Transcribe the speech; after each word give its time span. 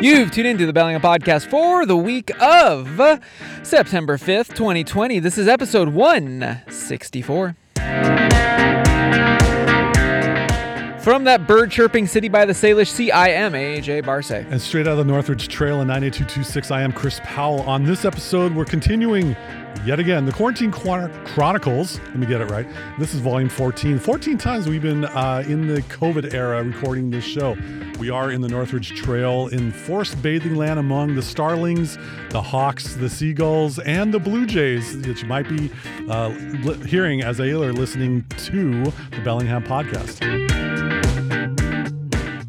You've 0.00 0.30
tuned 0.30 0.46
into 0.46 0.64
the 0.64 0.72
Bellingham 0.72 1.02
Podcast 1.02 1.50
for 1.50 1.84
the 1.84 1.96
week 1.96 2.30
of 2.40 2.86
September 3.62 4.16
5th, 4.16 4.54
2020. 4.54 5.18
This 5.18 5.36
is 5.36 5.46
episode 5.46 5.90
164. 5.90 7.56
From 11.00 11.24
that 11.24 11.46
bird 11.46 11.70
chirping 11.70 12.06
city 12.06 12.28
by 12.28 12.46
the 12.46 12.52
Salish 12.54 12.88
Sea, 12.88 13.10
I 13.10 13.28
am 13.28 13.52
AJ 13.52 14.04
Barce. 14.04 14.30
And 14.30 14.60
straight 14.60 14.86
out 14.86 14.92
of 14.92 14.98
the 14.98 15.04
Northridge 15.04 15.48
Trail 15.48 15.80
in 15.82 15.88
98226, 15.88 16.70
I 16.70 16.80
am 16.82 16.92
Chris 16.92 17.20
Powell. 17.22 17.60
On 17.62 17.84
this 17.84 18.04
episode, 18.06 18.54
we're 18.54 18.64
continuing 18.64 19.36
yet 19.84 19.98
again 20.00 20.26
the 20.26 20.32
Quarantine 20.32 20.70
Chron- 20.70 21.10
Chronicles. 21.26 21.98
Let 22.08 22.16
me 22.16 22.26
get 22.26 22.40
it 22.40 22.50
right. 22.50 22.66
This 22.98 23.14
is 23.14 23.20
volume 23.20 23.48
14. 23.48 23.98
14 23.98 24.38
times 24.38 24.68
we've 24.68 24.82
been 24.82 25.04
uh, 25.04 25.42
in 25.46 25.66
the 25.66 25.82
COVID 25.82 26.34
era 26.34 26.62
recording 26.62 27.10
this 27.10 27.24
show. 27.24 27.56
We 27.98 28.08
are 28.10 28.30
in 28.30 28.40
the 28.40 28.48
Northridge 28.48 28.90
Trail 28.90 29.48
in 29.48 29.72
forest 29.72 30.20
bathing 30.22 30.54
land 30.54 30.78
among 30.78 31.16
the 31.16 31.22
starlings, 31.22 31.98
the 32.30 32.40
hawks, 32.40 32.94
the 32.94 33.10
seagulls, 33.10 33.78
and 33.80 34.12
the 34.14 34.18
blue 34.18 34.46
jays 34.46 35.00
that 35.02 35.20
you 35.20 35.28
might 35.28 35.48
be 35.48 35.70
uh, 36.08 36.28
li- 36.64 36.86
hearing 36.88 37.22
as 37.22 37.36
they 37.36 37.50
are 37.50 37.72
listening 37.72 38.24
to 38.38 38.84
the 39.10 39.20
Bellingham 39.24 39.62
podcast. 39.64 40.20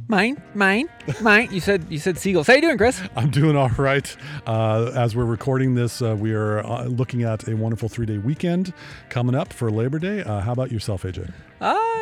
Mine, 0.08 0.42
mine, 0.54 0.90
mine. 1.22 1.50
You 1.52 1.60
said 1.60 1.86
you 1.90 2.00
said 2.00 2.18
seagulls. 2.18 2.48
How 2.48 2.54
you 2.54 2.62
doing, 2.62 2.78
Chris? 2.78 3.02
I'm 3.16 3.30
doing 3.30 3.56
all 3.56 3.70
right. 3.78 4.16
Uh, 4.46 4.92
as 4.96 5.16
we're 5.16 5.26
recording 5.26 5.76
this, 5.76 6.02
uh, 6.02 6.16
we 6.18 6.34
are 6.34 6.60
uh, 6.66 6.86
looking 6.86 7.24
at 7.24 7.48
a 7.48 7.56
wonderful 7.56 7.90
three 7.90 8.06
day 8.06 8.18
weekend 8.18 8.74
coming 9.10 9.36
up 9.36 9.54
for 9.54 9.70
Labor 9.72 10.00
Day. 10.00 10.22
Uh, 10.22 10.40
how 10.40 10.52
about 10.52 10.72
yourself, 10.72 11.04
AJ? 11.04 11.32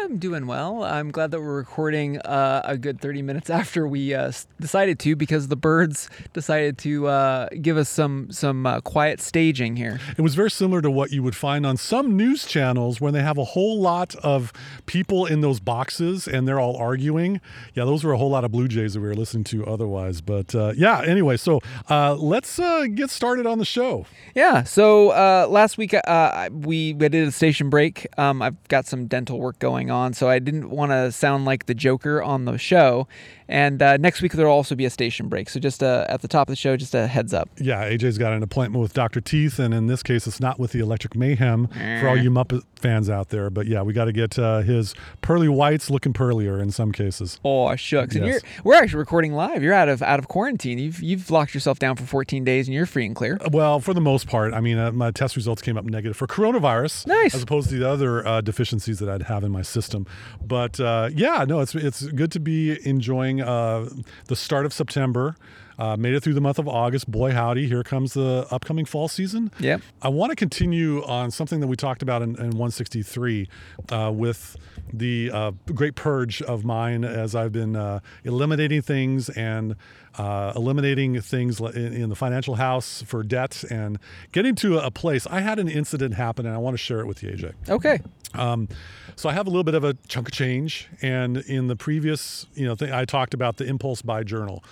I'm 0.09 0.17
doing 0.17 0.47
well. 0.47 0.83
I'm 0.83 1.11
glad 1.11 1.29
that 1.31 1.39
we're 1.39 1.55
recording 1.55 2.17
uh, 2.21 2.63
a 2.65 2.79
good 2.79 2.99
30 2.99 3.21
minutes 3.21 3.49
after 3.49 3.87
we 3.87 4.15
uh, 4.15 4.31
decided 4.59 4.97
to, 5.01 5.15
because 5.15 5.49
the 5.49 5.55
birds 5.55 6.09
decided 6.33 6.79
to 6.79 7.05
uh, 7.05 7.49
give 7.61 7.77
us 7.77 7.89
some 7.89 8.31
some 8.31 8.65
uh, 8.65 8.81
quiet 8.81 9.21
staging 9.21 9.75
here. 9.75 9.99
It 10.17 10.21
was 10.23 10.33
very 10.33 10.49
similar 10.49 10.81
to 10.81 10.89
what 10.89 11.11
you 11.11 11.21
would 11.21 11.35
find 11.35 11.63
on 11.63 11.77
some 11.77 12.17
news 12.17 12.47
channels 12.47 12.99
when 12.99 13.13
they 13.13 13.21
have 13.21 13.37
a 13.37 13.43
whole 13.43 13.79
lot 13.79 14.15
of 14.15 14.51
people 14.87 15.27
in 15.27 15.41
those 15.41 15.59
boxes 15.59 16.27
and 16.27 16.47
they're 16.47 16.59
all 16.59 16.75
arguing. 16.77 17.39
Yeah, 17.75 17.85
those 17.85 18.03
were 18.03 18.13
a 18.13 18.17
whole 18.17 18.31
lot 18.31 18.43
of 18.43 18.51
Blue 18.51 18.67
Jays 18.67 18.88
that 18.93 19.01
we 19.01 19.07
were 19.07 19.15
listening 19.15 19.43
to 19.45 19.65
otherwise. 19.65 20.21
But 20.21 20.53
uh, 20.55 20.73
yeah, 20.75 21.01
anyway, 21.01 21.37
so 21.37 21.61
uh, 21.89 22.15
let's 22.15 22.59
uh, 22.59 22.85
get 22.93 23.09
started 23.09 23.45
on 23.45 23.59
the 23.59 23.65
show. 23.65 24.05
Yeah. 24.35 24.63
So 24.63 25.09
uh, 25.09 25.47
last 25.49 25.77
week 25.77 25.93
uh, 25.93 26.49
we 26.51 26.79
we 26.93 27.09
did 27.09 27.27
a 27.27 27.31
station 27.31 27.69
break. 27.69 28.07
Um, 28.17 28.41
I've 28.41 28.67
got 28.67 28.85
some 28.85 29.07
dental 29.07 29.39
work 29.39 29.59
going 29.59 29.91
on, 29.91 30.13
so 30.13 30.29
I 30.29 30.39
didn't 30.39 30.69
want 30.69 30.91
to 30.91 31.11
sound 31.11 31.45
like 31.45 31.65
the 31.65 31.73
Joker 31.73 32.21
on 32.21 32.45
the 32.45 32.57
show. 32.57 33.07
And 33.49 33.81
uh, 33.81 33.97
next 33.97 34.21
week 34.21 34.33
there'll 34.33 34.53
also 34.55 34.75
be 34.75 34.85
a 34.85 34.89
station 34.91 35.27
break. 35.27 35.49
So 35.49 35.59
just 35.59 35.81
uh, 35.83 36.05
at 36.07 36.21
the 36.21 36.27
top 36.27 36.47
of 36.47 36.51
the 36.51 36.55
show, 36.55 36.77
just 36.77 36.93
a 36.93 37.07
heads 37.07 37.33
up. 37.33 37.49
Yeah, 37.59 37.83
AJ's 37.89 38.17
got 38.19 38.31
an 38.31 38.43
appointment 38.43 38.81
with 38.81 38.93
Dr. 38.93 39.19
Teeth, 39.21 39.57
and 39.57 39.73
in 39.73 39.87
this 39.87 40.03
case, 40.03 40.27
it's 40.27 40.39
not 40.39 40.59
with 40.59 40.71
the 40.71 40.79
Electric 40.79 41.15
Mayhem 41.15 41.67
for 41.99 42.07
all 42.09 42.15
you 42.17 42.29
Muppet 42.29 42.61
fans 42.75 43.09
out 43.09 43.29
there. 43.29 43.49
But 43.49 43.65
yeah, 43.65 43.81
we 43.81 43.91
got 43.91 44.05
to 44.05 44.11
get 44.13 44.37
uh, 44.37 44.59
his 44.61 44.93
pearly 45.21 45.49
whites 45.49 45.89
looking 45.89 46.13
pearlier 46.13 46.59
in 46.59 46.69
some 46.71 46.91
cases. 46.91 47.39
Oh 47.43 47.75
shucks! 47.75 48.15
And 48.15 48.25
Yes. 48.25 48.41
you're 48.43 48.63
we're 48.63 48.75
actually 48.75 48.99
recording 48.99 49.33
live. 49.33 49.63
You're 49.63 49.73
out 49.73 49.89
of 49.89 50.03
out 50.03 50.19
of 50.19 50.27
quarantine. 50.27 50.77
You've 50.77 51.01
you've 51.01 51.31
locked 51.31 51.55
yourself 51.55 51.79
down 51.79 51.95
for 51.95 52.03
14 52.03 52.43
days, 52.43 52.67
and 52.67 52.75
you're 52.75 52.85
free 52.85 53.05
and 53.07 53.15
clear. 53.15 53.39
Well, 53.51 53.79
for 53.79 53.95
the 53.95 54.01
most 54.01 54.27
part, 54.27 54.53
I 54.53 54.61
mean, 54.61 54.77
uh, 54.77 54.91
my 54.91 55.09
test 55.09 55.35
results 55.35 55.61
came 55.63 55.75
up 55.75 55.85
negative 55.85 56.15
for 56.15 56.27
coronavirus, 56.27 57.07
Nice. 57.07 57.33
as 57.33 57.41
opposed 57.41 57.69
to 57.69 57.79
the 57.79 57.89
other 57.89 58.25
uh, 58.27 58.41
deficiencies 58.41 58.99
that 58.99 59.09
I'd 59.09 59.23
have 59.23 59.43
in 59.43 59.51
my 59.51 59.63
system. 59.63 60.05
But 60.45 60.79
uh, 60.79 61.09
yeah, 61.15 61.45
no, 61.47 61.61
it's 61.61 61.73
it's 61.73 62.03
good 62.07 62.31
to 62.33 62.39
be 62.39 62.77
enjoying 62.87 63.38
uh, 63.41 63.89
the 64.25 64.35
start 64.35 64.65
of 64.65 64.73
September. 64.73 65.35
Uh, 65.79 65.95
made 65.95 66.13
it 66.13 66.21
through 66.21 66.33
the 66.33 66.41
month 66.41 66.59
of 66.59 66.67
August. 66.67 67.09
Boy, 67.09 67.31
howdy! 67.31 67.65
Here 67.65 67.83
comes 67.83 68.13
the 68.13 68.45
upcoming 68.51 68.83
fall 68.83 69.07
season. 69.07 69.49
Yeah. 69.59 69.77
I 70.01 70.09
want 70.09 70.31
to 70.31 70.35
continue 70.35 71.01
on 71.05 71.31
something 71.31 71.61
that 71.61 71.67
we 71.67 71.77
talked 71.77 72.01
about 72.01 72.21
in, 72.21 72.31
in 72.31 72.49
163 72.49 73.47
uh, 73.89 74.11
with 74.13 74.57
the 74.91 75.31
uh, 75.31 75.51
great 75.73 75.95
purge 75.95 76.41
of 76.41 76.65
mine 76.65 77.05
as 77.05 77.33
I've 77.33 77.53
been 77.53 77.77
uh, 77.77 78.01
eliminating 78.25 78.81
things 78.81 79.29
and 79.29 79.77
uh, 80.17 80.51
eliminating 80.53 81.21
things 81.21 81.61
in, 81.61 81.93
in 81.93 82.09
the 82.09 82.15
financial 82.15 82.55
house 82.55 83.01
for 83.03 83.23
debt 83.23 83.63
and 83.69 83.99
getting 84.33 84.55
to 84.55 84.79
a 84.79 84.91
place. 84.91 85.25
I 85.27 85.39
had 85.39 85.59
an 85.59 85.69
incident 85.69 86.15
happen 86.15 86.45
and 86.45 86.53
I 86.53 86.57
want 86.57 86.73
to 86.73 86.77
share 86.77 86.99
it 86.99 87.07
with 87.07 87.23
you, 87.23 87.31
AJ. 87.31 87.53
Okay. 87.69 87.99
Um, 88.33 88.67
so 89.15 89.29
I 89.29 89.33
have 89.33 89.47
a 89.47 89.49
little 89.49 89.63
bit 89.63 89.75
of 89.75 89.83
a 89.83 89.95
chunk 90.07 90.27
of 90.27 90.33
change, 90.33 90.87
and 91.01 91.37
in 91.37 91.67
the 91.67 91.75
previous, 91.75 92.45
you 92.53 92.65
know, 92.65 92.75
thing, 92.75 92.91
I 92.91 93.05
talked 93.05 93.33
about 93.33 93.57
the 93.57 93.65
impulse 93.65 94.01
buy 94.01 94.23
journal. 94.23 94.63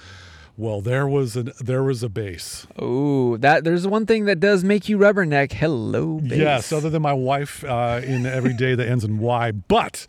Well, 0.57 0.81
there 0.81 1.07
was 1.07 1.38
a 1.38 1.44
there 1.44 1.84
was 1.84 2.01
a 2.01 2.09
bass. 2.09 2.66
Oh, 2.79 3.38
that 3.38 3.63
there's 3.63 3.85
one 3.85 4.07
thing 4.07 4.25
that 4.25 4.40
does 4.40 4.63
make 4.63 4.90
you 4.90 4.97
rubberneck. 4.97 5.53
Hello, 5.53 6.19
base. 6.19 6.40
Yes, 6.40 6.72
other 6.72 6.90
than 6.90 7.03
my 7.03 7.13
wife 7.13 7.63
uh, 7.63 8.01
in 8.03 8.25
every 8.25 8.53
day 8.53 8.73
that 8.73 8.88
ends 8.88 9.03
in 9.03 9.19
Y. 9.19 9.51
But 9.51 10.07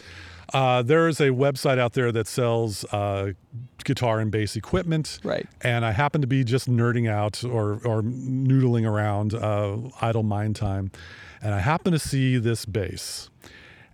uh, 0.54 0.82
there 0.82 1.06
is 1.06 1.20
a 1.20 1.28
website 1.28 1.78
out 1.78 1.92
there 1.92 2.10
that 2.12 2.26
sells 2.26 2.84
uh, 2.86 3.32
guitar 3.84 4.20
and 4.20 4.30
bass 4.30 4.56
equipment. 4.56 5.20
Right. 5.22 5.46
And 5.60 5.84
I 5.84 5.92
happen 5.92 6.22
to 6.22 6.26
be 6.26 6.44
just 6.44 6.68
nerding 6.68 7.10
out 7.10 7.44
or, 7.44 7.80
or 7.84 8.02
noodling 8.02 8.88
around 8.88 9.34
uh, 9.34 9.76
idle 10.00 10.22
mind 10.22 10.56
time. 10.56 10.90
And 11.42 11.54
I 11.54 11.60
happen 11.60 11.92
to 11.92 11.98
see 11.98 12.38
this 12.38 12.64
bass. 12.64 13.28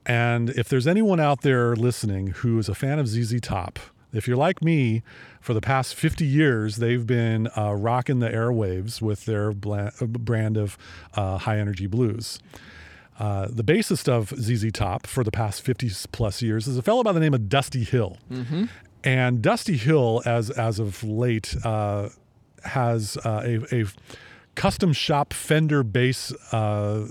And 0.06 0.50
if 0.50 0.68
there's 0.68 0.86
anyone 0.86 1.18
out 1.18 1.42
there 1.42 1.74
listening 1.74 2.28
who 2.28 2.58
is 2.58 2.68
a 2.68 2.74
fan 2.74 2.98
of 2.98 3.08
ZZ 3.08 3.40
Top, 3.40 3.78
if 4.14 4.26
you're 4.28 4.36
like 4.36 4.62
me, 4.62 5.02
for 5.40 5.52
the 5.54 5.60
past 5.60 5.94
50 5.94 6.24
years, 6.24 6.76
they've 6.76 7.06
been 7.06 7.48
uh, 7.56 7.74
rocking 7.74 8.20
the 8.20 8.28
airwaves 8.30 9.02
with 9.02 9.26
their 9.26 9.52
brand 9.52 10.56
of 10.56 10.78
uh, 11.14 11.38
high 11.38 11.58
energy 11.58 11.86
blues. 11.86 12.38
Uh, 13.18 13.46
the 13.48 13.62
bassist 13.62 14.08
of 14.08 14.30
ZZ 14.30 14.72
Top 14.72 15.06
for 15.06 15.22
the 15.22 15.30
past 15.30 15.62
50 15.62 15.90
plus 16.12 16.42
years 16.42 16.66
is 16.66 16.76
a 16.76 16.82
fellow 16.82 17.02
by 17.02 17.12
the 17.12 17.20
name 17.20 17.34
of 17.34 17.48
Dusty 17.48 17.84
Hill. 17.84 18.16
And 19.04 19.42
Dusty 19.42 19.76
Hill, 19.76 20.22
as 20.24 20.50
as 20.50 20.78
of 20.78 21.04
late, 21.04 21.54
uh, 21.64 22.08
has 22.64 23.18
uh, 23.18 23.42
a, 23.70 23.82
a 23.82 23.84
custom 24.54 24.92
shop 24.92 25.32
Fender 25.34 25.82
bass 25.82 26.32
uh, 26.52 27.06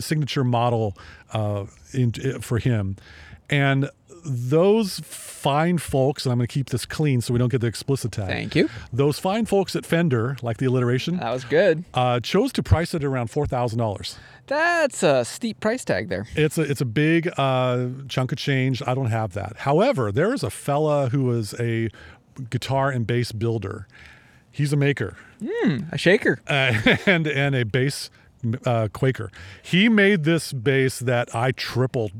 signature 0.00 0.44
model 0.44 0.96
uh, 1.32 1.64
in, 1.92 2.12
for 2.40 2.58
him, 2.58 2.96
and 3.50 3.90
those 4.26 5.00
fine 5.00 5.78
folks, 5.78 6.24
and 6.26 6.32
I'm 6.32 6.38
going 6.38 6.46
to 6.48 6.52
keep 6.52 6.70
this 6.70 6.84
clean 6.84 7.20
so 7.20 7.32
we 7.32 7.38
don't 7.38 7.50
get 7.50 7.60
the 7.60 7.66
explicit 7.66 8.12
tag. 8.12 8.28
Thank 8.28 8.56
you. 8.56 8.68
Those 8.92 9.18
fine 9.18 9.46
folks 9.46 9.76
at 9.76 9.86
Fender, 9.86 10.36
like 10.42 10.56
the 10.58 10.66
alliteration, 10.66 11.18
That 11.18 11.32
was 11.32 11.44
good. 11.44 11.84
uh, 11.94 12.20
chose 12.20 12.52
to 12.54 12.62
price 12.62 12.94
it 12.94 13.04
around 13.04 13.28
four 13.28 13.46
thousand 13.46 13.78
dollars. 13.78 14.18
That's 14.46 15.02
a 15.02 15.24
steep 15.24 15.60
price 15.60 15.84
tag 15.84 16.08
there. 16.08 16.26
It's 16.34 16.58
a 16.58 16.62
it's 16.62 16.80
a 16.80 16.84
big 16.86 17.28
uh, 17.36 17.88
chunk 18.08 18.32
of 18.32 18.38
change. 18.38 18.82
I 18.86 18.94
don't 18.94 19.06
have 19.10 19.32
that. 19.34 19.54
However, 19.58 20.10
there 20.12 20.32
is 20.34 20.42
a 20.42 20.50
fella 20.50 21.08
who 21.08 21.30
is 21.32 21.54
a 21.60 21.88
guitar 22.50 22.90
and 22.90 23.06
bass 23.06 23.32
builder. 23.32 23.86
He's 24.52 24.72
a 24.72 24.76
maker 24.76 25.16
A 25.92 25.98
shaker. 25.98 26.40
uh, 26.46 26.72
and 27.06 27.26
and 27.26 27.54
a 27.54 27.64
bass 27.64 28.08
uh, 28.64 28.88
Quaker. 28.92 29.30
He 29.62 29.88
made 29.88 30.24
this 30.24 30.52
bass 30.52 30.98
that 31.00 31.34
I 31.34 31.52
triple 31.52 32.10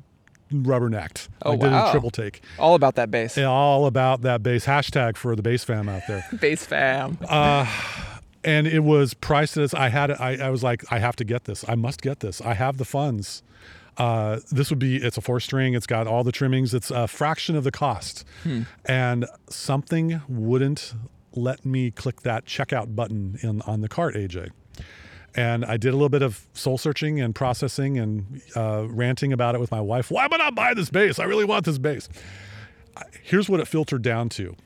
rubbernecked. 0.52 1.28
Oh, 1.42 1.52
I 1.52 1.56
did 1.56 1.72
a 1.72 1.90
triple 1.90 2.10
take. 2.10 2.42
All 2.58 2.74
about 2.74 2.94
that 2.96 3.10
bass. 3.10 3.36
All 3.38 3.86
about 3.86 4.22
that 4.22 4.42
bass. 4.42 4.66
Hashtag 4.66 5.16
for 5.16 5.34
the 5.36 5.42
bass 5.42 5.64
fam 5.64 5.88
out 5.88 6.02
there. 6.08 6.24
Bass 6.40 6.64
fam. 6.66 7.18
and 8.44 8.66
it 8.66 8.80
was 8.84 9.14
priced 9.14 9.56
as 9.56 9.74
I 9.74 9.88
had. 9.88 10.10
it- 10.10 10.20
I, 10.20 10.36
I 10.46 10.50
was 10.50 10.62
like, 10.62 10.84
I 10.90 10.98
have 10.98 11.16
to 11.16 11.24
get 11.24 11.44
this. 11.44 11.64
I 11.68 11.74
must 11.74 12.00
get 12.02 12.20
this. 12.20 12.40
I 12.40 12.54
have 12.54 12.78
the 12.78 12.84
funds. 12.84 13.42
Uh, 13.98 14.40
this 14.52 14.68
would 14.70 14.78
be. 14.78 14.96
It's 14.96 15.16
a 15.16 15.20
four 15.22 15.40
string. 15.40 15.72
It's 15.74 15.86
got 15.86 16.06
all 16.06 16.22
the 16.22 16.32
trimmings. 16.32 16.74
It's 16.74 16.90
a 16.90 17.08
fraction 17.08 17.56
of 17.56 17.64
the 17.64 17.70
cost, 17.72 18.24
and 18.84 19.24
something 19.48 20.20
wouldn't 20.28 20.92
let 21.32 21.64
me 21.64 21.90
click 21.90 22.20
that 22.22 22.44
checkout 22.44 22.94
button 22.94 23.38
in 23.42 23.62
on 23.62 23.80
the 23.80 23.88
cart, 23.88 24.14
AJ. 24.14 24.50
And 25.36 25.66
I 25.66 25.76
did 25.76 25.90
a 25.90 25.92
little 25.92 26.08
bit 26.08 26.22
of 26.22 26.46
soul 26.54 26.78
searching 26.78 27.20
and 27.20 27.34
processing 27.34 27.98
and 27.98 28.40
uh, 28.56 28.86
ranting 28.88 29.32
about 29.34 29.54
it 29.54 29.60
with 29.60 29.70
my 29.70 29.82
wife. 29.82 30.10
Why 30.10 30.24
am 30.24 30.32
I 30.32 30.38
not 30.38 30.54
buying 30.54 30.76
this 30.76 30.88
bass? 30.90 31.18
I 31.18 31.24
really 31.24 31.44
want 31.44 31.66
this 31.66 31.76
bass. 31.76 32.08
Here's 33.22 33.48
what 33.48 33.60
it 33.60 33.68
filtered 33.68 34.00
down 34.00 34.30
to. 34.30 34.56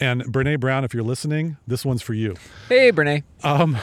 And 0.00 0.22
Brene 0.24 0.58
Brown, 0.58 0.84
if 0.84 0.92
you're 0.92 1.04
listening, 1.04 1.56
this 1.66 1.84
one's 1.84 2.02
for 2.02 2.14
you. 2.14 2.34
hey, 2.68 2.90
Brene. 2.90 3.22
Um, 3.44 3.78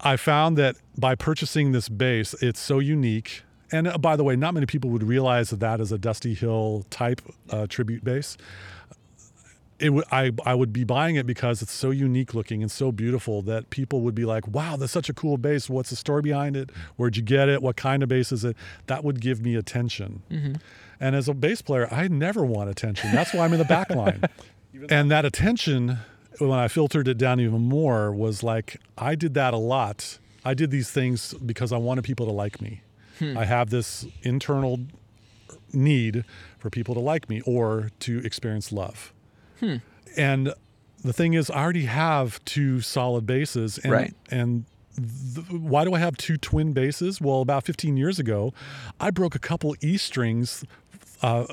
I 0.00 0.16
found 0.16 0.58
that 0.58 0.76
by 0.98 1.14
purchasing 1.14 1.70
this 1.70 1.88
bass, 1.88 2.34
it's 2.42 2.60
so 2.60 2.80
unique. 2.80 3.42
And 3.70 3.86
uh, 3.86 3.98
by 3.98 4.16
the 4.16 4.24
way, 4.24 4.34
not 4.34 4.54
many 4.54 4.66
people 4.66 4.90
would 4.90 5.04
realize 5.04 5.50
that 5.50 5.60
that 5.60 5.80
is 5.80 5.92
a 5.92 5.98
Dusty 5.98 6.34
Hill 6.34 6.84
type 6.90 7.20
uh, 7.50 7.66
tribute 7.68 8.02
bass. 8.04 8.36
It 9.82 9.86
w- 9.86 10.04
I, 10.10 10.30
I 10.46 10.54
would 10.54 10.72
be 10.72 10.84
buying 10.84 11.16
it 11.16 11.26
because 11.26 11.60
it's 11.60 11.72
so 11.72 11.90
unique 11.90 12.34
looking 12.34 12.62
and 12.62 12.70
so 12.70 12.92
beautiful 12.92 13.42
that 13.42 13.68
people 13.70 14.00
would 14.02 14.14
be 14.14 14.24
like, 14.24 14.46
wow, 14.46 14.76
that's 14.76 14.92
such 14.92 15.08
a 15.08 15.14
cool 15.14 15.36
bass. 15.36 15.68
What's 15.68 15.90
the 15.90 15.96
story 15.96 16.22
behind 16.22 16.56
it? 16.56 16.70
Where'd 16.96 17.16
you 17.16 17.22
get 17.22 17.48
it? 17.48 17.60
What 17.62 17.76
kind 17.76 18.02
of 18.02 18.08
bass 18.08 18.30
is 18.32 18.44
it? 18.44 18.56
That 18.86 19.02
would 19.04 19.20
give 19.20 19.42
me 19.42 19.56
attention. 19.56 20.22
Mm-hmm. 20.30 20.54
And 21.00 21.16
as 21.16 21.28
a 21.28 21.34
bass 21.34 21.60
player, 21.62 21.88
I 21.92 22.08
never 22.08 22.44
want 22.44 22.70
attention. 22.70 23.10
That's 23.12 23.34
why 23.34 23.44
I'm 23.44 23.52
in 23.52 23.58
the 23.58 23.64
back 23.64 23.90
line. 23.94 24.22
and 24.88 25.10
that 25.10 25.24
attention 25.24 25.98
when 26.38 26.58
I 26.58 26.68
filtered 26.68 27.08
it 27.08 27.18
down 27.18 27.40
even 27.40 27.62
more, 27.62 28.12
was 28.12 28.42
like 28.42 28.80
I 28.96 29.14
did 29.14 29.34
that 29.34 29.52
a 29.52 29.58
lot. 29.58 30.18
I 30.44 30.54
did 30.54 30.70
these 30.70 30.90
things 30.90 31.34
because 31.34 31.72
I 31.72 31.76
wanted 31.76 32.04
people 32.04 32.26
to 32.26 32.32
like 32.32 32.60
me. 32.60 32.82
Hmm. 33.18 33.36
I 33.36 33.44
have 33.44 33.70
this 33.70 34.06
internal 34.22 34.80
need 35.72 36.24
for 36.58 36.70
people 36.70 36.94
to 36.94 37.00
like 37.00 37.28
me 37.28 37.40
or 37.42 37.90
to 38.00 38.18
experience 38.24 38.72
love. 38.72 39.12
And 40.16 40.52
the 41.04 41.12
thing 41.12 41.34
is, 41.34 41.50
I 41.50 41.62
already 41.62 41.86
have 41.86 42.44
two 42.44 42.80
solid 42.80 43.26
bases, 43.26 43.78
and 43.78 43.92
Right. 43.92 44.14
and 44.30 44.64
th- 44.96 45.46
why 45.50 45.84
do 45.84 45.94
I 45.94 45.98
have 45.98 46.16
two 46.16 46.36
twin 46.36 46.72
bases? 46.72 47.20
Well, 47.20 47.40
about 47.40 47.64
15 47.64 47.96
years 47.96 48.18
ago, 48.18 48.52
I 49.00 49.10
broke 49.10 49.34
a 49.34 49.38
couple 49.38 49.74
E 49.80 49.96
strings. 49.96 50.64
Uh, 51.24 51.46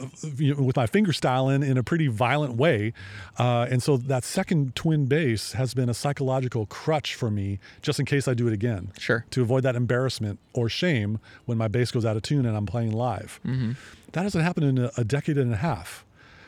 with 0.57 0.75
my 0.75 0.88
finger 0.88 1.13
styling 1.13 1.61
in 1.61 1.77
a 1.77 1.83
pretty 1.83 2.07
violent 2.07 2.56
way, 2.56 2.91
uh, 3.38 3.67
and 3.69 3.83
so 3.83 3.97
that 3.97 4.23
second 4.23 4.75
twin 4.75 5.06
bass 5.06 5.51
has 5.51 5.75
been 5.75 5.89
a 5.89 5.94
psychological 5.94 6.65
crutch 6.65 7.13
for 7.13 7.29
me, 7.29 7.59
just 7.83 8.00
in 8.00 8.06
case 8.07 8.27
I 8.27 8.33
do 8.33 8.47
it 8.47 8.53
again 8.53 8.91
Sure. 8.97 9.25
to 9.29 9.44
avoid 9.44 9.61
that 9.61 9.75
embarrassment 9.75 10.39
or 10.53 10.69
shame 10.69 11.19
when 11.45 11.59
my 11.59 11.67
bass 11.67 11.91
goes 11.91 12.03
out 12.03 12.15
of 12.17 12.23
tune 12.23 12.47
and 12.47 12.57
I'm 12.57 12.65
playing 12.65 12.94
live. 12.94 13.39
That 14.13 14.23
hasn't 14.23 14.44
happened 14.44 14.65
in 14.79 14.85
a, 14.85 14.91
a 14.97 15.03
decade 15.03 15.38
and 15.38 15.53
a 15.53 15.57
half. 15.57 16.03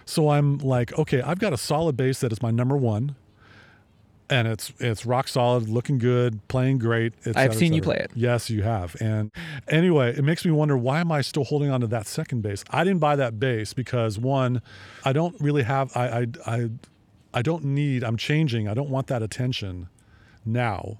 So 0.05 0.29
I'm 0.29 0.57
like, 0.59 0.97
okay, 0.97 1.21
I've 1.21 1.39
got 1.39 1.53
a 1.53 1.57
solid 1.57 1.97
bass 1.97 2.19
that 2.21 2.31
is 2.31 2.41
my 2.41 2.51
number 2.51 2.77
one, 2.77 3.15
and 4.29 4.47
it's 4.47 4.73
it's 4.79 5.05
rock 5.05 5.27
solid, 5.27 5.69
looking 5.69 5.97
good, 5.97 6.45
playing 6.47 6.79
great. 6.79 7.13
et 7.25 7.37
I've 7.37 7.55
seen 7.55 7.73
you 7.73 7.81
play 7.81 7.97
it. 7.97 8.11
Yes, 8.15 8.49
you 8.49 8.63
have. 8.63 8.95
And 9.01 9.31
anyway, 9.67 10.15
it 10.15 10.23
makes 10.23 10.45
me 10.45 10.51
wonder 10.51 10.77
why 10.77 10.99
am 10.99 11.11
I 11.11 11.21
still 11.21 11.43
holding 11.43 11.69
on 11.69 11.81
to 11.81 11.87
that 11.87 12.07
second 12.07 12.41
bass? 12.41 12.63
I 12.69 12.83
didn't 12.83 12.99
buy 12.99 13.15
that 13.15 13.39
bass 13.39 13.73
because 13.73 14.17
one, 14.17 14.61
I 15.03 15.13
don't 15.13 15.39
really 15.39 15.63
have. 15.63 15.95
I 15.95 16.07
I 16.07 16.27
I, 16.45 16.69
I 17.33 17.41
don't 17.41 17.63
need. 17.63 18.03
I'm 18.03 18.17
changing. 18.17 18.67
I 18.67 18.73
don't 18.73 18.89
want 18.89 19.07
that 19.07 19.21
attention 19.21 19.89
now 20.45 20.97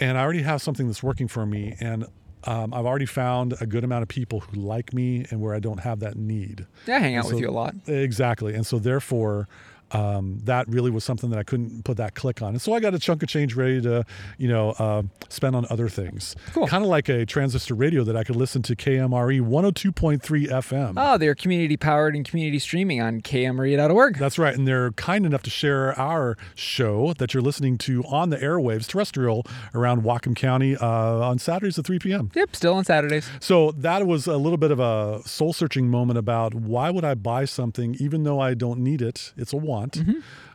and 0.00 0.18
I 0.18 0.22
already 0.22 0.42
have 0.42 0.60
something 0.62 0.86
that's 0.86 1.02
working 1.02 1.28
for 1.28 1.46
me, 1.46 1.76
and 1.80 2.06
um, 2.46 2.72
I've 2.74 2.86
already 2.86 3.06
found 3.06 3.54
a 3.60 3.66
good 3.66 3.84
amount 3.84 4.02
of 4.02 4.08
people 4.08 4.40
who 4.40 4.60
like 4.60 4.92
me 4.92 5.26
and 5.30 5.40
where 5.40 5.54
I 5.54 5.60
don't 5.60 5.80
have 5.80 6.00
that 6.00 6.16
need. 6.16 6.66
Yeah, 6.86 6.96
I 6.96 6.98
hang 7.00 7.16
out 7.16 7.24
And 7.26 7.34
with 7.34 7.42
you 7.42 7.48
a 7.48 7.52
lot. 7.52 7.74
Exactly, 7.86 8.54
and 8.54 8.66
so 8.66 8.78
therefore. 8.78 9.48
Um, 9.94 10.40
that 10.44 10.68
really 10.68 10.90
was 10.90 11.04
something 11.04 11.30
that 11.30 11.38
I 11.38 11.42
couldn't 11.42 11.84
put 11.84 11.96
that 11.98 12.14
click 12.14 12.42
on, 12.42 12.50
and 12.50 12.60
so 12.62 12.72
I 12.72 12.80
got 12.80 12.94
a 12.94 12.98
chunk 12.98 13.22
of 13.22 13.28
change 13.28 13.54
ready 13.54 13.80
to, 13.82 14.04
you 14.38 14.48
know, 14.48 14.70
uh, 14.72 15.02
spend 15.28 15.56
on 15.56 15.66
other 15.70 15.88
things. 15.88 16.34
Cool. 16.52 16.66
Kind 16.66 16.84
of 16.84 16.90
like 16.90 17.08
a 17.08 17.24
transistor 17.26 17.74
radio 17.74 18.04
that 18.04 18.16
I 18.16 18.24
could 18.24 18.36
listen 18.36 18.62
to 18.62 18.76
KMRE 18.76 19.40
102.3 19.40 20.48
FM. 20.48 20.94
Oh, 20.96 21.18
they're 21.18 21.34
community 21.34 21.76
powered 21.76 22.14
and 22.16 22.24
community 22.24 22.58
streaming 22.58 23.00
on 23.00 23.20
kmre.org. 23.20 24.18
That's 24.18 24.38
right. 24.38 24.54
And 24.54 24.66
they're 24.66 24.92
kind 24.92 25.26
enough 25.26 25.42
to 25.44 25.50
share 25.50 25.98
our 25.98 26.36
show 26.54 27.12
that 27.14 27.34
you're 27.34 27.42
listening 27.42 27.78
to 27.78 28.02
on 28.04 28.30
the 28.30 28.36
airwaves, 28.38 28.86
terrestrial, 28.86 29.46
around 29.74 30.02
Whatcom 30.02 30.34
County 30.34 30.76
uh, 30.76 30.86
on 30.86 31.38
Saturdays 31.38 31.78
at 31.78 31.86
3 31.86 31.98
p.m. 31.98 32.30
Yep, 32.34 32.56
still 32.56 32.74
on 32.74 32.84
Saturdays. 32.84 33.28
So 33.40 33.72
that 33.72 34.06
was 34.06 34.26
a 34.26 34.36
little 34.36 34.56
bit 34.56 34.70
of 34.70 34.80
a 34.80 35.20
soul 35.26 35.52
searching 35.52 35.88
moment 35.88 36.18
about 36.18 36.54
why 36.54 36.90
would 36.90 37.04
I 37.04 37.14
buy 37.14 37.44
something 37.44 37.96
even 38.00 38.24
though 38.24 38.40
I 38.40 38.54
don't 38.54 38.80
need 38.80 39.02
it? 39.02 39.32
It's 39.36 39.52
a 39.52 39.56
want, 39.56 39.83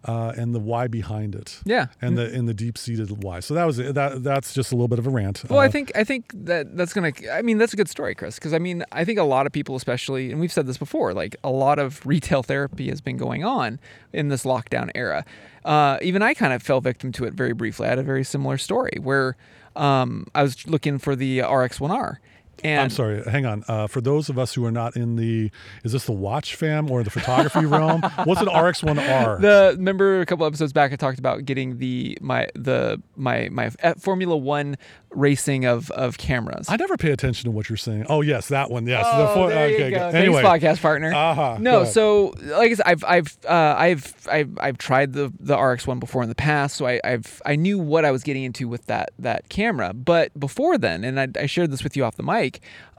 uh, 0.05 0.33
and 0.37 0.53
the 0.55 0.59
why 0.59 0.87
behind 0.87 1.35
it. 1.35 1.45
Mm-hmm. 1.59 1.69
Yeah. 1.69 1.87
And 2.01 2.17
the 2.17 2.33
and 2.33 2.47
the 2.47 2.53
deep 2.53 2.77
seated 2.77 3.23
why. 3.23 3.39
So 3.41 3.53
that 3.53 3.65
was. 3.65 3.77
That 3.77 4.23
that's 4.23 4.53
just 4.53 4.71
a 4.71 4.75
little 4.75 4.87
bit 4.87 4.99
of 4.99 5.07
a 5.07 5.09
rant. 5.09 5.43
Well, 5.49 5.59
I 5.59 5.67
Uh, 5.67 5.71
think 5.71 5.91
I 5.95 6.03
think 6.03 6.31
that 6.45 6.75
that's 6.77 6.93
gonna. 6.93 7.11
I 7.31 7.41
mean, 7.41 7.57
that's 7.57 7.73
a 7.73 7.77
good 7.77 7.89
story, 7.89 8.15
Chris. 8.15 8.35
Because 8.35 8.53
I 8.53 8.59
mean, 8.59 8.83
I 8.91 9.03
think 9.05 9.19
a 9.19 9.23
lot 9.23 9.45
of 9.45 9.51
people, 9.51 9.75
especially, 9.75 10.31
and 10.31 10.39
we've 10.39 10.51
said 10.53 10.67
this 10.67 10.77
before, 10.77 11.13
like 11.13 11.35
a 11.43 11.49
lot 11.51 11.79
of 11.79 12.05
retail 12.13 12.43
therapy 12.43 12.89
has 12.89 13.01
been 13.01 13.17
going 13.17 13.43
on 13.43 13.79
in 14.13 14.29
this 14.29 14.43
lockdown 14.45 14.89
era. 14.95 15.25
Uh, 15.65 15.97
even 16.01 16.21
I 16.21 16.33
kind 16.33 16.53
of 16.53 16.63
fell 16.63 16.81
victim 16.81 17.11
to 17.13 17.25
it 17.25 17.33
very 17.33 17.53
briefly. 17.53 17.85
I 17.87 17.89
had 17.89 17.99
a 17.99 18.03
very 18.03 18.23
similar 18.23 18.57
story 18.57 18.97
where 19.01 19.35
um, 19.75 20.25
I 20.33 20.41
was 20.43 20.65
looking 20.67 20.97
for 20.97 21.15
the 21.15 21.39
RX1R, 21.39 22.17
and 22.63 22.81
I'm 22.81 22.89
sorry. 22.89 23.23
Hang 23.23 23.45
on. 23.45 23.63
Uh, 23.67 23.87
for 23.87 24.01
those 24.01 24.29
of 24.29 24.37
us 24.37 24.53
who 24.53 24.65
are 24.65 24.71
not 24.71 24.95
in 24.95 25.15
the, 25.15 25.51
is 25.83 25.91
this 25.91 26.05
the 26.05 26.11
watch 26.11 26.55
fam 26.55 26.91
or 26.91 27.03
the 27.03 27.09
photography 27.09 27.65
realm? 27.65 28.01
What's 28.23 28.41
an 28.41 28.47
RX1R? 28.47 29.41
The 29.41 29.75
remember 29.77 30.21
a 30.21 30.25
couple 30.25 30.45
episodes 30.45 30.73
back 30.73 30.91
I 30.91 30.95
talked 30.95 31.19
about 31.19 31.45
getting 31.45 31.77
the 31.77 32.17
my 32.21 32.47
the 32.55 33.01
my 33.15 33.49
my 33.49 33.69
Formula 33.99 34.35
One 34.35 34.77
racing 35.11 35.65
of 35.65 35.89
of 35.91 36.17
cameras. 36.17 36.67
I 36.69 36.75
never 36.75 36.97
pay 36.97 37.11
attention 37.11 37.49
to 37.49 37.51
what 37.51 37.69
you're 37.69 37.77
saying. 37.77 38.05
Oh 38.09 38.21
yes, 38.21 38.47
that 38.49 38.69
one. 38.69 38.85
Yes. 38.85 39.05
Oh, 39.07 39.33
fo- 39.33 39.49
there 39.49 39.65
okay, 39.67 39.89
you 39.89 39.95
go. 39.95 40.07
Anyway, 40.09 40.41
Thanks, 40.41 40.65
podcast 40.65 40.81
partner. 40.81 41.13
Uh-huh. 41.13 41.57
No, 41.59 41.83
so 41.85 42.33
like 42.41 42.71
I 42.71 42.73
said, 42.75 42.85
I've 42.85 43.03
I've 43.03 43.37
uh, 43.47 43.75
I've 43.77 44.13
I've 44.31 44.57
I've 44.59 44.77
tried 44.77 45.13
the 45.13 45.31
the 45.39 45.57
RX 45.57 45.87
one 45.87 45.99
before 45.99 46.23
in 46.23 46.29
the 46.29 46.35
past, 46.35 46.75
so 46.75 46.85
I, 46.87 46.99
I've 47.03 47.41
I 47.45 47.55
knew 47.55 47.79
what 47.79 48.05
I 48.05 48.11
was 48.11 48.23
getting 48.23 48.43
into 48.43 48.67
with 48.67 48.85
that 48.85 49.11
that 49.19 49.49
camera. 49.49 49.93
But 49.93 50.37
before 50.39 50.77
then, 50.77 51.03
and 51.03 51.19
I, 51.19 51.27
I 51.39 51.45
shared 51.45 51.71
this 51.71 51.83
with 51.83 51.97
you 51.97 52.03
off 52.03 52.15
the 52.15 52.23
mic, 52.23 52.48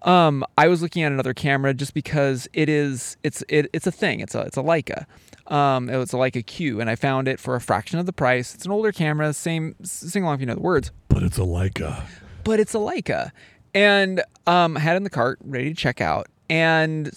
um, 0.03 0.45
I 0.57 0.69
was 0.69 0.83
looking 0.83 1.03
at 1.03 1.13
another 1.13 1.35
camera 1.35 1.75
just 1.75 1.95
because 1.95 2.49
it 2.53 2.69
is 2.69 3.17
it's 3.23 3.43
it, 3.49 3.69
it's 3.73 3.87
a 3.87 3.93
thing. 3.93 4.21
It's 4.21 4.35
a 4.35 4.41
it's 4.41 4.57
a 4.57 4.63
Leica. 4.63 5.07
Um, 5.47 5.91
it 5.91 5.97
was 5.97 6.13
a 6.13 6.17
Leica 6.17 6.47
Q, 6.47 6.81
and 6.81 6.89
I 6.89 6.95
found 6.95 7.27
it 7.27 7.41
for 7.41 7.57
a 7.57 7.61
fraction 7.61 7.99
of 7.99 8.07
the 8.07 8.13
price. 8.13 8.55
It's 8.55 8.65
an 8.65 8.71
older 8.71 8.93
camera, 8.93 9.33
same 9.33 9.75
sing 9.83 10.23
along 10.23 10.37
if 10.37 10.41
you 10.41 10.47
know 10.47 10.55
the 10.55 10.61
words 10.61 10.93
but 11.11 11.23
it's 11.27 11.37
a 11.37 11.43
Leica. 11.43 12.05
but 12.45 12.59
it's 12.61 12.75
a 12.75 12.79
Leica. 12.79 13.31
And 13.75 14.23
um, 14.47 14.77
I 14.77 14.81
had 14.81 14.95
it 14.95 14.97
in 14.99 15.03
the 15.05 15.11
cart, 15.11 15.39
ready 15.45 15.69
to 15.69 15.75
check 15.75 16.01
out. 16.01 16.29
And, 16.49 17.11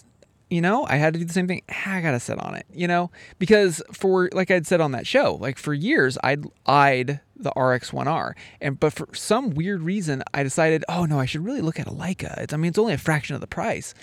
you 0.50 0.62
know, 0.62 0.86
I 0.86 0.98
had 0.98 1.14
to 1.14 1.20
do 1.20 1.26
the 1.26 1.34
same 1.34 1.48
thing. 1.48 1.62
Ah, 1.72 1.96
I 1.96 2.02
got 2.02 2.12
to 2.12 2.20
sit 2.20 2.38
on 2.40 2.56
it, 2.56 2.66
you 2.74 2.88
know, 2.88 3.12
because 3.40 3.82
for, 3.94 4.30
like 4.34 4.52
I'd 4.52 4.68
said 4.68 4.82
on 4.82 4.92
that 4.92 5.08
show, 5.08 5.36
like 5.36 5.58
for 5.58 5.74
years, 5.74 6.18
I'd 6.24 6.44
eyed 6.66 7.22
the 7.44 7.52
RX1R. 7.52 8.34
And, 8.62 8.80
but 8.80 8.94
for 8.94 9.08
some 9.14 9.52
weird 9.52 9.82
reason, 9.82 10.24
I 10.34 10.44
decided, 10.44 10.84
oh 10.90 11.06
no, 11.06 11.20
I 11.20 11.26
should 11.26 11.46
really 11.46 11.62
look 11.62 11.80
at 11.80 11.88
a 11.88 11.92
Leica. 11.92 12.38
It's, 12.40 12.54
I 12.54 12.58
mean, 12.58 12.70
it's 12.70 12.80
only 12.80 12.94
a 12.94 12.98
fraction 12.98 13.36
of 13.36 13.42
the 13.42 13.48
price. 13.48 13.94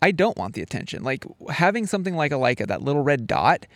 I 0.00 0.10
don't 0.10 0.36
want 0.36 0.54
the 0.54 0.62
attention. 0.62 1.02
Like 1.02 1.24
having 1.50 1.86
something 1.86 2.14
like 2.14 2.32
a 2.32 2.36
Leica, 2.36 2.66
that 2.66 2.82
little 2.82 3.02
red 3.02 3.26
dot, 3.26 3.66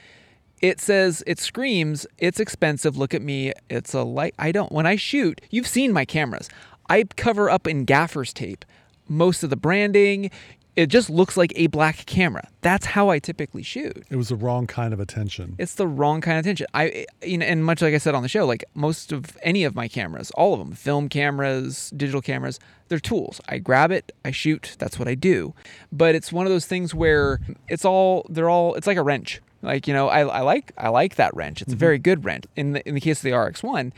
it 0.61 0.81
says 0.81 1.23
it 1.27 1.39
screams 1.39 2.07
it's 2.19 2.41
expensive 2.41 2.97
look 2.97 3.15
at 3.15 3.23
me 3.23 3.53
it's 3.71 3.95
a 3.95 4.03
light 4.03 4.35
i 4.39 4.51
don't 4.51 4.73
when 4.73 4.87
i 4.87 4.97
shoot 4.97 5.41
you've 5.51 5.67
seen 5.67 5.93
my 5.93 6.05
cameras 6.05 6.49
i 6.89 7.05
cover 7.17 7.49
up 7.49 7.67
in 7.67 7.85
gaffer's 7.85 8.33
tape 8.33 8.65
most 9.09 9.43
of 9.43 9.51
the 9.51 9.57
branding 9.57 10.31
it 10.77 10.87
just 10.87 11.11
looks 11.11 11.37
like 11.37 11.53
a 11.57 11.67
black 11.67 12.07
camera. 12.07 12.49
That's 12.61 12.87
how 12.87 13.09
i 13.11 13.19
typically 13.19 13.63
shoot. 13.63 14.05
It 14.11 14.17
was 14.17 14.29
the 14.29 14.37
wrong 14.37 14.67
kind 14.67 14.93
of 14.93 15.01
attention. 15.01 15.55
it's 15.59 15.75
the 15.75 15.87
wrong 15.87 16.21
kind 16.21 16.39
of 16.39 16.45
attention. 16.45 16.67
I 16.75 17.07
you 17.23 17.39
know 17.39 17.47
and 17.47 17.65
much 17.65 17.83
like 17.83 17.95
i 17.95 17.99
said 17.99 18.15
on 18.15 18.23
the 18.23 18.29
show 18.29 18.47
like 18.47 18.65
most 18.75 19.13
of 19.13 19.37
any 19.43 19.65
of 19.65 19.75
my 19.75 19.89
cameras 19.89 20.31
all 20.33 20.53
of 20.55 20.61
them 20.61 20.73
film 20.73 21.09
cameras 21.09 21.91
digital 21.97 22.21
cameras 22.21 22.59
they're 22.89 22.99
tools. 22.99 23.41
I 23.49 23.59
grab 23.59 23.91
it 23.91 24.13
i 24.25 24.31
shoot 24.31 24.77
that's 24.79 24.99
what 24.99 25.09
i 25.09 25.15
do. 25.15 25.55
But 25.93 26.15
it's 26.15 26.33
one 26.33 26.47
of 26.47 26.53
those 26.53 26.67
things 26.67 26.95
where 26.95 27.41
it's 27.69 27.85
all 27.85 28.27
they're 28.29 28.51
all 28.51 28.75
it's 28.75 28.87
like 28.87 28.99
a 28.99 29.03
wrench. 29.03 29.41
Like 29.63 29.89
you 29.89 29.95
know 29.95 30.09
i, 30.09 30.21
I 30.21 30.41
like 30.41 30.73
i 30.79 30.89
like 30.89 31.17
that 31.17 31.35
wrench. 31.35 31.63
It's 31.63 31.73
a 31.73 31.75
mm-hmm. 31.75 31.81
very 31.81 31.99
good 31.99 32.25
wrench. 32.25 32.45
In 32.57 32.73
the 32.73 32.89
in 32.89 32.95
the 32.95 33.01
case 33.01 33.19
of 33.19 33.23
the 33.23 33.31
rx1 33.31 33.93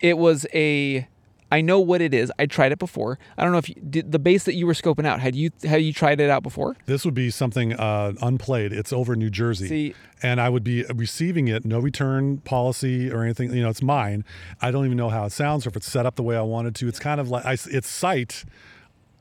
it 0.00 0.16
was 0.18 0.46
a 0.54 1.06
I 1.50 1.60
know 1.60 1.80
what 1.80 2.00
it 2.00 2.14
is. 2.14 2.32
I 2.38 2.46
tried 2.46 2.72
it 2.72 2.78
before. 2.78 3.18
I 3.36 3.42
don't 3.42 3.52
know 3.52 3.58
if 3.58 3.68
you, 3.68 3.74
did 3.76 4.12
the 4.12 4.18
base 4.18 4.44
that 4.44 4.54
you 4.54 4.66
were 4.66 4.72
scoping 4.72 5.06
out. 5.06 5.20
Had 5.20 5.34
you 5.34 5.50
had 5.64 5.82
you 5.82 5.92
tried 5.92 6.20
it 6.20 6.30
out 6.30 6.42
before? 6.42 6.76
This 6.86 7.04
would 7.04 7.14
be 7.14 7.30
something 7.30 7.72
uh, 7.74 8.12
unplayed. 8.22 8.72
It's 8.72 8.92
over 8.92 9.16
New 9.16 9.30
Jersey. 9.30 9.68
See- 9.68 9.94
and 10.22 10.38
I 10.40 10.50
would 10.50 10.62
be 10.62 10.84
receiving 10.94 11.48
it, 11.48 11.64
no 11.64 11.78
return 11.78 12.38
policy 12.38 13.10
or 13.10 13.24
anything. 13.24 13.54
You 13.54 13.62
know, 13.62 13.70
it's 13.70 13.80
mine. 13.82 14.24
I 14.60 14.70
don't 14.70 14.84
even 14.84 14.98
know 14.98 15.08
how 15.08 15.24
it 15.24 15.32
sounds 15.32 15.66
or 15.66 15.70
if 15.70 15.76
it's 15.76 15.90
set 15.90 16.04
up 16.04 16.16
the 16.16 16.22
way 16.22 16.36
I 16.36 16.42
wanted 16.42 16.74
to. 16.76 16.88
It's 16.88 16.98
kind 16.98 17.20
of 17.20 17.30
like 17.30 17.44
I, 17.46 17.52
it's 17.52 17.88
sight 17.88 18.44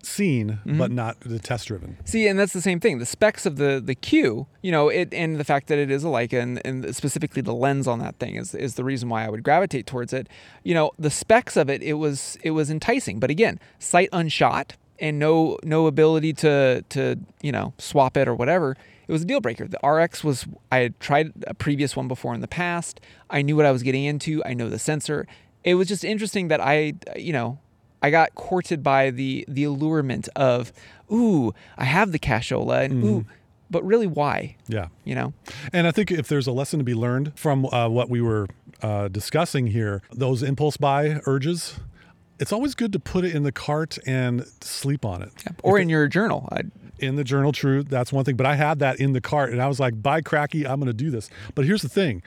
seen, 0.06 0.60
Mm-hmm. 0.66 0.78
but 0.78 0.92
not 0.92 1.20
the 1.22 1.40
test 1.40 1.68
driven. 1.68 1.98
See, 2.06 2.28
and 2.28 2.38
that's 2.40 2.54
the 2.54 2.62
same 2.62 2.80
thing. 2.80 3.00
The 3.00 3.06
specs 3.06 3.46
of 3.46 3.58
the 3.58 3.82
the 3.84 3.96
Q, 3.96 4.48
you 4.62 4.72
know, 4.72 4.90
it 4.90 5.14
and 5.14 5.38
the 5.38 5.44
fact 5.44 5.68
that 5.68 5.78
it 5.78 5.90
is 5.92 6.04
a 6.04 6.08
Leica 6.08 6.42
and, 6.42 6.62
and 6.66 6.96
specifically 6.96 7.42
the 7.42 7.54
lens 7.54 7.88
on 7.88 8.00
that 8.00 8.16
thing 8.20 8.36
is 8.36 8.54
is 8.56 8.76
the 8.76 8.84
reason 8.84 9.10
why 9.10 9.26
I 9.26 9.30
would 9.30 9.44
gravitate 9.44 9.86
towards 9.86 10.14
it. 10.14 10.28
You 10.64 10.74
know, 10.74 10.92
the 11.00 11.10
specs 11.10 11.56
of 11.58 11.70
it, 11.70 11.82
it 11.82 11.94
was 11.94 12.38
it 12.44 12.52
was 12.52 12.70
enticing, 12.70 13.20
but 13.20 13.30
again, 13.30 13.60
sight 13.80 14.10
unshot 14.12 14.72
and 15.00 15.18
no 15.20 15.58
no 15.64 15.88
ability 15.88 16.34
to 16.34 16.84
to 16.90 17.16
you 17.42 17.52
know 17.52 17.74
swap 17.78 18.18
it 18.18 18.28
or 18.28 18.36
whatever. 18.36 18.76
It 19.08 19.12
was 19.12 19.24
a 19.24 19.26
deal 19.26 19.42
breaker. 19.42 19.68
The 19.68 19.80
RX 19.88 20.24
was 20.24 20.46
I 20.72 20.78
had 20.80 21.00
tried 21.00 21.32
a 21.48 21.54
previous 21.54 21.96
one 21.96 22.08
before 22.08 22.34
in 22.36 22.42
the 22.42 22.48
past. 22.48 23.00
I 23.30 23.42
knew 23.42 23.56
what 23.56 23.66
I 23.66 23.72
was 23.72 23.82
getting 23.82 24.04
into. 24.04 24.44
I 24.46 24.54
know 24.54 24.70
the 24.70 24.78
sensor. 24.80 25.26
It 25.64 25.76
was 25.76 25.88
just 25.88 26.04
interesting 26.04 26.48
that 26.50 26.62
I 26.62 26.94
you 27.16 27.34
know 27.34 27.60
I 28.02 28.10
got 28.10 28.36
courted 28.36 28.84
by 28.84 29.12
the 29.12 29.46
the 29.48 29.64
allurement 29.64 30.30
of, 30.36 30.72
ooh, 31.12 31.54
I 31.78 31.86
have 31.86 32.12
the 32.12 32.20
cashola, 32.20 32.86
and 32.86 33.04
ooh, 33.04 33.26
but 33.70 33.84
really, 33.86 34.08
why? 34.08 34.56
Yeah. 34.68 34.88
You 35.04 35.16
know? 35.16 35.34
And 35.74 35.88
I 35.88 35.92
think 35.92 36.12
if 36.12 36.28
there's 36.28 36.48
a 36.48 36.52
lesson 36.52 36.80
to 36.80 36.86
be 36.86 36.96
learned 36.96 37.38
from 37.38 37.66
uh, 37.68 37.88
what 37.90 38.10
we 38.10 38.22
were 38.22 38.48
uh, 38.82 39.10
discussing 39.10 39.68
here, 39.68 40.02
those 40.12 40.42
impulse 40.42 40.78
buy 40.78 41.22
urges, 41.26 41.80
it's 42.40 42.52
always 42.52 42.74
good 42.74 42.94
to 42.94 43.00
put 43.00 43.26
it 43.26 43.36
in 43.36 43.44
the 43.44 43.52
cart 43.52 43.98
and 44.08 44.46
sleep 44.62 45.06
on 45.06 45.22
it. 45.22 45.32
Or 45.62 45.78
in 45.78 45.90
your 45.90 46.08
journal. 46.08 46.48
I, 46.52 46.64
in 47.00 47.16
the 47.16 47.24
journal 47.24 47.54
true 47.54 47.82
that's 47.82 48.12
one 48.12 48.26
thing 48.26 48.36
but 48.36 48.46
i 48.46 48.56
had 48.56 48.80
that 48.80 49.00
in 49.00 49.14
the 49.14 49.22
cart 49.22 49.54
and 49.54 49.62
i 49.62 49.68
was 49.70 49.80
like 49.80 50.02
by 50.04 50.20
cracky 50.20 50.68
i'm 50.68 50.82
going 50.82 50.88
to 50.88 50.94
do 50.94 51.10
this 51.10 51.30
but 51.56 51.64
here's 51.64 51.82
the 51.82 51.88
thing 51.88 52.22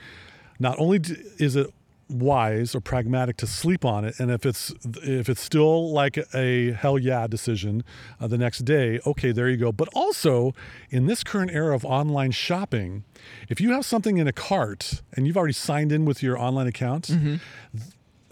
not 0.59 0.79
only 0.79 0.99
is 1.37 1.55
it 1.55 1.71
wise 2.13 2.75
or 2.75 2.81
pragmatic 2.81 3.37
to 3.37 3.47
sleep 3.47 3.83
on 3.83 4.05
it 4.05 4.19
and 4.19 4.31
if 4.31 4.45
it's 4.45 4.73
if 5.01 5.27
it's 5.27 5.41
still 5.41 5.91
like 5.91 6.17
a 6.33 6.71
hell 6.73 6.99
yeah 6.99 7.27
decision 7.27 7.83
uh, 8.19 8.27
the 8.27 8.37
next 8.37 8.59
day 8.59 8.99
okay 9.05 9.31
there 9.31 9.49
you 9.49 9.57
go 9.57 9.71
but 9.71 9.89
also 9.93 10.53
in 10.89 11.07
this 11.07 11.23
current 11.23 11.51
era 11.51 11.75
of 11.75 11.83
online 11.83 12.31
shopping 12.31 13.03
if 13.49 13.59
you 13.59 13.71
have 13.71 13.85
something 13.85 14.17
in 14.17 14.27
a 14.27 14.33
cart 14.33 15.01
and 15.13 15.25
you've 15.25 15.37
already 15.37 15.53
signed 15.53 15.91
in 15.91 16.05
with 16.05 16.21
your 16.21 16.37
online 16.37 16.67
account 16.67 17.09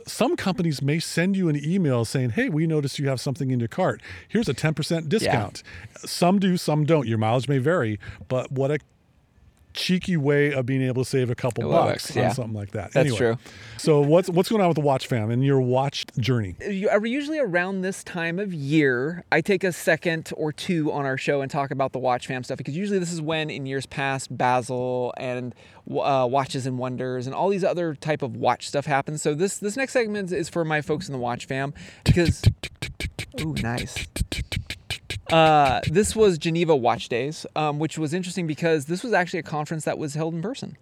some 0.08 0.36
companies 0.36 0.82
may 0.82 1.00
send 1.00 1.36
you 1.38 1.48
an 1.48 1.64
email 1.64 2.06
saying, 2.06 2.32
Hey, 2.32 2.50
we 2.50 2.66
noticed 2.68 3.00
you 3.00 3.08
have 3.08 3.22
something 3.22 3.52
in 3.52 3.60
your 3.60 3.68
cart. 3.68 4.02
Here's 4.28 4.50
a 4.50 4.54
10% 4.54 5.10
discount. 5.10 5.64
Some 5.98 6.40
do, 6.40 6.58
some 6.58 6.86
don't. 6.86 7.08
Your 7.08 7.20
mileage 7.20 7.48
may 7.48 7.60
vary, 7.60 8.00
but 8.28 8.52
what 8.52 8.72
a 8.72 8.80
cheeky 9.74 10.18
way 10.18 10.54
of 10.54 10.66
being 10.66 10.82
able 10.82 11.04
to 11.04 11.10
save 11.10 11.30
a 11.30 11.36
couple 11.36 11.63
Couple 11.63 11.72
bucks 11.72 12.06
bucks, 12.08 12.16
yeah. 12.16 12.30
on 12.30 12.36
something 12.36 12.54
like 12.54 12.72
that. 12.72 12.92
That's 12.94 13.06
Anyway, 13.10 13.18
true. 13.18 13.38
So 13.78 14.01
what's 14.01 14.30
what's 14.30 14.50
going 14.50 14.62
on 14.62 14.68
with 14.68 14.75
the 14.75 14.82
watch 14.82 15.08
fam 15.08 15.32
and 15.32 15.44
your 15.44 15.60
watch 15.62 16.06
journey? 16.18 16.56
you- 16.70 16.90
are 16.90 17.06
usually 17.06 17.40
around 17.40 17.82
this 17.82 18.04
time 18.04 18.38
of 18.40 18.54
year 18.54 19.24
i 19.32 19.42
take 19.42 19.63
a 19.63 19.72
second 19.72 20.32
or 20.38 20.51
two 20.51 20.92
on 20.92 21.06
our 21.06 21.18
show 21.18 21.42
and 21.42 21.50
talk 21.50 21.72
about 21.72 21.92
the 21.94 22.00
watch 22.00 22.28
fam 22.28 22.44
stuff 22.44 22.58
because 22.58 22.75
usually 22.78 23.00
this 23.00 23.12
is 23.12 23.22
when 23.22 23.50
in 23.50 23.66
years 23.66 23.86
past 23.86 24.36
Basel 24.38 25.13
and 25.18 25.56
uh, 25.90 26.28
watches 26.30 26.66
and 26.68 26.78
wonders 26.78 27.25
and 27.28 27.36
all 27.36 27.50
these 27.50 27.63
other 27.63 27.96
type 27.96 28.22
of 28.22 28.36
watch 28.36 28.68
stuff 28.68 28.86
happens 28.86 29.22
so 29.22 29.34
this 29.34 29.58
this 29.58 29.75
next 29.75 29.94
segment 29.94 30.32
is 30.32 30.48
for 30.50 30.63
my 30.63 30.82
folks 30.82 31.08
in 31.08 31.13
the 31.13 31.20
watch 31.20 31.46
fam 31.46 31.74
because 32.04 32.44
ooh 33.42 33.54
nice 33.62 34.06
uh, 35.32 35.82
this 35.90 36.16
was 36.16 36.38
Geneva 36.38 36.76
Watch 36.76 37.10
Days, 37.10 37.46
um, 37.56 37.80
which 37.80 37.98
was 37.98 38.14
interesting 38.14 38.48
because 38.48 38.86
this 38.86 39.04
was 39.04 39.14
actually 39.14 39.40
a 39.40 39.44
conference 39.44 39.86
that 39.86 39.98
was 39.98 40.14
held 40.14 40.34
in 40.34 40.42
person. 40.42 40.78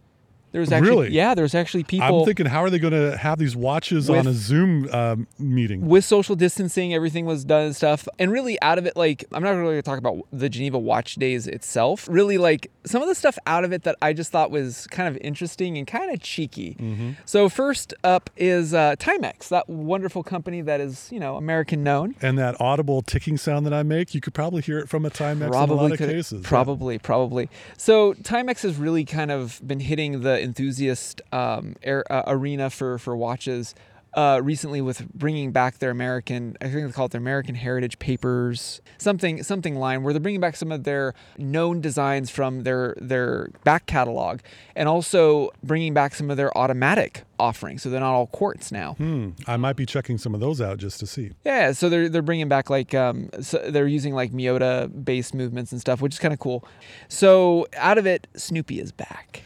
There 0.51 0.62
was 0.62 0.72
actually, 0.72 0.89
Really? 0.89 1.12
yeah, 1.12 1.36
there 1.36 1.44
was 1.44 1.53
actually 1.53 1.84
people 1.84 2.22
I'm 2.22 2.25
thinking, 2.25 2.48
how 2.48 2.63
are 2.63 2.70
they 2.72 2.79
going 2.79 2.94
to 2.94 3.15
have 3.18 3.38
these 3.38 3.56
watches 3.56 4.10
With- 4.10 4.20
on 4.20 4.27
a 4.27 4.34
Zoom 4.34 4.89
um, 4.91 5.27
meeting? 5.38 5.86
with 5.88 6.03
social 6.06 6.36
distancing, 6.36 6.94
everything 6.94 7.25
was 7.25 7.46
done 7.46 7.68
and 7.68 7.75
stuff. 7.75 8.08
And 8.18 8.32
really, 8.32 8.60
out 8.62 8.77
of 8.79 8.86
it, 8.88 8.98
like, 8.98 9.25
I'm 9.32 9.44
not 9.44 9.51
really 9.51 9.63
going 9.74 9.75
to 9.77 9.82
talk 9.84 10.00
about 10.00 10.25
the 10.34 10.50
Geneva 10.50 10.79
Watch 10.79 11.15
Days 11.15 11.46
itself. 11.46 12.08
Really, 12.10 12.38
like, 12.39 12.72
some 12.86 13.01
of 13.03 13.08
the 13.08 13.13
stuff 13.15 13.38
out 13.46 13.63
of 13.63 13.72
it 13.74 13.84
that 13.84 13.96
I 14.01 14.13
just 14.13 14.32
thought 14.32 14.50
was 14.50 14.88
kind 14.88 15.08
of 15.08 15.18
interesting 15.22 15.77
and 15.77 15.86
kind 15.86 16.12
of 16.12 16.20
cheeky. 16.22 16.75
Mm-hmm. 16.79 17.12
So, 17.25 17.48
first 17.50 17.94
up 18.03 18.29
is 18.36 18.74
uh, 18.74 18.96
Timex, 18.98 19.50
that 19.50 19.70
wonderful 19.70 20.24
company 20.24 20.62
that 20.62 20.82
is, 20.82 21.10
you 21.12 21.20
know, 21.20 21.36
American 21.38 21.84
known. 21.84 22.15
and 22.22 22.39
that 22.39 22.60
audible 22.60 23.01
ticking 23.03 23.38
sound 23.38 23.65
that 23.68 23.74
I 23.74 23.84
make, 23.84 24.15
you 24.15 24.22
could 24.22 24.34
probably 24.34 24.62
hear 24.63 24.79
it 24.79 24.89
from 24.89 25.06
a 25.06 25.10
Timex 25.12 25.48
in 25.48 25.53
a 25.70 25.74
lot 25.74 25.91
of 25.91 25.98
could- 26.00 26.10
cases. 26.10 26.41
Yeah. 26.41 26.50
Probably, 26.50 26.98
probably. 26.98 27.50
So 27.77 28.13
Timex 28.15 28.63
has 28.63 28.77
really 28.77 29.06
kind 29.06 29.29
of 29.32 29.62
been 29.65 29.79
hitting 29.79 30.22
the 30.22 30.38
enthusiast 30.41 31.22
um, 31.31 31.75
air, 31.84 32.03
uh, 32.12 32.24
arena 32.27 32.69
for 32.69 32.98
for 32.98 33.15
watches 33.15 33.75
uh, 34.13 34.41
recently 34.43 34.81
with 34.81 35.08
bringing 35.13 35.51
back 35.51 35.77
their 35.79 35.91
American. 35.91 36.58
I 36.62 36.69
think 36.69 36.88
they 36.88 36.91
call 36.91 37.05
it 37.05 37.12
their 37.12 37.22
American 37.22 37.55
Heritage 37.55 38.00
Papers, 38.00 38.81
something 38.98 39.43
something 39.43 39.75
line 39.75 40.03
where 40.03 40.13
they're 40.13 40.19
bringing 40.19 40.41
back 40.41 40.55
some 40.55 40.72
of 40.72 40.84
their 40.84 41.13
known 41.38 41.81
designs 41.81 42.29
from 42.29 42.63
their 42.63 42.96
their 43.00 43.50
back 43.63 43.86
catalog, 43.86 44.39
and 44.75 44.89
also 44.89 45.51
bringing 45.63 45.93
back 45.93 46.15
some 46.15 46.31
of 46.31 46.38
their 46.38 46.55
automatic 46.58 47.24
offerings. 47.39 47.84
So 47.84 47.89
they're 47.89 48.00
not 48.00 48.13
all 48.13 48.27
quartz 48.27 48.72
now. 48.72 48.93
Hmm, 48.93 49.29
I 49.48 49.58
might 49.58 49.75
be 49.75 49.86
checking 49.86 50.17
some 50.17 50.34
of 50.34 50.41
those 50.41 50.60
out 50.60 50.79
just 50.79 51.00
to 51.00 51.08
see. 51.08 51.31
Yeah, 51.46 51.72
so 51.74 51.89
they're 51.89 52.10
they're 52.10 52.22
bringing 52.22 52.50
back 52.50 52.69
like 52.69 52.93
um 52.96 53.29
so 53.41 53.69
they're 53.69 53.88
using 53.88 54.13
like 54.13 54.31
Miyota 54.31 55.05
based 55.05 55.34
movements 55.34 55.72
and 55.72 55.79
stuff, 55.79 56.01
which 56.01 56.13
is 56.13 56.19
kind 56.19 56.34
of 56.34 56.39
cool. 56.39 56.67
So 57.10 57.67
out 57.77 57.98
of 57.98 58.08
it, 58.08 58.27
Snoopy 58.36 58.79
is 58.79 58.91
back. 58.91 59.43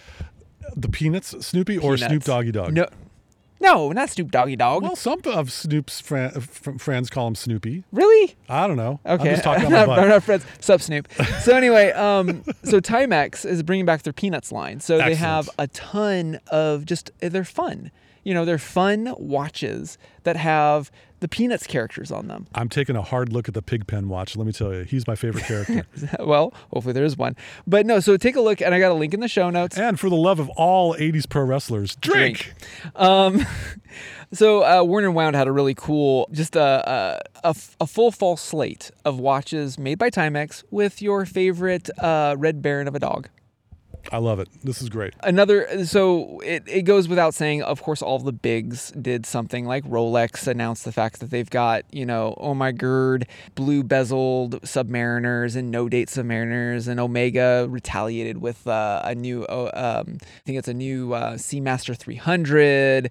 The 0.76 0.90
Peanuts, 0.90 1.36
Snoopy, 1.46 1.78
or 1.78 1.98
Snoop 1.98 2.24
Doggy 2.24 2.52
Dogg? 2.52 2.74
No, 2.74 2.88
no, 3.60 3.92
not 3.92 4.10
Snoop 4.10 4.30
Doggy 4.32 4.56
Dogg. 4.58 4.84
Well, 4.84 4.96
some 4.96 5.22
of 5.26 5.52
Snoop's 5.52 6.02
fran- 6.02 6.34
f- 6.36 6.70
friends 6.80 7.10
call 7.10 7.28
him 7.28 7.36
Snoopy. 7.36 7.84
really? 7.92 8.36
I 8.50 8.68
don't 8.68 8.76
know. 8.78 9.00
Okay, 9.06 9.30
I'm 9.30 9.36
just 9.36 9.44
talking 9.44 9.66
I'm 9.68 9.72
my 9.72 9.86
butt. 9.86 10.08
Not 10.08 10.24
friends. 10.24 10.46
Sup, 10.60 10.82
Snoop. 10.82 11.08
So 11.42 11.56
anyway, 11.56 11.92
um, 11.92 12.44
so 12.64 12.80
Timex 12.82 13.46
is 13.46 13.64
bringing 13.64 13.86
back 13.86 14.04
their 14.04 14.14
Peanuts 14.14 14.52
line. 14.52 14.80
So 14.82 14.98
they 14.98 15.16
have 15.16 15.50
a 15.58 15.68
ton 15.68 16.40
of 16.48 16.86
just 16.86 17.12
they're 17.20 17.46
fun. 17.46 17.92
You 18.24 18.34
know, 18.34 18.46
they're 18.46 18.58
fun 18.58 19.14
watches 19.18 19.98
that 20.24 20.38
have 20.38 20.92
the 21.20 21.28
Peanuts 21.28 21.66
characters 21.66 22.12
on 22.12 22.28
them. 22.28 22.48
I'm 22.54 22.68
taking 22.68 22.96
a 22.98 23.02
hard 23.02 23.32
look 23.32 23.48
at 23.48 23.54
the 23.54 23.62
Pigpen 23.62 24.10
watch. 24.10 24.36
Let 24.36 24.46
me 24.46 24.52
tell 24.52 24.74
you, 24.74 24.84
he's 24.84 25.08
my 25.08 25.16
favorite 25.16 25.46
character. 25.46 25.86
well, 26.20 26.54
hopefully 26.72 26.94
there 26.94 27.06
is 27.06 27.18
one. 27.18 27.36
But 27.66 27.86
no, 27.86 28.02
so 28.02 28.18
take 28.18 28.36
a 28.36 28.42
look, 28.42 28.62
and 28.62 28.76
I 28.76 28.80
got 28.80 28.92
a 28.92 28.96
link 28.96 29.14
in 29.14 29.22
the 29.22 29.30
show 29.30 29.50
notes. 29.50 29.78
and 29.78 29.98
for 29.98 30.10
the 30.10 30.18
love 30.18 30.40
of 30.40 30.50
all 30.50 30.96
80s 30.96 31.30
pro 31.30 31.44
wrestlers, 31.44 31.96
drink. 31.96 32.54
Um, 32.96 33.46
so 34.34 34.64
uh, 34.64 34.84
Worn 34.84 35.06
and 35.06 35.16
Wound 35.16 35.36
had 35.36 35.48
a 35.48 35.52
really 35.52 35.76
cool, 35.76 36.28
just 36.32 36.56
a 36.56 37.22
a 37.44 37.88
full 37.88 38.12
fall 38.12 38.38
slate 38.38 38.92
of 39.06 39.20
watches 39.20 39.78
made 39.78 39.98
by 39.98 40.10
Timex 40.10 40.64
with 40.72 41.02
your 41.02 41.26
favorite 41.26 41.90
uh, 42.00 42.36
Red 42.38 42.62
Baron 42.62 42.88
of 42.88 42.96
a 42.96 43.00
dog. 43.00 43.30
I 44.12 44.18
love 44.18 44.40
it. 44.40 44.50
This 44.64 44.82
is 44.82 44.90
great. 44.90 45.14
Another, 45.24 45.86
so 45.86 46.40
it, 46.42 46.64
it 46.68 46.82
goes 46.84 47.08
without 47.08 47.34
saying, 47.34 47.64
of 47.64 47.82
course, 47.82 48.02
all 48.02 48.20
the 48.20 48.32
bigs 48.32 48.92
did 48.92 49.26
something 49.26 49.66
like 49.66 49.84
Rolex 49.86 50.48
announced 50.48 50.86
the 50.86 50.92
fact 50.92 51.20
that 51.20 51.30
they've 51.30 51.50
got, 51.50 51.84
you 51.92 52.06
know, 52.06 52.36
oh 52.38 52.54
my 52.54 52.72
gird, 52.72 53.28
blue 53.56 53.84
bezeled 53.84 54.62
Submariners 54.62 55.56
and 55.56 55.72
no 55.72 55.88
date 55.90 56.10
Submariners, 56.10 56.88
and 56.88 57.00
Omega 57.00 57.68
retaliated 57.70 58.40
with 58.40 58.68
uh, 58.68 59.02
a 59.04 59.16
new, 59.16 59.46
uh, 59.46 59.72
um, 59.74 60.18
I 60.22 60.42
think 60.46 60.58
it's 60.58 60.68
a 60.68 60.74
new 60.74 61.14
uh, 61.14 61.34
Seamaster 61.34 61.98
300. 61.98 63.10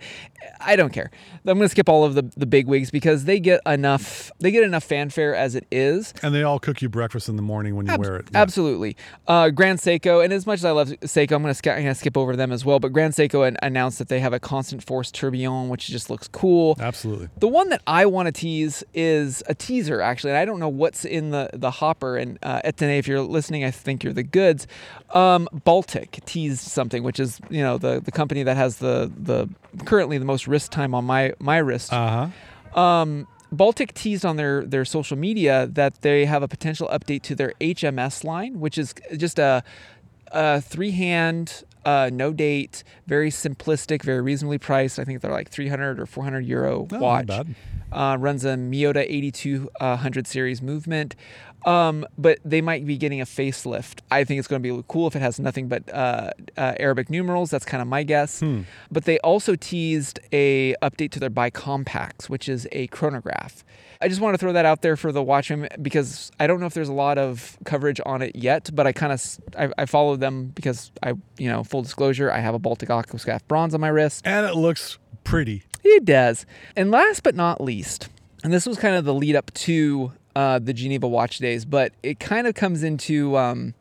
I 0.61 0.77
don't 0.77 0.93
care. 0.93 1.11
I'm 1.45 1.59
going 1.59 1.61
to 1.61 1.69
skip 1.69 1.89
all 1.89 2.05
of 2.05 2.15
the, 2.15 2.23
the 2.37 2.47
big 2.47 2.67
wigs 2.67 2.91
because 2.91 3.25
they 3.25 3.41
get 3.41 3.61
enough, 3.67 4.31
they 4.41 4.51
get 4.51 4.63
enough 4.63 4.85
fanfare 4.85 5.35
as 5.35 5.55
it 5.55 5.67
is. 5.71 6.13
And 6.23 6.35
they 6.35 6.43
all 6.43 6.59
cook 6.59 6.83
you 6.83 6.89
breakfast 6.89 7.29
in 7.29 7.37
the 7.37 7.43
morning 7.43 7.77
when 7.77 7.87
you 7.87 7.93
Ab- 7.93 8.01
wear 8.01 8.17
it. 8.17 8.29
Yeah. 8.33 8.43
Absolutely. 8.43 8.97
Uh, 9.27 9.51
Grand 9.51 9.79
Seiko, 9.79 10.23
and 10.23 10.33
as 10.33 10.47
much 10.47 10.61
as 10.61 10.65
I 10.65 10.71
love 10.71 10.82
Seiko, 10.85 11.33
I'm 11.33 11.43
going 11.43 11.55
to 11.55 11.73
I'm 11.73 11.83
gonna 11.83 11.95
skip 11.95 12.17
over 12.17 12.37
them 12.37 12.53
as 12.53 12.65
well. 12.65 12.79
But 12.79 12.93
Grand 12.93 13.15
Seiko 13.15 13.47
an- 13.47 13.57
announced 13.63 13.99
that 13.99 14.09
they 14.09 14.21
have 14.21 14.33
a 14.33 14.41
constant 14.41 14.85
force 14.85 15.11
tourbillon, 15.11 15.69
which 15.69 15.87
just 15.87 16.11
looks 16.11 16.29
cool. 16.29 16.77
Absolutely. 16.81 17.29
The 17.39 17.49
one 17.49 17.69
that 17.71 17.83
I 17.87 18.07
want 18.07 18.27
to 18.27 18.33
tease 18.33 18.85
is 18.95 19.43
a 19.47 19.55
teaser, 19.55 20.01
actually. 20.01 20.31
And 20.31 20.39
I 20.39 20.45
don't 20.45 20.61
know 20.61 20.69
what's 20.69 21.05
in 21.05 21.31
the, 21.31 21.51
the 21.53 21.71
hopper. 21.71 22.17
And 22.17 22.39
uh, 22.43 22.61
Etienne, 22.65 22.91
if 22.91 23.07
you're 23.09 23.21
listening, 23.21 23.65
I 23.65 23.71
think 23.71 24.05
you're 24.05 24.13
the 24.13 24.23
goods. 24.23 24.67
Um, 25.11 25.49
Baltic 25.65 26.21
teased 26.25 26.61
something, 26.61 27.03
which 27.03 27.21
is 27.21 27.41
you 27.51 27.63
know 27.63 27.79
the, 27.79 28.01
the 28.01 28.13
company 28.13 28.43
that 28.43 28.57
has 28.57 28.79
the 28.79 29.11
the 29.17 29.49
currently 29.85 30.19
the 30.19 30.25
most 30.25 30.47
wrist 30.47 30.73
time 30.73 30.95
on 30.95 31.05
my 31.05 31.35
my 31.39 31.59
wrist. 31.59 31.93
Uh 31.93 32.29
huh. 32.75 32.81
Um, 32.81 33.27
Baltic 33.53 33.93
teased 33.93 34.25
on 34.25 34.37
their 34.37 34.65
their 34.65 34.85
social 34.87 35.17
media 35.17 35.67
that 35.67 36.01
they 36.01 36.25
have 36.25 36.43
a 36.43 36.49
potential 36.49 36.89
update 36.91 37.21
to 37.23 37.35
their 37.35 37.53
HMS 37.61 38.25
line, 38.25 38.59
which 38.61 38.79
is 38.79 38.95
just 39.19 39.39
a, 39.39 39.63
a 40.33 40.61
three 40.61 40.91
hand, 40.91 41.65
uh, 41.85 42.11
no 42.13 42.33
date, 42.33 42.85
very 43.07 43.31
simplistic, 43.31 44.03
very 44.03 44.21
reasonably 44.21 44.59
priced. 44.59 44.99
I 44.99 45.05
think 45.05 45.21
they're 45.21 45.31
like 45.31 45.49
300 45.49 46.01
or 46.01 46.07
400 46.07 46.45
euro 46.47 46.87
not 46.91 47.01
watch. 47.01 47.27
bad. 47.27 47.55
Uh, 47.91 48.17
runs 48.19 48.45
a 48.45 48.55
Miyota 48.55 49.05
8200 49.07 50.27
series 50.27 50.63
movement. 50.63 51.15
Um, 51.65 52.05
but 52.19 52.39
they 52.45 52.61
might 52.61 52.87
be 52.87 52.97
getting 52.97 53.21
a 53.21 53.25
facelift. 53.25 54.01
I 54.11 54.25
think 54.25 54.39
it's 54.39 54.49
going 54.49 54.63
to 54.63 54.77
be 54.77 54.85
cool 54.89 55.07
if 55.07 55.15
it 55.15 55.21
has 55.21 55.39
nothing 55.39 55.69
but 55.69 55.89
uh, 55.93 56.31
uh, 56.57 56.75
Arabic 56.81 57.09
numerals. 57.09 57.51
That's 57.51 57.65
kind 57.65 57.81
of 57.81 57.87
my 57.87 58.03
guess. 58.03 58.41
Hmm. 58.41 58.63
But 58.91 59.05
they 59.05 59.19
also 59.21 59.55
teased 59.55 60.19
a 60.33 60.75
update 60.83 61.13
to 61.13 61.21
their 61.21 61.31
Bicompax, 61.31 62.29
which 62.29 62.49
is 62.49 62.67
a 62.73 62.89
chronograph. 62.89 63.65
I 64.03 64.09
just 64.09 64.21
want 64.21 64.35
to 64.35 64.39
throw 64.39 64.53
that 64.53 64.65
out 64.65 64.83
there 64.83 64.97
for 64.97 65.13
the 65.13 65.23
Watchman 65.23 65.69
because 65.81 66.31
I 66.41 66.47
don't 66.47 66.61
know 66.61 66.67
if 66.67 66.75
there's 66.75 66.89
a 66.89 66.93
lot 66.93 67.19
of 67.19 67.57
coverage 67.65 68.01
on 68.05 68.21
it 68.21 68.37
yet, 68.37 68.69
but 68.75 68.87
I 68.87 68.93
kind 68.93 69.13
of 69.13 69.41
I, 69.57 69.71
I 69.79 69.87
follow 69.87 70.17
them 70.17 70.49
because 70.49 70.91
I 71.03 71.15
you 71.39 71.49
know 71.49 71.63
full 71.65 71.83
disclosure 71.83 72.31
I 72.31 72.41
have 72.41 72.55
a 72.55 72.59
Baltic 72.59 72.89
Aquascaphe 72.89 73.47
bronze 73.49 73.75
on 73.75 73.81
my 73.81 73.89
wrist. 73.89 74.27
And 74.27 74.45
it 74.47 74.57
looks 74.57 74.99
pretty. 75.25 75.63
It 75.85 76.05
does. 76.05 76.47
And 76.77 76.91
last 76.91 77.23
but 77.23 77.35
not 77.35 77.61
least, 77.61 78.09
and 78.45 78.53
this 78.53 78.67
was 78.67 78.79
kind 78.79 78.97
of 78.97 79.05
the 79.05 79.15
lead 79.15 79.37
up 79.37 79.53
to 79.55 80.13
uh, 80.35 80.59
the 80.59 80.73
Geneva 80.73 81.07
Watch 81.09 81.39
Days, 81.39 81.65
but 81.65 81.93
it 82.03 82.19
kind 82.19 82.47
of 82.47 82.55
comes 82.55 82.83
into, 82.83 83.37
um, 83.37 83.75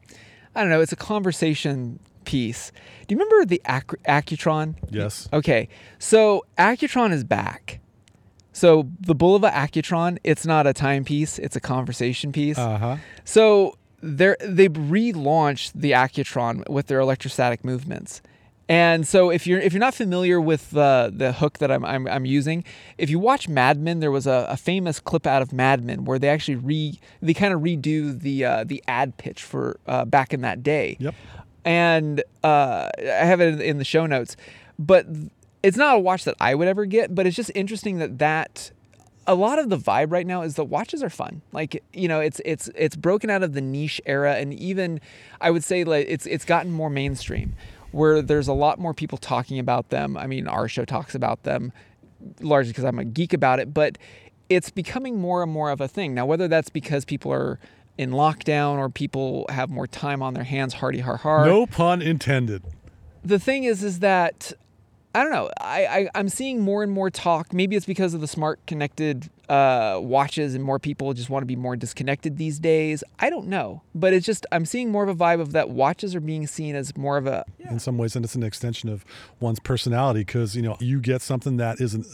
I 0.55 0.61
don't 0.61 0.69
know, 0.69 0.81
it's 0.81 0.91
a 0.91 0.97
conversation 0.97 1.99
piece. 2.25 2.71
Do 3.07 3.15
you 3.15 3.19
remember 3.19 3.45
the 3.45 3.61
Ac- 3.67 3.97
Accutron? 4.07 4.75
Yes. 4.89 5.29
Okay, 5.31 5.69
so 5.99 6.45
Accutron 6.57 7.11
is 7.11 7.23
back. 7.23 7.79
So 8.61 8.87
the 8.99 9.15
Bulova 9.15 9.51
Accutron, 9.51 10.19
it's 10.23 10.45
not 10.45 10.67
a 10.67 10.73
timepiece, 10.73 11.39
it's 11.39 11.55
a 11.55 11.59
conversation 11.59 12.31
piece. 12.31 12.59
Uh 12.59 12.77
huh. 12.77 12.97
So 13.25 13.75
they're, 14.03 14.37
they 14.39 14.69
relaunched 14.69 15.71
the 15.73 15.93
Accutron 15.93 16.69
with 16.69 16.85
their 16.85 16.99
electrostatic 16.99 17.65
movements. 17.65 18.21
And 18.69 19.07
so 19.07 19.31
if 19.31 19.47
you're 19.47 19.59
if 19.59 19.73
you're 19.73 19.79
not 19.79 19.95
familiar 19.95 20.39
with 20.39 20.69
the 20.69 21.11
the 21.11 21.33
hook 21.33 21.57
that 21.57 21.71
I'm 21.71 21.83
I'm, 21.83 22.07
I'm 22.07 22.25
using, 22.25 22.63
if 22.99 23.09
you 23.09 23.17
watch 23.17 23.49
Mad 23.49 23.79
Men, 23.79 23.99
there 23.99 24.11
was 24.11 24.27
a, 24.27 24.45
a 24.47 24.57
famous 24.57 24.99
clip 24.99 25.25
out 25.25 25.41
of 25.41 25.51
Mad 25.51 25.83
Men 25.83 26.05
where 26.05 26.19
they 26.19 26.29
actually 26.29 26.57
re 26.57 26.99
they 27.19 27.33
kind 27.33 27.55
of 27.55 27.61
redo 27.61 28.17
the 28.17 28.45
uh, 28.45 28.63
the 28.63 28.83
ad 28.87 29.17
pitch 29.17 29.41
for 29.41 29.79
uh, 29.87 30.05
back 30.05 30.35
in 30.35 30.41
that 30.41 30.61
day. 30.61 30.97
Yep. 30.99 31.15
And 31.65 32.23
uh, 32.43 32.89
I 32.95 33.25
have 33.25 33.41
it 33.41 33.59
in 33.59 33.79
the 33.79 33.83
show 33.83 34.05
notes, 34.05 34.37
but 34.77 35.07
it's 35.63 35.77
not 35.77 35.95
a 35.95 35.99
watch 35.99 36.23
that 36.25 36.35
I 36.39 36.55
would 36.55 36.67
ever 36.67 36.85
get. 36.85 37.13
But 37.13 37.27
it's 37.27 37.35
just 37.35 37.51
interesting 37.55 37.99
that 37.99 38.19
that 38.19 38.71
a 39.27 39.35
lot 39.35 39.59
of 39.59 39.69
the 39.69 39.77
vibe 39.77 40.11
right 40.11 40.25
now 40.25 40.41
is 40.41 40.55
the 40.55 40.65
watches 40.65 41.03
are 41.03 41.09
fun. 41.09 41.41
Like 41.51 41.83
you 41.93 42.07
know, 42.07 42.19
it's 42.19 42.41
it's 42.45 42.69
it's 42.75 42.95
broken 42.95 43.29
out 43.29 43.43
of 43.43 43.53
the 43.53 43.61
niche 43.61 44.01
era, 44.05 44.35
and 44.35 44.53
even 44.53 44.99
I 45.39 45.51
would 45.51 45.63
say 45.63 45.83
like 45.83 46.05
it's 46.09 46.25
it's 46.25 46.45
gotten 46.45 46.71
more 46.71 46.89
mainstream, 46.89 47.55
where 47.91 48.21
there's 48.21 48.47
a 48.47 48.53
lot 48.53 48.79
more 48.79 48.93
people 48.93 49.17
talking 49.17 49.59
about 49.59 49.89
them. 49.89 50.17
I 50.17 50.27
mean, 50.27 50.47
our 50.47 50.67
show 50.67 50.85
talks 50.85 51.15
about 51.15 51.43
them 51.43 51.71
largely 52.39 52.71
because 52.71 52.85
I'm 52.85 52.99
a 52.99 53.05
geek 53.05 53.33
about 53.33 53.59
it, 53.59 53.73
but 53.73 53.97
it's 54.49 54.69
becoming 54.69 55.19
more 55.19 55.43
and 55.43 55.51
more 55.51 55.71
of 55.71 55.81
a 55.81 55.87
thing 55.87 56.13
now. 56.13 56.25
Whether 56.25 56.47
that's 56.47 56.69
because 56.69 57.05
people 57.05 57.31
are 57.31 57.59
in 57.97 58.11
lockdown 58.11 58.77
or 58.77 58.89
people 58.89 59.45
have 59.49 59.69
more 59.69 59.87
time 59.87 60.21
on 60.21 60.33
their 60.33 60.43
hands, 60.43 60.75
hardy 60.75 60.99
har 60.99 61.17
har. 61.17 61.45
No 61.45 61.65
pun 61.65 62.01
intended. 62.01 62.63
The 63.23 63.37
thing 63.37 63.65
is, 63.65 63.83
is 63.83 63.99
that 63.99 64.53
I 65.13 65.23
don't 65.23 65.31
know. 65.31 65.49
I, 65.59 65.85
I 65.85 66.09
I'm 66.15 66.29
seeing 66.29 66.61
more 66.61 66.83
and 66.83 66.91
more 66.91 67.09
talk. 67.09 67.53
Maybe 67.53 67.75
it's 67.75 67.85
because 67.85 68.13
of 68.13 68.21
the 68.21 68.27
smart 68.27 68.65
connected 68.65 69.29
uh, 69.51 69.99
watches 70.01 70.55
and 70.55 70.63
more 70.63 70.79
people 70.79 71.13
just 71.13 71.29
want 71.29 71.41
to 71.41 71.45
be 71.45 71.55
more 71.57 71.75
disconnected 71.75 72.37
these 72.37 72.57
days. 72.59 73.03
I 73.19 73.29
don't 73.29 73.47
know, 73.47 73.81
but 73.93 74.13
it's 74.13 74.25
just 74.25 74.45
I'm 74.51 74.65
seeing 74.65 74.89
more 74.91 75.03
of 75.03 75.09
a 75.09 75.15
vibe 75.15 75.41
of 75.41 75.51
that 75.51 75.69
watches 75.69 76.15
are 76.15 76.21
being 76.21 76.47
seen 76.47 76.75
as 76.75 76.95
more 76.95 77.17
of 77.17 77.27
a 77.27 77.43
in 77.69 77.79
some 77.79 77.97
ways, 77.97 78.15
and 78.15 78.23
it's 78.23 78.35
an 78.35 78.43
extension 78.43 78.87
of 78.89 79.03
one's 79.39 79.59
personality 79.59 80.21
because 80.21 80.55
you 80.55 80.61
know 80.61 80.77
you 80.79 80.99
get 81.01 81.21
something 81.21 81.57
that 81.57 81.81
isn't 81.81 82.05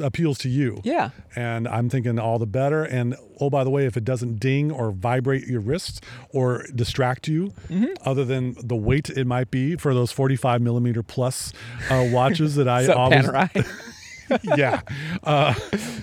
appeals 0.00 0.38
to 0.38 0.48
you. 0.48 0.80
yeah. 0.84 1.10
And 1.34 1.68
I'm 1.68 1.90
thinking 1.90 2.18
all 2.18 2.38
the 2.38 2.46
better. 2.46 2.82
And 2.84 3.14
oh, 3.40 3.50
by 3.50 3.62
the 3.64 3.70
way, 3.70 3.84
if 3.86 3.96
it 3.96 4.04
doesn't 4.04 4.40
ding 4.40 4.72
or 4.72 4.90
vibrate 4.90 5.46
your 5.46 5.60
wrists 5.60 6.00
or 6.30 6.64
distract 6.74 7.28
you, 7.28 7.52
Mm-hmm. 7.68 7.92
other 8.08 8.24
than 8.24 8.54
the 8.62 8.76
weight 8.76 9.10
it 9.10 9.26
might 9.26 9.50
be 9.50 9.76
for 9.76 9.92
those 9.92 10.12
45 10.12 10.62
millimeter 10.62 11.02
plus 11.02 11.52
uh, 11.90 12.08
watches 12.12 12.54
that 12.54 12.68
I 12.68 12.86
So 12.86 12.94
always. 12.94 13.28
yeah. 14.56 14.80
Uh, 15.22 15.54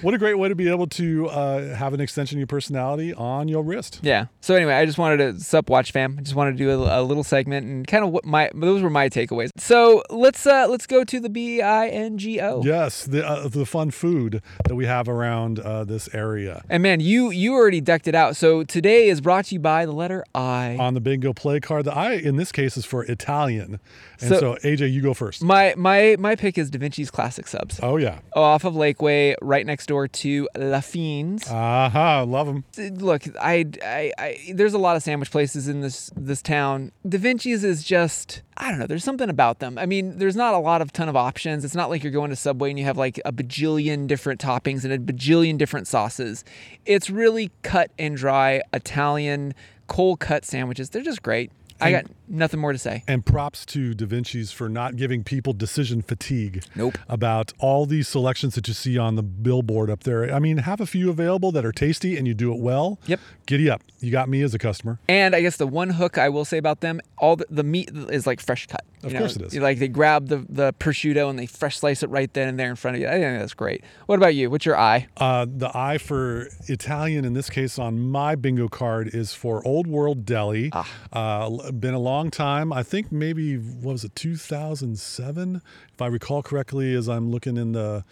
what 0.01 0.13
a 0.13 0.17
great 0.17 0.35
way 0.35 0.49
to 0.49 0.55
be 0.55 0.69
able 0.69 0.87
to 0.87 1.27
uh, 1.29 1.75
have 1.75 1.93
an 1.93 2.01
extension 2.01 2.37
of 2.37 2.39
your 2.39 2.47
personality 2.47 3.13
on 3.13 3.47
your 3.47 3.63
wrist. 3.63 3.99
Yeah. 4.01 4.27
So 4.41 4.55
anyway, 4.55 4.73
I 4.73 4.85
just 4.85 4.97
wanted 4.97 5.17
to 5.17 5.39
sup 5.39 5.69
watch 5.69 5.91
fam. 5.91 6.15
I 6.19 6.21
just 6.21 6.35
wanted 6.35 6.51
to 6.51 6.57
do 6.57 6.71
a, 6.71 7.01
a 7.01 7.03
little 7.03 7.23
segment 7.23 7.65
and 7.65 7.87
kind 7.87 8.03
of 8.03 8.11
what 8.11 8.25
my 8.25 8.49
those 8.53 8.81
were 8.81 8.89
my 8.89 9.09
takeaways. 9.09 9.49
So 9.57 10.03
let's 10.09 10.45
uh 10.45 10.67
let's 10.69 10.87
go 10.87 11.03
to 11.03 11.19
the 11.19 11.29
B 11.29 11.61
I 11.61 11.87
N 11.87 12.17
G 12.17 12.39
O. 12.41 12.61
Yes, 12.63 13.05
the 13.05 13.27
uh, 13.27 13.47
the 13.47 13.65
fun 13.65 13.91
food 13.91 14.41
that 14.65 14.75
we 14.75 14.85
have 14.85 15.07
around 15.07 15.59
uh, 15.59 15.83
this 15.83 16.09
area. 16.13 16.63
And 16.69 16.83
man, 16.83 16.99
you 16.99 17.29
you 17.31 17.53
already 17.53 17.81
decked 17.81 18.07
it 18.07 18.15
out. 18.15 18.35
So 18.35 18.63
today 18.63 19.07
is 19.07 19.21
brought 19.21 19.45
to 19.45 19.55
you 19.55 19.59
by 19.59 19.85
the 19.85 19.91
letter 19.91 20.23
I. 20.33 20.77
On 20.79 20.93
the 20.93 21.01
bingo 21.01 21.33
play 21.33 21.59
card, 21.59 21.85
the 21.85 21.95
I 21.95 22.13
in 22.13 22.35
this 22.35 22.51
case 22.51 22.77
is 22.77 22.85
for 22.85 23.03
Italian, 23.03 23.79
and 24.23 24.29
So- 24.33 24.39
so, 24.39 24.57
AJ, 24.63 24.91
you 24.91 25.01
go 25.01 25.13
first. 25.13 25.43
My 25.43 25.73
my 25.77 26.15
my 26.19 26.35
pick 26.35 26.57
is 26.57 26.69
Da 26.69 26.79
Vinci's 26.79 27.11
Classic 27.11 27.47
Subs. 27.47 27.79
Oh 27.83 27.97
yeah, 27.97 28.19
Off 28.35 28.63
of 28.63 28.73
Lakeway, 28.73 29.35
right 29.41 29.65
next 29.65 29.85
door 29.87 30.07
to 30.07 30.47
Lafeen's. 30.55 31.47
aha, 31.49 32.23
love 32.27 32.47
them. 32.47 32.63
look, 32.99 33.23
I, 33.39 33.65
I, 33.83 34.11
I, 34.17 34.37
there's 34.53 34.73
a 34.73 34.77
lot 34.77 34.95
of 34.95 35.03
sandwich 35.03 35.31
places 35.31 35.67
in 35.67 35.81
this 35.81 36.09
this 36.15 36.41
town. 36.41 36.91
Da 37.07 37.17
Vinci's 37.19 37.63
is 37.63 37.83
just, 37.83 38.41
I 38.57 38.69
don't 38.69 38.79
know. 38.79 38.87
There's 38.87 39.03
something 39.03 39.29
about 39.29 39.59
them. 39.59 39.77
I 39.77 39.85
mean, 39.85 40.17
there's 40.17 40.35
not 40.35 40.53
a 40.53 40.57
lot 40.59 40.81
of 40.81 40.91
ton 40.93 41.09
of 41.09 41.15
options. 41.15 41.63
It's 41.65 41.75
not 41.75 41.89
like 41.89 42.03
you're 42.03 42.11
going 42.11 42.29
to 42.29 42.35
Subway 42.35 42.69
and 42.69 42.79
you 42.79 42.85
have 42.85 42.97
like 42.97 43.19
a 43.25 43.31
bajillion 43.31 44.07
different 44.07 44.39
toppings 44.41 44.83
and 44.83 44.93
a 44.93 44.97
bajillion 44.99 45.57
different 45.57 45.87
sauces. 45.87 46.43
It's 46.85 47.09
really 47.09 47.51
cut 47.61 47.91
and 47.99 48.15
dry 48.17 48.61
Italian 48.73 49.53
cold 49.87 50.19
cut 50.19 50.45
sandwiches. 50.45 50.89
They're 50.89 51.01
just 51.01 51.21
great. 51.21 51.51
I 51.83 51.91
got 51.91 52.05
nothing 52.27 52.59
more 52.59 52.71
to 52.71 52.77
say. 52.77 53.03
And 53.07 53.25
props 53.25 53.65
to 53.67 53.93
Da 53.93 54.05
Vinci's 54.05 54.51
for 54.51 54.69
not 54.69 54.95
giving 54.95 55.23
people 55.23 55.53
decision 55.53 56.01
fatigue. 56.01 56.63
Nope. 56.75 56.97
About 57.07 57.53
all 57.59 57.85
these 57.85 58.07
selections 58.07 58.55
that 58.55 58.67
you 58.67 58.73
see 58.73 58.97
on 58.97 59.15
the 59.15 59.23
billboard 59.23 59.89
up 59.89 60.03
there. 60.03 60.33
I 60.33 60.39
mean, 60.39 60.57
have 60.57 60.81
a 60.81 60.85
few 60.85 61.09
available 61.09 61.51
that 61.51 61.65
are 61.65 61.71
tasty 61.71 62.17
and 62.17 62.27
you 62.27 62.33
do 62.33 62.53
it 62.53 62.59
well. 62.59 62.99
Yep. 63.05 63.19
Giddy 63.45 63.69
up. 63.69 63.83
You 63.99 64.11
got 64.11 64.29
me 64.29 64.41
as 64.41 64.53
a 64.53 64.59
customer. 64.59 64.99
And 65.07 65.35
I 65.35 65.41
guess 65.41 65.57
the 65.57 65.67
one 65.67 65.91
hook 65.91 66.17
I 66.17 66.29
will 66.29 66.45
say 66.45 66.57
about 66.57 66.81
them, 66.81 67.01
all 67.17 67.35
the, 67.35 67.45
the 67.49 67.63
meat 67.63 67.89
is 67.93 68.25
like 68.27 68.39
fresh 68.39 68.67
cut. 68.67 68.83
Of 69.03 69.11
You 69.11 69.19
course 69.19 69.35
it 69.35 69.41
is. 69.41 69.55
Like 69.55 69.79
they 69.79 69.87
grab 69.89 70.27
the, 70.27 70.45
the 70.49 70.73
prosciutto 70.73 71.29
and 71.29 71.37
they 71.37 71.45
fresh 71.45 71.77
slice 71.77 72.03
it 72.03 72.09
right 72.09 72.33
then 72.33 72.47
and 72.47 72.59
there 72.59 72.69
in 72.69 72.75
front 72.75 72.95
of 72.95 73.01
you. 73.01 73.07
I 73.07 73.11
think 73.11 73.39
that's 73.39 73.53
great. 73.53 73.83
What 74.05 74.15
about 74.17 74.35
you? 74.35 74.49
What's 74.49 74.65
your 74.65 74.77
eye? 74.77 75.07
Uh, 75.17 75.45
the 75.49 75.75
eye 75.77 75.97
for 75.97 76.47
Italian 76.67 77.25
in 77.25 77.33
this 77.33 77.49
case 77.49 77.77
on 77.77 77.99
my 77.99 78.35
bingo 78.35 78.67
card 78.69 79.09
is 79.13 79.33
for 79.33 79.65
Old 79.67 79.87
World 79.87 80.25
Deli. 80.25 80.69
Ah. 80.71 80.89
Uh, 81.11 81.71
been 81.79 81.93
a 81.93 81.99
long 81.99 82.31
time. 82.31 82.71
I 82.71 82.83
think 82.83 83.11
maybe 83.11 83.55
what 83.57 83.93
was 83.93 84.03
it 84.03 84.15
2007, 84.15 85.61
if 85.93 86.01
I 86.01 86.07
recall 86.07 86.43
correctly, 86.43 86.93
as 86.93 87.07
I'm 87.07 87.31
looking 87.31 87.57
in 87.57 87.71
the 87.73 88.03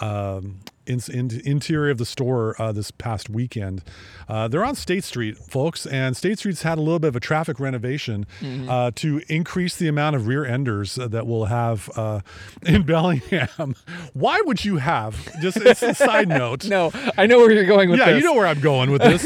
um, 0.00 0.60
in, 0.90 1.00
in, 1.12 1.40
interior 1.44 1.90
of 1.90 1.98
the 1.98 2.04
store 2.04 2.54
uh, 2.60 2.72
this 2.72 2.90
past 2.90 3.30
weekend. 3.30 3.82
Uh, 4.28 4.48
they're 4.48 4.64
on 4.64 4.74
State 4.74 5.04
Street, 5.04 5.36
folks, 5.38 5.86
and 5.86 6.16
State 6.16 6.38
Street's 6.38 6.62
had 6.62 6.78
a 6.78 6.80
little 6.80 6.98
bit 6.98 7.08
of 7.08 7.16
a 7.16 7.20
traffic 7.20 7.58
renovation 7.60 8.26
uh, 8.68 8.90
to 8.96 9.22
increase 9.28 9.76
the 9.76 9.88
amount 9.88 10.16
of 10.16 10.26
rear 10.26 10.44
enders 10.44 10.96
that 10.96 11.26
we'll 11.26 11.46
have 11.46 11.88
uh, 11.96 12.20
in 12.66 12.82
Bellingham. 12.86 13.74
Why 14.12 14.40
would 14.44 14.64
you 14.64 14.76
have? 14.78 15.16
Just 15.40 15.56
it's 15.58 15.82
a 15.82 15.94
side 15.94 16.28
note. 16.42 16.66
No, 16.68 16.90
I 17.16 17.26
know 17.26 17.38
where 17.38 17.52
you're 17.52 17.64
going 17.66 17.90
with 17.90 17.98
Yeah, 17.98 18.12
this. 18.12 18.22
you 18.22 18.28
know 18.28 18.34
where 18.34 18.46
I'm 18.46 18.60
going 18.60 18.90
with 18.90 19.02
this. 19.02 19.22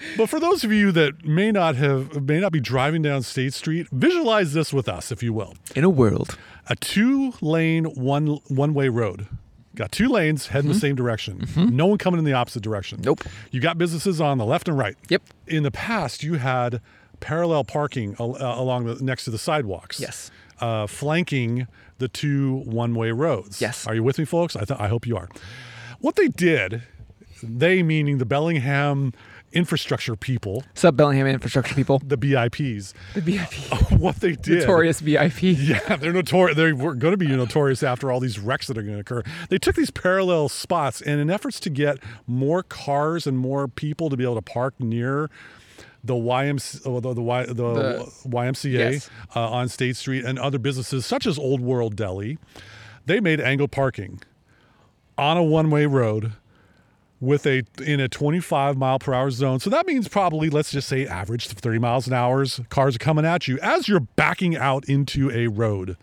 but 0.16 0.28
for 0.28 0.40
those 0.40 0.64
of 0.64 0.72
you 0.72 0.92
that 0.92 1.24
may 1.24 1.50
not 1.52 1.76
have 1.76 2.22
may 2.22 2.40
not 2.40 2.52
be 2.52 2.60
driving 2.60 3.02
down 3.02 3.22
State 3.22 3.54
Street, 3.54 3.86
visualize 3.92 4.52
this 4.52 4.72
with 4.72 4.88
us, 4.88 5.10
if 5.12 5.22
you 5.22 5.32
will. 5.32 5.54
In 5.74 5.84
a 5.84 5.90
world. 5.90 6.36
A 6.68 6.74
two-lane 6.76 7.84
one 7.84 8.26
one-way 8.48 8.88
road. 8.88 9.26
Got 9.76 9.92
two 9.92 10.08
lanes 10.08 10.48
heading 10.48 10.70
the 10.72 10.78
same 10.78 10.96
direction. 10.96 11.46
No 11.56 11.86
one 11.86 11.98
coming 11.98 12.18
in 12.18 12.24
the 12.24 12.32
opposite 12.32 12.62
direction. 12.62 13.00
Nope. 13.02 13.22
You 13.52 13.60
got 13.60 13.78
businesses 13.78 14.20
on 14.20 14.38
the 14.38 14.44
left 14.44 14.68
and 14.68 14.76
right. 14.76 14.96
Yep. 15.08 15.22
In 15.46 15.62
the 15.62 15.70
past, 15.70 16.22
you 16.24 16.34
had 16.34 16.80
parallel 17.20 17.62
parking 17.64 18.16
al- 18.18 18.36
uh, 18.42 18.58
along 18.60 18.86
the 18.86 18.94
next 19.04 19.24
to 19.26 19.30
the 19.30 19.38
sidewalks. 19.38 20.00
Yes. 20.00 20.30
Uh, 20.60 20.86
flanking 20.86 21.66
the 21.98 22.08
two 22.08 22.62
one-way 22.64 23.10
roads. 23.10 23.60
Yes. 23.60 23.86
Are 23.86 23.94
you 23.94 24.02
with 24.02 24.18
me, 24.18 24.24
folks? 24.24 24.56
I, 24.56 24.64
th- 24.64 24.80
I 24.80 24.88
hope 24.88 25.06
you 25.06 25.16
are. 25.16 25.28
What 26.00 26.16
they 26.16 26.28
did, 26.28 26.82
they 27.42 27.82
meaning 27.82 28.18
the 28.18 28.24
Bellingham 28.26 29.12
infrastructure 29.52 30.16
people, 30.16 30.64
Sub 30.74 30.96
Bellingham 30.96 31.26
infrastructure 31.26 31.74
people. 31.74 32.00
the 32.04 32.16
BIPs, 32.18 32.92
The 33.14 33.20
VIP. 33.20 33.90
what 34.00 34.16
they 34.16 34.32
did. 34.32 34.60
Notorious 34.60 35.00
VIP. 35.00 35.42
Yeah, 35.42 35.96
they're 35.96 36.12
notorious. 36.12 36.56
They 36.56 36.72
were 36.72 36.94
going 36.94 37.12
to 37.12 37.16
be 37.16 37.28
notorious 37.28 37.82
after 37.82 38.10
all 38.12 38.20
these 38.20 38.38
wrecks 38.38 38.66
that 38.66 38.76
are 38.76 38.82
going 38.82 38.94
to 38.96 39.00
occur. 39.00 39.22
They 39.48 39.58
took 39.58 39.76
these 39.76 39.90
parallel 39.90 40.48
spots, 40.48 41.00
and 41.00 41.20
in 41.20 41.30
efforts 41.30 41.58
to 41.60 41.70
get 41.70 41.98
more 42.26 42.62
cars 42.62 43.26
and 43.26 43.38
more 43.38 43.68
people 43.68 44.10
to 44.10 44.16
be 44.16 44.24
able 44.24 44.34
to 44.36 44.42
park 44.42 44.74
near 44.78 45.30
the 46.04 46.14
YMC, 46.14 46.82
oh, 46.84 47.00
the, 47.00 47.14
the, 47.14 47.22
Y- 47.22 47.46
the, 47.46 47.52
The- 47.54 48.10
YMCA 48.28 48.70
Yes. 48.92 49.10
uh, 49.34 49.48
on 49.50 49.68
State 49.68 49.96
Street 49.96 50.24
and 50.24 50.38
other 50.38 50.58
businesses 50.58 51.04
such 51.04 51.26
as 51.26 51.36
Old 51.38 51.60
World 51.60 51.96
Deli, 51.96 52.38
they 53.06 53.18
made 53.20 53.40
angled 53.40 53.72
parking 53.72 54.20
on 55.18 55.36
a 55.36 55.42
one-way 55.42 55.86
road 55.86 56.32
with 57.20 57.46
a 57.46 57.62
in 57.82 58.00
a 58.00 58.08
25 58.08 58.76
mile 58.76 58.98
per 58.98 59.14
hour 59.14 59.30
zone. 59.30 59.60
So 59.60 59.70
that 59.70 59.86
means 59.86 60.08
probably 60.08 60.50
let's 60.50 60.70
just 60.70 60.88
say 60.88 61.06
average 61.06 61.48
30 61.48 61.78
miles 61.78 62.06
an 62.06 62.12
hour. 62.12 62.44
Cars 62.68 62.96
are 62.96 62.98
coming 62.98 63.24
at 63.24 63.48
you 63.48 63.58
as 63.62 63.88
you're 63.88 64.00
backing 64.00 64.56
out 64.56 64.88
into 64.88 65.30
a 65.30 65.46
road. 65.48 65.96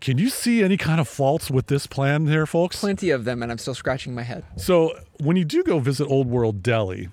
Can 0.00 0.18
you 0.18 0.28
see 0.28 0.62
any 0.62 0.76
kind 0.76 1.00
of 1.00 1.08
faults 1.08 1.50
with 1.50 1.66
this 1.66 1.86
plan 1.86 2.24
there, 2.24 2.46
folks? 2.46 2.80
Plenty 2.80 3.10
of 3.10 3.24
them, 3.24 3.42
and 3.42 3.50
I'm 3.50 3.58
still 3.58 3.74
scratching 3.74 4.14
my 4.14 4.22
head. 4.22 4.44
So 4.56 4.96
when 5.18 5.36
you 5.36 5.44
do 5.44 5.64
go 5.64 5.80
visit 5.80 6.06
Old 6.06 6.28
World 6.28 6.62
Deli, 6.62 7.08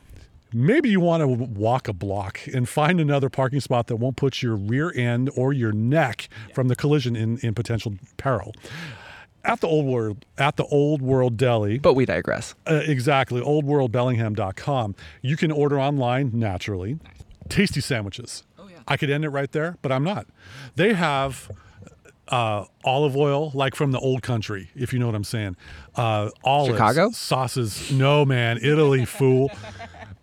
maybe 0.53 0.89
you 0.89 0.99
want 0.99 1.21
to 1.21 1.27
walk 1.27 1.87
a 1.87 1.93
block 1.93 2.39
and 2.53 2.69
find 2.69 2.99
another 2.99 3.29
parking 3.29 3.59
spot 3.59 3.87
that 3.87 3.95
won't 3.95 4.17
put 4.17 4.41
your 4.41 4.55
rear 4.55 4.91
end 4.95 5.29
or 5.35 5.51
your 5.51 5.71
neck 5.71 6.29
from 6.53 6.67
the 6.67 6.75
collision 6.75 7.15
in, 7.15 7.37
in 7.39 7.53
potential 7.55 7.95
peril. 8.17 8.53
At 9.45 9.61
the 9.61 9.67
old 9.67 9.85
world, 9.85 10.25
at 10.37 10.57
the 10.57 10.65
old 10.65 11.01
world 11.01 11.37
deli, 11.37 11.79
But 11.79 11.93
we 11.93 12.05
digress. 12.05 12.55
uh, 12.69 12.81
exactly. 12.85 13.41
OldWorldBellingham.com. 13.41 14.95
You 15.21 15.37
can 15.37 15.51
order 15.51 15.79
online 15.79 16.31
naturally. 16.33 16.99
Tasty 17.47 17.81
sandwiches. 17.81 18.43
Oh, 18.57 18.67
yeah. 18.69 18.77
I 18.87 18.97
could 18.97 19.09
end 19.09 19.23
it 19.25 19.29
right 19.29 19.51
there, 19.51 19.77
but 19.81 19.91
I'm 19.91 20.03
not. 20.03 20.27
They 20.75 20.93
have 20.93 21.49
uh, 22.27 22.65
olive 22.83 23.15
oil, 23.15 23.51
like 23.55 23.75
from 23.75 23.91
the 23.91 23.99
old 23.99 24.21
country, 24.21 24.69
if 24.75 24.93
you 24.93 24.99
know 24.99 25.05
what 25.07 25.15
I'm 25.15 25.23
saying. 25.23 25.55
Uh, 25.95 26.29
olives, 26.43 26.73
Chicago? 26.75 27.09
sauces. 27.11 27.91
No, 27.91 28.25
man, 28.25 28.59
Italy, 28.61 29.05
fool. 29.05 29.51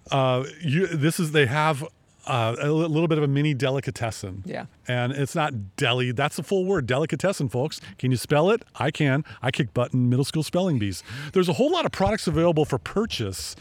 Uh, 0.09 0.45
you, 0.63 0.87
this 0.87 1.19
is 1.19 1.33
they 1.33 1.47
have 1.47 1.85
uh, 2.27 2.57
a 2.59 2.71
little 2.71 3.09
bit 3.09 3.19
of 3.19 3.25
a 3.25 3.29
mini 3.29 3.55
delicatessen. 3.55 4.43
Yeah. 4.45 4.67
And 4.89 5.13
it's 5.13 5.35
not 5.35 5.77
deli. 5.77 6.13
That's 6.13 6.37
the 6.37 6.43
full 6.43 6.65
word, 6.65 6.87
delicatessen, 6.87 7.49
folks. 7.49 7.81
Can 7.99 8.11
you 8.11 8.17
spell 8.17 8.51
it? 8.51 8.65
I 8.77 8.91
can. 8.91 9.25
I 9.43 9.51
kick 9.51 9.73
butt 9.75 9.93
in 9.95 10.09
middle 10.09 10.25
school 10.25 10.43
spelling 10.43 10.79
bees. 10.79 11.03
There's 11.33 11.49
a 11.49 11.55
whole 11.55 11.71
lot 11.71 11.87
of 11.87 11.93
products 11.93 12.27
available 12.27 12.65
for 12.65 12.79
purchase. 12.79 13.57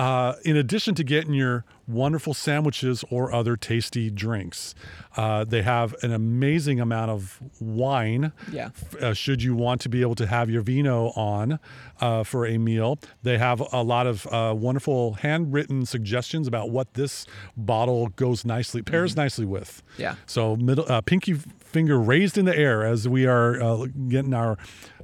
Uh, 0.00 0.34
in 0.46 0.56
addition 0.56 0.94
to 0.94 1.04
getting 1.04 1.34
your 1.34 1.62
wonderful 1.86 2.32
sandwiches 2.32 3.04
or 3.10 3.34
other 3.34 3.54
tasty 3.54 4.08
drinks, 4.08 4.74
uh, 5.18 5.44
they 5.44 5.60
have 5.60 5.94
an 6.02 6.10
amazing 6.10 6.80
amount 6.80 7.10
of 7.10 7.38
wine. 7.60 8.32
Yeah. 8.50 8.70
Uh, 8.98 9.12
should 9.12 9.42
you 9.42 9.54
want 9.54 9.82
to 9.82 9.90
be 9.90 10.00
able 10.00 10.14
to 10.14 10.26
have 10.26 10.48
your 10.48 10.62
vino 10.62 11.08
on 11.10 11.58
uh, 12.00 12.24
for 12.24 12.46
a 12.46 12.56
meal, 12.56 12.98
they 13.22 13.36
have 13.36 13.60
a 13.74 13.82
lot 13.82 14.06
of 14.06 14.26
uh, 14.28 14.54
wonderful 14.56 15.14
handwritten 15.14 15.84
suggestions 15.84 16.48
about 16.48 16.70
what 16.70 16.94
this 16.94 17.26
bottle 17.54 18.08
goes 18.08 18.46
nicely, 18.46 18.80
pairs 18.80 19.16
nicely 19.16 19.44
with. 19.44 19.82
Yeah. 19.98 20.14
So 20.24 20.56
middle 20.56 20.90
uh, 20.90 21.02
pinky 21.02 21.34
finger 21.34 22.00
raised 22.00 22.38
in 22.38 22.46
the 22.46 22.56
air 22.56 22.86
as 22.86 23.06
we 23.06 23.26
are 23.26 23.62
uh, 23.62 23.86
getting 24.08 24.32
our 24.32 24.56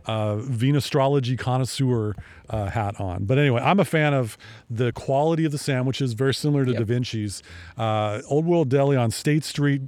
uh, 0.06 0.36
Venastrology 0.36 1.38
connoisseur 1.38 2.14
uh, 2.48 2.66
hat 2.66 3.00
on. 3.00 3.24
But 3.24 3.38
anyway, 3.38 3.60
I'm 3.62 3.80
a 3.80 3.84
fan 3.84 4.14
of 4.14 4.38
the 4.70 4.92
quality 4.92 5.44
of 5.44 5.52
the 5.52 5.58
sandwiches, 5.58 6.12
very 6.12 6.34
similar 6.34 6.64
to 6.64 6.72
Yep. 6.72 6.86
Da 6.86 6.94
Vinci's. 6.94 7.42
Uh, 7.76 8.20
Old 8.28 8.46
World 8.46 8.68
Deli 8.68 8.96
on 8.96 9.10
State 9.10 9.44
Street. 9.44 9.82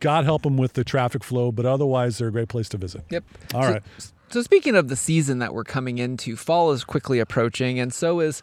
God 0.00 0.24
help 0.24 0.42
them 0.42 0.56
with 0.56 0.74
the 0.74 0.84
traffic 0.84 1.24
flow, 1.24 1.50
but 1.50 1.64
otherwise 1.64 2.18
they're 2.18 2.28
a 2.28 2.32
great 2.32 2.48
place 2.48 2.68
to 2.70 2.76
visit. 2.76 3.04
Yep. 3.10 3.24
All 3.54 3.62
so, 3.62 3.72
right. 3.72 3.82
So 4.30 4.42
speaking 4.42 4.76
of 4.76 4.88
the 4.88 4.96
season 4.96 5.38
that 5.38 5.54
we're 5.54 5.64
coming 5.64 5.96
into, 5.98 6.36
fall 6.36 6.72
is 6.72 6.84
quickly 6.84 7.18
approaching, 7.18 7.80
and 7.80 7.92
so 7.94 8.20
is 8.20 8.42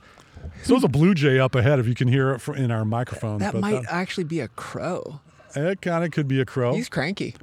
So 0.64 0.74
there's 0.74 0.84
a 0.84 0.88
blue 0.88 1.14
jay 1.14 1.40
up 1.40 1.54
ahead 1.54 1.80
if 1.80 1.88
you 1.88 1.94
can 1.94 2.08
hear 2.08 2.32
it 2.32 2.48
in 2.50 2.72
our 2.72 2.86
microphones. 2.86 3.42
that 3.42 3.54
might 3.56 3.84
actually 3.88 4.24
be 4.24 4.40
a 4.40 4.48
crow. 4.48 5.20
It 5.56 5.82
kind 5.82 6.04
of 6.04 6.12
could 6.12 6.28
be 6.28 6.40
a 6.42 6.46
crow. 6.46 6.74
He's 6.74 6.90
cranky. 6.90 7.36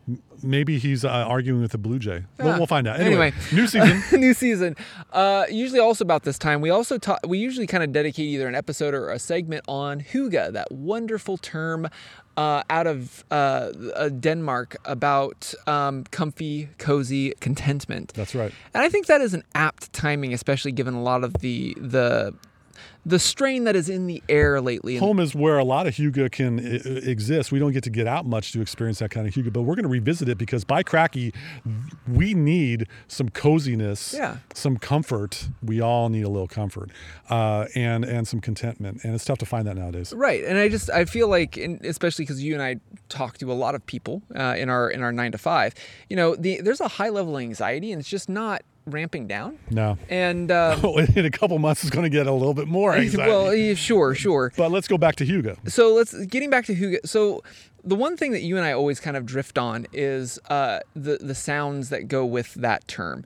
Maybe 0.42 0.78
he's 0.78 1.04
uh, 1.04 1.08
arguing 1.08 1.60
with 1.62 1.72
a 1.74 1.78
blue 1.78 1.98
jay. 2.00 2.24
Yeah. 2.38 2.44
We'll, 2.44 2.56
we'll 2.58 2.66
find 2.66 2.88
out. 2.88 2.98
Anyway, 2.98 3.28
Anyway. 3.28 3.32
new 3.52 3.66
season. 3.68 4.02
new 4.20 4.34
season. 4.34 4.76
Uh, 5.12 5.44
usually, 5.48 5.78
also 5.78 6.04
about 6.04 6.24
this 6.24 6.38
time, 6.38 6.60
we 6.60 6.70
also 6.70 6.98
talk. 6.98 7.20
We 7.26 7.38
usually 7.38 7.66
kind 7.68 7.84
of 7.84 7.92
dedicate 7.92 8.26
either 8.26 8.48
an 8.48 8.54
episode 8.56 8.92
or 8.94 9.10
a 9.10 9.18
segment 9.18 9.64
on 9.68 10.00
hygge, 10.00 10.52
that 10.52 10.72
wonderful 10.72 11.36
term 11.38 11.88
uh, 12.36 12.62
out 12.70 12.86
of 12.88 13.24
uh, 13.30 13.34
uh, 13.94 14.08
Denmark 14.08 14.76
about 14.84 15.54
um, 15.66 16.04
comfy, 16.10 16.68
cozy 16.78 17.34
contentment. 17.40 18.12
That's 18.14 18.34
right. 18.34 18.52
And 18.74 18.82
I 18.82 18.88
think 18.88 19.06
that 19.06 19.20
is 19.20 19.34
an 19.34 19.44
apt 19.54 19.92
timing, 19.92 20.32
especially 20.34 20.72
given 20.72 20.94
a 20.94 21.02
lot 21.02 21.22
of 21.24 21.34
the 21.34 21.76
the 21.80 22.34
the 23.04 23.18
strain 23.18 23.64
that 23.64 23.74
is 23.74 23.88
in 23.88 24.06
the 24.06 24.22
air 24.28 24.60
lately. 24.60 24.96
Home 24.98 25.18
is 25.18 25.34
where 25.34 25.58
a 25.58 25.64
lot 25.64 25.86
of 25.88 25.94
hygge 25.96 26.30
can 26.30 26.60
I- 26.60 26.76
I- 26.88 27.10
exist. 27.10 27.50
We 27.50 27.58
don't 27.58 27.72
get 27.72 27.82
to 27.84 27.90
get 27.90 28.06
out 28.06 28.26
much 28.26 28.52
to 28.52 28.60
experience 28.60 29.00
that 29.00 29.10
kind 29.10 29.26
of 29.26 29.34
hygge, 29.34 29.52
but 29.52 29.62
we're 29.62 29.74
going 29.74 29.82
to 29.84 29.88
revisit 29.88 30.28
it 30.28 30.38
because 30.38 30.62
by 30.64 30.82
cracky, 30.84 31.34
we 32.06 32.34
need 32.34 32.86
some 33.08 33.28
coziness, 33.28 34.14
Yeah. 34.16 34.36
some 34.54 34.76
comfort. 34.76 35.48
We 35.62 35.80
all 35.80 36.08
need 36.10 36.22
a 36.22 36.28
little 36.28 36.48
comfort, 36.48 36.90
uh, 37.28 37.66
and 37.74 38.04
and 38.04 38.26
some 38.28 38.40
contentment, 38.40 39.00
and 39.04 39.14
it's 39.14 39.24
tough 39.24 39.38
to 39.38 39.46
find 39.46 39.66
that 39.66 39.76
nowadays. 39.76 40.12
Right, 40.14 40.44
and 40.44 40.58
I 40.58 40.68
just 40.68 40.90
I 40.90 41.04
feel 41.04 41.28
like, 41.28 41.56
especially 41.56 42.24
because 42.24 42.42
you 42.42 42.54
and 42.54 42.62
I 42.62 42.76
talk 43.08 43.38
to 43.38 43.50
a 43.50 43.54
lot 43.54 43.74
of 43.74 43.84
people 43.86 44.22
uh, 44.34 44.54
in 44.56 44.68
our 44.68 44.88
in 44.90 45.02
our 45.02 45.12
nine 45.12 45.32
to 45.32 45.38
five, 45.38 45.74
you 46.08 46.16
know, 46.16 46.36
the, 46.36 46.60
there's 46.60 46.80
a 46.80 46.88
high 46.88 47.08
level 47.08 47.36
of 47.36 47.42
anxiety, 47.42 47.90
and 47.92 48.00
it's 48.00 48.08
just 48.08 48.28
not 48.28 48.62
ramping 48.86 49.26
down. 49.26 49.58
No. 49.70 49.98
And 50.08 50.50
uh, 50.50 50.78
Oh, 50.82 50.98
in 50.98 51.24
a 51.24 51.30
couple 51.30 51.58
months, 51.58 51.82
it's 51.82 51.90
going 51.90 52.04
to 52.04 52.10
get 52.10 52.26
a 52.26 52.32
little 52.32 52.54
bit 52.54 52.68
more 52.68 52.94
anxiety. 52.94 53.30
well, 53.30 53.54
yeah, 53.54 53.74
sure, 53.74 54.14
sure. 54.14 54.52
but 54.56 54.70
let's 54.70 54.88
go 54.88 54.98
back 54.98 55.16
to 55.16 55.26
hygge. 55.26 55.56
So 55.70 55.94
let's 55.94 56.14
getting 56.26 56.50
back 56.50 56.66
to 56.66 56.74
who. 56.74 56.98
So 57.04 57.42
the 57.84 57.96
one 57.96 58.16
thing 58.16 58.32
that 58.32 58.42
you 58.42 58.56
and 58.56 58.64
I 58.64 58.72
always 58.72 59.00
kind 59.00 59.16
of 59.16 59.26
drift 59.26 59.58
on 59.58 59.86
is 59.92 60.38
uh, 60.48 60.80
the 60.94 61.18
the 61.20 61.34
sounds 61.34 61.88
that 61.90 62.08
go 62.08 62.24
with 62.24 62.54
that 62.54 62.86
term. 62.88 63.24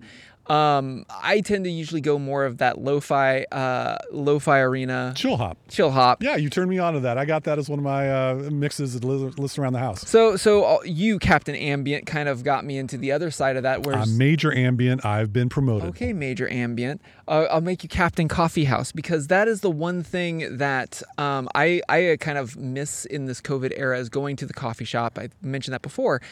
Um, 0.51 1.07
I 1.23 1.41
tend 1.41 1.65
to 1.65 1.71
usually 1.71 2.01
go 2.01 2.19
more 2.19 2.45
of 2.45 2.59
that 2.59 2.79
lo-fi, 2.81 3.45
uh, 3.51 3.97
lo-fi 4.13 4.61
arena, 4.61 5.13
Chill 5.17 5.37
hop. 5.37 5.59
chill 5.69 5.91
hop. 5.91 6.23
Yeah, 6.23 6.37
you 6.37 6.49
turned 6.51 6.71
me 6.71 6.79
on 6.79 6.95
to 6.95 7.01
that. 7.01 7.19
I 7.19 7.25
got 7.25 7.45
that 7.45 7.59
as 7.59 7.69
one 7.69 7.79
of 7.79 7.85
my 7.85 8.11
uh, 8.11 8.35
mixes 8.53 8.95
that 8.95 9.05
li- 9.05 9.33
list 9.39 9.59
around 9.59 9.73
the 9.73 9.79
house. 9.81 10.09
So, 10.09 10.37
so 10.37 10.65
uh, 10.65 10.79
you, 10.85 11.19
Captain 11.19 11.55
Ambient, 11.57 12.07
kind 12.07 12.29
of 12.29 12.45
got 12.45 12.65
me 12.65 12.79
into 12.79 12.97
the 12.97 13.13
other 13.13 13.31
side 13.31 13.57
of 13.57 13.65
that, 13.65 13.85
where 13.85 13.97
Uh, 13.97 14.07
major 14.07 14.55
ambient. 14.55 15.05
I've 15.05 15.33
been 15.33 15.49
promoted. 15.49 15.89
okay, 15.91 16.13
Major 16.13 16.49
Ambient, 16.49 17.01
uh, 17.29 17.47
I'll 17.51 17.61
make 17.61 17.83
you 17.83 17.89
Captain 17.89 18.29
Coffee 18.29 18.65
House 18.65 18.93
because 18.93 19.27
that 19.29 19.49
is 19.49 19.61
the 19.61 19.71
one 19.71 20.03
thing 20.03 20.57
that 20.59 21.03
um, 21.19 21.49
I 21.55 21.83
I 21.89 22.17
kind 22.21 22.39
of 22.39 22.57
miss 22.57 23.05
in 23.05 23.27
this 23.27 23.41
COVID 23.41 23.73
era 23.77 23.99
is 23.99 24.09
going 24.09 24.37
to 24.37 24.47
the 24.47 24.53
coffee 24.55 24.85
shop. 24.85 25.19
I 25.19 25.29
mentioned 25.43 25.75
that 25.75 25.83
before, 25.83 26.23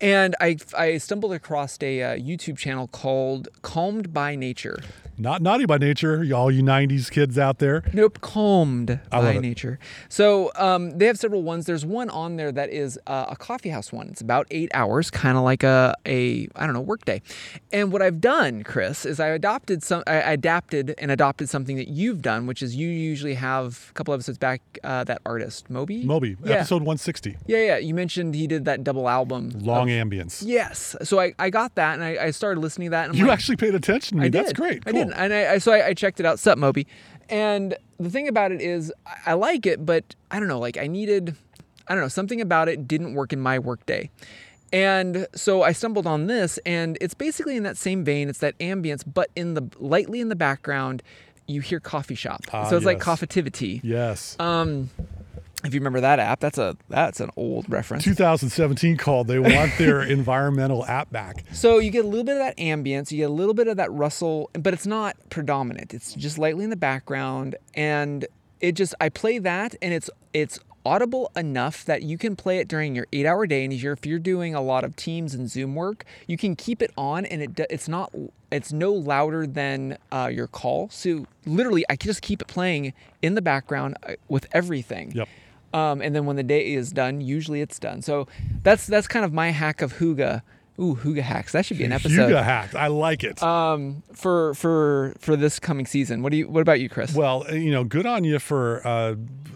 and 0.00 0.34
I 0.40 0.56
I 0.76 0.98
stumbled 0.98 1.32
across 1.32 1.78
a 1.80 2.02
uh, 2.02 2.16
YouTube 2.16 2.58
channel 2.58 2.88
called 2.88 3.48
Calmed 3.62 4.12
by 4.12 4.34
Nature. 4.36 4.80
Not 5.20 5.42
naughty 5.42 5.66
by 5.66 5.76
nature, 5.76 6.24
y'all 6.24 6.50
you 6.50 6.62
90s 6.62 7.10
kids 7.10 7.38
out 7.38 7.58
there. 7.58 7.82
Nope, 7.92 8.22
calmed 8.22 9.00
I 9.12 9.20
by 9.20 9.32
it. 9.32 9.42
nature. 9.42 9.78
So 10.08 10.50
um, 10.56 10.96
they 10.96 11.04
have 11.04 11.18
several 11.18 11.42
ones. 11.42 11.66
There's 11.66 11.84
one 11.84 12.08
on 12.08 12.36
there 12.36 12.50
that 12.50 12.70
is 12.70 12.98
uh, 13.06 13.26
a 13.28 13.36
coffee 13.36 13.68
house 13.68 13.92
one. 13.92 14.08
It's 14.08 14.22
about 14.22 14.46
eight 14.50 14.70
hours, 14.72 15.10
kind 15.10 15.36
of 15.36 15.44
like 15.44 15.62
a 15.62 15.94
a 16.06 16.48
I 16.56 16.64
don't 16.64 16.72
know 16.72 16.80
workday. 16.80 17.20
And 17.70 17.92
what 17.92 18.00
I've 18.00 18.22
done, 18.22 18.62
Chris, 18.62 19.04
is 19.04 19.20
I 19.20 19.28
adopted 19.28 19.82
some. 19.82 20.02
I 20.06 20.36
adapted 20.40 20.94
and 20.96 21.10
adopted 21.10 21.48
something 21.50 21.76
that 21.76 21.88
you've 21.88 22.22
done, 22.22 22.46
which 22.46 22.62
is 22.62 22.74
you 22.74 22.88
usually 22.88 23.34
have 23.34 23.88
a 23.90 23.92
couple 23.92 24.14
episodes 24.14 24.38
back 24.38 24.62
uh, 24.82 25.04
that 25.04 25.20
artist 25.26 25.68
Moby. 25.68 26.02
Moby, 26.02 26.36
Yeah. 26.42 26.56
episode 26.56 26.82
160. 26.82 27.36
Yeah, 27.46 27.58
yeah. 27.58 27.76
You 27.76 27.92
mentioned 27.94 28.34
he 28.34 28.46
did 28.46 28.64
that 28.64 28.82
double 28.82 29.06
album. 29.08 29.50
Long 29.60 29.90
of- 29.90 29.96
ambience. 30.08 30.42
Yes. 30.46 30.96
So 31.02 31.20
I, 31.20 31.34
I 31.38 31.50
got 31.50 31.74
that 31.74 31.94
and 31.94 32.02
I, 32.02 32.16
I 32.26 32.30
started 32.30 32.60
listening 32.60 32.86
to 32.86 32.90
that. 32.92 33.04
And 33.04 33.12
I'm 33.12 33.18
You 33.18 33.26
like, 33.26 33.34
actually 33.34 33.56
paid 33.56 33.74
attention 33.74 34.16
to 34.16 34.20
me. 34.22 34.26
I 34.28 34.30
That's 34.30 34.48
did. 34.48 34.56
great. 34.56 34.82
I 34.86 34.92
Cool. 34.92 35.04
did, 35.04 35.12
and 35.14 35.32
I, 35.34 35.52
I 35.54 35.58
so 35.58 35.72
I, 35.72 35.88
I 35.88 35.94
checked 35.94 36.20
it 36.20 36.24
out. 36.26 36.38
Sup, 36.38 36.56
Moby, 36.56 36.86
and 37.28 37.76
the 37.98 38.08
thing 38.08 38.26
about 38.28 38.50
it 38.50 38.62
is, 38.62 38.90
I- 39.06 39.16
I 39.26 39.32
like 39.34 39.66
it, 39.66 39.84
but 39.84 40.14
I 40.30 40.38
don't 40.38 40.48
know. 40.48 40.58
Like 40.58 40.78
I 40.78 40.86
needed, 40.86 41.36
I 41.86 41.94
don't 41.94 42.02
know, 42.02 42.08
something 42.08 42.40
about 42.40 42.68
it 42.70 42.88
didn't 42.88 43.12
work 43.14 43.34
in 43.34 43.40
my 43.40 43.58
workday. 43.58 44.08
And 44.72 45.26
so 45.34 45.62
I 45.62 45.72
stumbled 45.72 46.06
on 46.06 46.26
this, 46.26 46.58
and 46.64 46.96
it's 47.00 47.14
basically 47.14 47.56
in 47.56 47.64
that 47.64 47.76
same 47.76 48.04
vein. 48.04 48.28
It's 48.28 48.38
that 48.38 48.58
ambience, 48.58 49.02
but 49.04 49.30
in 49.34 49.54
the 49.54 49.68
lightly 49.78 50.20
in 50.20 50.28
the 50.28 50.36
background, 50.36 51.02
you 51.46 51.60
hear 51.60 51.80
coffee 51.80 52.14
shop. 52.14 52.44
Ah, 52.52 52.68
so 52.68 52.76
it's 52.76 52.86
like 52.86 52.98
yes. 52.98 53.06
coffitivity. 53.06 53.80
Yes. 53.82 54.36
Um, 54.38 54.90
if 55.64 55.74
you 55.74 55.80
remember 55.80 56.00
that 56.00 56.18
app, 56.18 56.40
that's 56.40 56.56
a 56.56 56.76
that's 56.88 57.20
an 57.20 57.30
old 57.36 57.68
reference. 57.68 58.04
2017 58.04 58.96
called. 58.96 59.26
They 59.26 59.38
want 59.38 59.72
their 59.76 60.02
environmental 60.18 60.86
app 60.86 61.10
back. 61.10 61.44
So 61.52 61.78
you 61.78 61.90
get 61.90 62.04
a 62.04 62.08
little 62.08 62.24
bit 62.24 62.36
of 62.36 62.38
that 62.38 62.56
ambience, 62.56 63.10
you 63.10 63.18
get 63.18 63.30
a 63.30 63.32
little 63.32 63.54
bit 63.54 63.68
of 63.68 63.76
that 63.76 63.92
rustle, 63.92 64.50
but 64.54 64.72
it's 64.72 64.86
not 64.86 65.16
predominant. 65.28 65.92
It's 65.92 66.14
just 66.14 66.38
lightly 66.38 66.64
in 66.64 66.70
the 66.70 66.76
background, 66.76 67.56
and 67.74 68.26
it 68.60 68.72
just 68.72 68.94
I 69.00 69.08
play 69.10 69.38
that, 69.38 69.74
and 69.82 69.92
it's 69.92 70.08
it's 70.32 70.60
audible 70.84 71.30
enough 71.36 71.84
that 71.84 72.02
you 72.02 72.18
can 72.18 72.36
play 72.36 72.58
it 72.58 72.68
during 72.68 72.94
your 72.94 73.06
eight-hour 73.12 73.46
day, 73.46 73.64
and 73.64 73.72
if 73.72 73.82
you're 73.82 73.92
if 73.92 74.06
you're 74.06 74.18
doing 74.18 74.54
a 74.54 74.60
lot 74.60 74.84
of 74.84 74.96
Teams 74.96 75.34
and 75.34 75.50
Zoom 75.50 75.74
work, 75.74 76.04
you 76.26 76.36
can 76.36 76.56
keep 76.56 76.82
it 76.82 76.90
on, 76.96 77.24
and 77.26 77.42
it 77.42 77.66
it's 77.70 77.88
not 77.88 78.12
it's 78.50 78.72
no 78.72 78.92
louder 78.92 79.46
than 79.46 79.98
uh, 80.10 80.30
your 80.32 80.46
call. 80.46 80.88
So 80.90 81.26
literally, 81.46 81.84
I 81.88 81.96
can 81.96 82.08
just 82.08 82.22
keep 82.22 82.42
it 82.42 82.48
playing 82.48 82.92
in 83.22 83.34
the 83.34 83.42
background 83.42 83.96
uh, 84.02 84.14
with 84.28 84.46
everything. 84.52 85.12
Yep. 85.12 85.28
Um, 85.72 86.02
and 86.02 86.14
then 86.14 86.26
when 86.26 86.36
the 86.36 86.42
day 86.42 86.72
is 86.72 86.90
done, 86.90 87.20
usually 87.20 87.60
it's 87.60 87.78
done. 87.78 88.02
So 88.02 88.26
that's 88.62 88.86
that's 88.86 89.06
kind 89.06 89.24
of 89.24 89.32
my 89.32 89.50
hack 89.50 89.82
of 89.82 89.94
hygge. 89.94 90.42
Ooh, 90.80 90.96
hygge 90.96 91.20
hacks. 91.20 91.52
That 91.52 91.66
should 91.66 91.78
be 91.78 91.84
an 91.84 91.92
episode. 91.92 92.30
hygge 92.30 92.42
hacked. 92.42 92.74
I 92.74 92.86
like 92.86 93.22
it. 93.22 93.42
Um, 93.42 94.02
for 94.14 94.54
for 94.54 95.14
for 95.18 95.36
this 95.36 95.58
coming 95.58 95.86
season. 95.86 96.22
What 96.22 96.30
do 96.30 96.38
you? 96.38 96.48
What 96.48 96.60
about 96.60 96.80
you, 96.80 96.88
Chris? 96.88 97.14
Well, 97.14 97.44
uh, 97.48 97.52
you 97.52 97.70
know, 97.70 97.84
good 97.84 98.06
on 98.06 98.24
you 98.24 98.38
for 98.38 98.86
uh, 98.86 99.14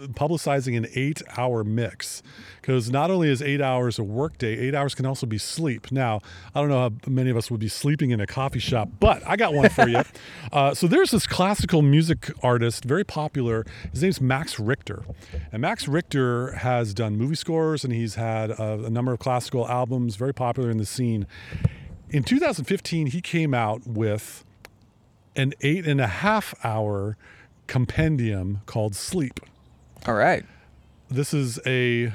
publicizing 0.08 0.76
an 0.76 0.86
eight-hour 0.94 1.64
mix, 1.64 2.22
because 2.60 2.90
not 2.90 3.10
only 3.10 3.30
is 3.30 3.40
eight 3.40 3.60
hours 3.62 3.98
a 3.98 4.04
workday, 4.04 4.58
eight 4.58 4.74
hours 4.74 4.94
can 4.94 5.06
also 5.06 5.24
be 5.26 5.38
sleep. 5.38 5.90
Now, 5.90 6.20
I 6.54 6.60
don't 6.60 6.68
know 6.68 6.80
how 6.80 6.90
many 7.06 7.30
of 7.30 7.36
us 7.36 7.50
would 7.50 7.60
be 7.60 7.68
sleeping 7.68 8.10
in 8.10 8.20
a 8.20 8.26
coffee 8.26 8.58
shop, 8.58 8.90
but 9.00 9.22
I 9.26 9.36
got 9.36 9.54
one 9.54 9.70
for 9.70 9.88
you. 9.88 10.02
Uh, 10.52 10.72
so 10.72 10.86
there's 10.86 11.10
this 11.10 11.26
classical 11.26 11.82
music 11.82 12.30
artist, 12.42 12.84
very 12.84 13.02
popular. 13.02 13.64
His 13.92 14.02
name's 14.02 14.20
Max 14.20 14.60
Richter, 14.60 15.02
and 15.50 15.60
Max 15.62 15.88
Richter 15.88 16.52
has 16.52 16.94
done 16.94 17.16
movie 17.16 17.34
scores, 17.34 17.82
and 17.82 17.92
he's 17.92 18.14
had 18.14 18.50
a, 18.50 18.84
a 18.84 18.90
number 18.90 19.12
of 19.12 19.18
classical 19.18 19.66
albums, 19.68 20.14
very 20.16 20.32
popular 20.32 20.70
in 20.70 20.76
the 20.78 20.86
scene. 20.86 21.13
In 22.10 22.22
2015, 22.22 23.08
he 23.08 23.20
came 23.20 23.54
out 23.54 23.86
with 23.86 24.44
an 25.36 25.52
eight 25.62 25.86
and 25.86 26.00
a 26.00 26.06
half 26.06 26.54
hour 26.64 27.16
compendium 27.66 28.60
called 28.66 28.94
Sleep. 28.94 29.40
All 30.06 30.14
right. 30.14 30.44
This 31.10 31.32
is 31.34 31.58
a 31.66 32.12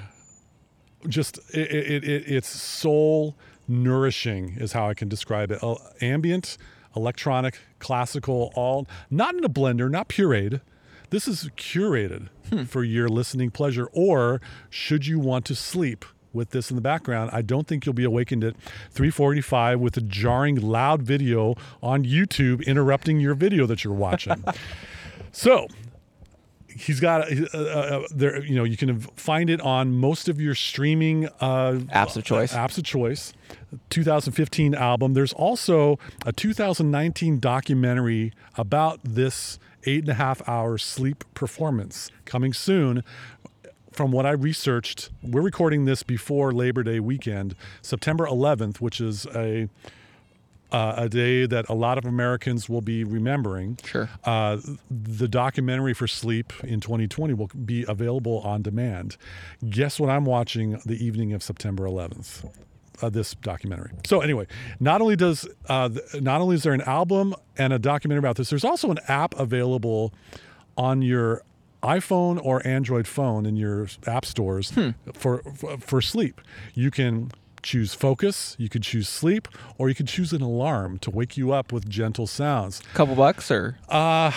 just 1.07 1.37
it, 1.53 1.71
it, 1.71 2.03
it 2.03 2.23
it's 2.27 2.47
soul 2.49 3.35
nourishing 3.67 4.55
is 4.57 4.71
how 4.73 4.89
I 4.89 4.93
can 4.93 5.09
describe 5.09 5.51
it. 5.51 5.63
Uh, 5.63 5.75
ambient, 6.01 6.57
electronic, 6.95 7.59
classical, 7.79 8.51
all 8.55 8.87
not 9.09 9.35
in 9.35 9.43
a 9.43 9.49
blender, 9.49 9.89
not 9.89 10.09
pureed. 10.09 10.61
This 11.09 11.27
is 11.27 11.49
curated 11.57 12.29
Hmm. 12.49 12.63
for 12.63 12.83
your 12.83 13.07
listening 13.09 13.51
pleasure. 13.51 13.87
Or 13.93 14.41
should 14.69 15.05
you 15.07 15.19
want 15.19 15.45
to 15.45 15.55
sleep 15.55 16.03
with 16.33 16.51
this 16.51 16.69
in 16.69 16.75
the 16.75 16.81
background, 16.81 17.31
I 17.33 17.41
don't 17.41 17.67
think 17.67 17.85
you'll 17.85 17.93
be 17.93 18.03
awakened 18.03 18.43
at 18.43 18.55
3:45 18.93 19.79
with 19.79 19.97
a 19.97 20.01
jarring, 20.01 20.55
loud 20.55 21.01
video 21.01 21.55
on 21.81 22.03
YouTube 22.03 22.65
interrupting 22.65 23.19
your 23.19 23.35
video 23.35 23.65
that 23.65 23.83
you're 23.83 23.93
watching. 23.93 24.43
so 25.31 25.67
he's 26.67 26.99
got 26.99 27.31
uh, 27.31 27.57
uh, 27.57 28.07
there. 28.11 28.43
You 28.43 28.55
know, 28.55 28.63
you 28.63 28.77
can 28.77 28.99
find 28.99 29.49
it 29.49 29.61
on 29.61 29.91
most 29.91 30.29
of 30.29 30.39
your 30.39 30.55
streaming 30.55 31.27
uh, 31.39 31.79
Apps 31.93 32.15
of 32.15 32.23
choice. 32.23 32.53
apps 32.53 32.77
of 32.77 32.83
choice 32.83 33.33
2015 33.89 34.73
album 34.73 35.13
there's 35.13 35.33
also 35.33 35.99
a 36.25 36.31
2019 36.31 37.39
documentary 37.39 38.33
about 38.57 38.99
this 39.03 39.59
eight 39.85 39.99
and 40.01 40.09
a 40.09 40.13
half 40.15 40.47
hour 40.47 40.77
sleep 40.77 41.23
performance 41.33 42.09
coming 42.25 42.53
soon 42.53 43.03
from 43.99 44.13
what 44.13 44.25
I 44.25 44.31
researched, 44.31 45.09
we're 45.21 45.41
recording 45.41 45.83
this 45.83 46.03
before 46.03 46.53
Labor 46.53 46.83
Day 46.83 47.01
weekend, 47.01 47.53
September 47.81 48.25
11th, 48.25 48.77
which 48.77 49.01
is 49.01 49.25
a 49.35 49.67
uh, 50.71 50.93
a 50.95 51.09
day 51.09 51.45
that 51.45 51.67
a 51.67 51.73
lot 51.73 51.97
of 51.97 52.05
Americans 52.05 52.69
will 52.69 52.79
be 52.79 53.03
remembering. 53.03 53.77
Sure. 53.83 54.09
Uh, 54.23 54.55
the 54.89 55.27
documentary 55.27 55.93
for 55.93 56.07
Sleep 56.07 56.53
in 56.63 56.79
2020 56.79 57.33
will 57.33 57.49
be 57.65 57.83
available 57.89 58.39
on 58.39 58.61
demand. 58.61 59.17
Guess 59.69 59.99
what 59.99 60.09
I'm 60.09 60.23
watching 60.23 60.79
the 60.85 60.95
evening 61.05 61.33
of 61.33 61.43
September 61.43 61.83
11th? 61.83 62.49
Uh, 63.01 63.09
this 63.09 63.35
documentary. 63.35 63.91
So 64.05 64.21
anyway, 64.21 64.47
not 64.79 65.01
only 65.01 65.17
does 65.17 65.45
uh, 65.67 65.89
not 66.21 66.39
only 66.39 66.55
is 66.55 66.63
there 66.63 66.71
an 66.73 66.83
album 66.83 67.35
and 67.57 67.73
a 67.73 67.79
documentary 67.79 68.19
about 68.19 68.37
this, 68.37 68.49
there's 68.49 68.63
also 68.63 68.91
an 68.91 68.99
app 69.09 69.37
available 69.37 70.13
on 70.77 71.01
your 71.01 71.43
iPhone 71.83 72.39
or 72.43 72.65
Android 72.67 73.07
phone 73.07 73.45
in 73.45 73.55
your 73.55 73.87
app 74.05 74.25
stores 74.25 74.73
for, 75.13 75.41
for 75.55 75.77
for 75.77 76.01
sleep. 76.01 76.41
You 76.73 76.91
can 76.91 77.31
choose 77.61 77.93
focus, 77.93 78.55
you 78.57 78.69
could 78.69 78.83
choose 78.83 79.07
sleep, 79.09 79.47
or 79.77 79.89
you 79.89 79.95
could 79.95 80.07
choose 80.07 80.31
an 80.33 80.41
alarm 80.41 80.97
to 80.99 81.09
wake 81.09 81.37
you 81.37 81.51
up 81.51 81.71
with 81.71 81.89
gentle 81.89 82.27
sounds. 82.27 82.81
Couple 82.93 83.15
bucks 83.15 83.51
or 83.51 83.77
Uh, 83.89 84.31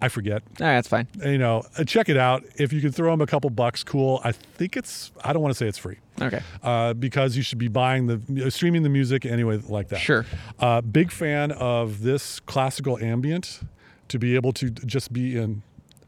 I 0.00 0.08
forget. 0.08 0.42
All 0.60 0.66
right, 0.66 0.74
that's 0.74 0.88
fine. 0.88 1.06
You 1.24 1.38
know, 1.38 1.62
uh, 1.78 1.84
check 1.84 2.08
it 2.08 2.16
out. 2.16 2.42
If 2.56 2.72
you 2.72 2.80
can 2.80 2.90
throw 2.90 3.12
them 3.12 3.20
a 3.20 3.26
couple 3.26 3.48
bucks, 3.50 3.84
cool. 3.84 4.20
I 4.24 4.32
think 4.32 4.76
it's. 4.76 5.12
I 5.24 5.32
don't 5.32 5.42
want 5.42 5.54
to 5.54 5.56
say 5.56 5.68
it's 5.68 5.78
free. 5.78 5.98
Okay. 6.20 6.40
Uh, 6.62 6.92
because 6.94 7.36
you 7.36 7.42
should 7.44 7.58
be 7.58 7.68
buying 7.68 8.08
the 8.08 8.46
uh, 8.46 8.50
streaming 8.50 8.82
the 8.82 8.88
music 8.88 9.24
anyway, 9.24 9.60
like 9.68 9.88
that. 9.90 10.00
Sure. 10.00 10.26
Uh, 10.58 10.80
big 10.80 11.12
fan 11.12 11.52
of 11.52 12.02
this 12.02 12.40
classical 12.40 12.98
ambient 12.98 13.60
to 14.08 14.18
be 14.18 14.34
able 14.34 14.52
to 14.54 14.70
just 14.70 15.12
be 15.12 15.38
in 15.38 15.62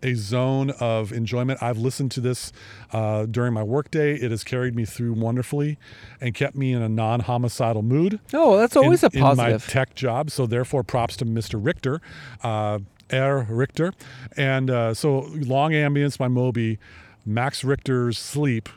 a 0.05 0.14
zone 0.14 0.71
of 0.81 1.12
enjoyment. 1.12 1.62
I've 1.62 1.79
listened 1.79 2.11
to 2.12 2.21
this 2.21 2.53
uh, 2.93 3.27
during 3.27 3.53
my 3.55 3.62
workday. 3.62 4.14
It 4.14 4.31
has 4.31 4.45
carried 4.45 4.77
me 4.77 4.85
through 4.85 5.14
wonderfully 5.14 5.79
and 6.21 6.35
kept 6.35 6.55
me 6.55 6.73
in 6.73 6.83
a 6.83 6.88
non-homicidal 6.88 7.83
mood 7.83 8.21
Oh, 8.33 8.57
that's 8.57 8.77
always 8.77 9.03
in, 9.03 9.07
a 9.09 9.11
positive. 9.11 9.47
in 9.47 9.53
my 9.53 9.59
tech 9.59 9.95
job. 9.95 10.31
So 10.31 10.47
therefore, 10.47 10.85
props 10.85 11.17
to 11.17 11.25
Mr. 11.25 11.59
Richter, 11.62 12.01
uh, 12.43 12.79
Herr 13.11 13.47
Richter, 13.49 13.93
and 14.37 14.71
uh, 14.71 14.95
so 14.95 15.21
long 15.35 15.73
ambience 15.73 16.17
by 16.19 16.29
Moby, 16.29 16.79
Max 17.27 17.64
Richter's 17.64 18.19
sleep. 18.19 18.69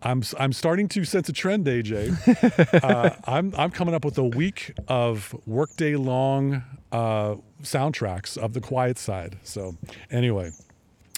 I'm 0.00 0.22
I'm 0.38 0.52
starting 0.52 0.86
to 0.90 1.04
sense 1.04 1.28
a 1.28 1.32
trend, 1.32 1.66
AJ. 1.66 2.82
uh, 2.84 3.10
I'm 3.24 3.52
I'm 3.56 3.70
coming 3.72 3.94
up 3.94 4.04
with 4.04 4.16
a 4.16 4.24
week 4.24 4.72
of 4.86 5.34
workday 5.44 5.96
long 5.96 6.62
uh, 6.92 7.34
soundtracks 7.62 8.38
of 8.38 8.52
the 8.52 8.60
quiet 8.60 8.96
side. 8.98 9.38
So 9.42 9.76
anyway. 10.10 10.52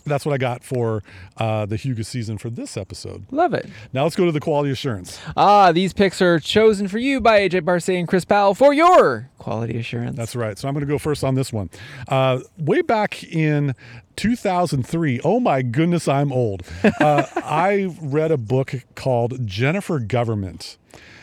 That's 0.04 0.24
what 0.24 0.32
I 0.32 0.38
got 0.38 0.64
for 0.64 1.02
uh, 1.36 1.66
the 1.66 1.76
hygge 1.76 2.04
season 2.04 2.38
for 2.38 2.50
this 2.50 2.76
episode. 2.76 3.26
Love 3.30 3.54
it. 3.54 3.68
Now 3.92 4.04
let's 4.04 4.16
go 4.16 4.26
to 4.26 4.32
the 4.32 4.40
quality 4.40 4.70
assurance. 4.70 5.18
Ah, 5.36 5.72
these 5.72 5.92
picks 5.92 6.20
are 6.22 6.38
chosen 6.38 6.88
for 6.88 6.98
you 6.98 7.20
by 7.20 7.40
AJ 7.40 7.64
Barce 7.64 7.88
and 7.88 8.08
Chris 8.08 8.24
Powell 8.24 8.54
for 8.54 8.72
your 8.72 9.30
quality 9.38 9.78
assurance. 9.78 10.16
That's 10.16 10.36
right. 10.36 10.58
So 10.58 10.68
I'm 10.68 10.74
going 10.74 10.86
to 10.86 10.92
go 10.92 10.98
first 10.98 11.24
on 11.24 11.34
this 11.34 11.52
one. 11.52 11.70
Uh, 12.08 12.40
way 12.58 12.82
back 12.82 13.22
in 13.24 13.74
2003, 14.16 15.20
oh 15.24 15.40
my 15.40 15.62
goodness, 15.62 16.08
I'm 16.08 16.32
old. 16.32 16.62
Uh, 16.84 17.24
I 17.36 17.94
read 18.00 18.30
a 18.30 18.36
book 18.36 18.74
called 18.94 19.46
Jennifer 19.46 19.98
Government. 19.98 20.76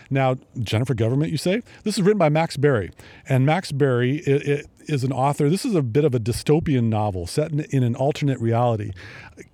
Now, 0.10 0.36
Jennifer 0.60 0.94
Government, 0.94 1.32
you 1.32 1.38
say? 1.38 1.62
This 1.84 1.98
is 1.98 2.02
written 2.02 2.18
by 2.18 2.30
Max 2.30 2.58
Barry. 2.58 2.92
And 3.28 3.46
Max 3.46 3.72
Barry 3.72 4.24
i 4.26 4.54
i 4.54 4.64
is 4.88 5.04
an 5.04 5.12
author. 5.12 5.50
This 5.50 5.66
is 5.66 5.76
a 5.76 5.82
bit 5.82 6.04
of 6.06 6.16
a 6.16 6.20
dystopian 6.20 6.86
novel 6.86 7.28
set 7.28 7.52
in, 7.52 7.62
in 7.72 7.84
an 7.84 7.96
alternate 7.96 8.40
reality, 8.40 8.92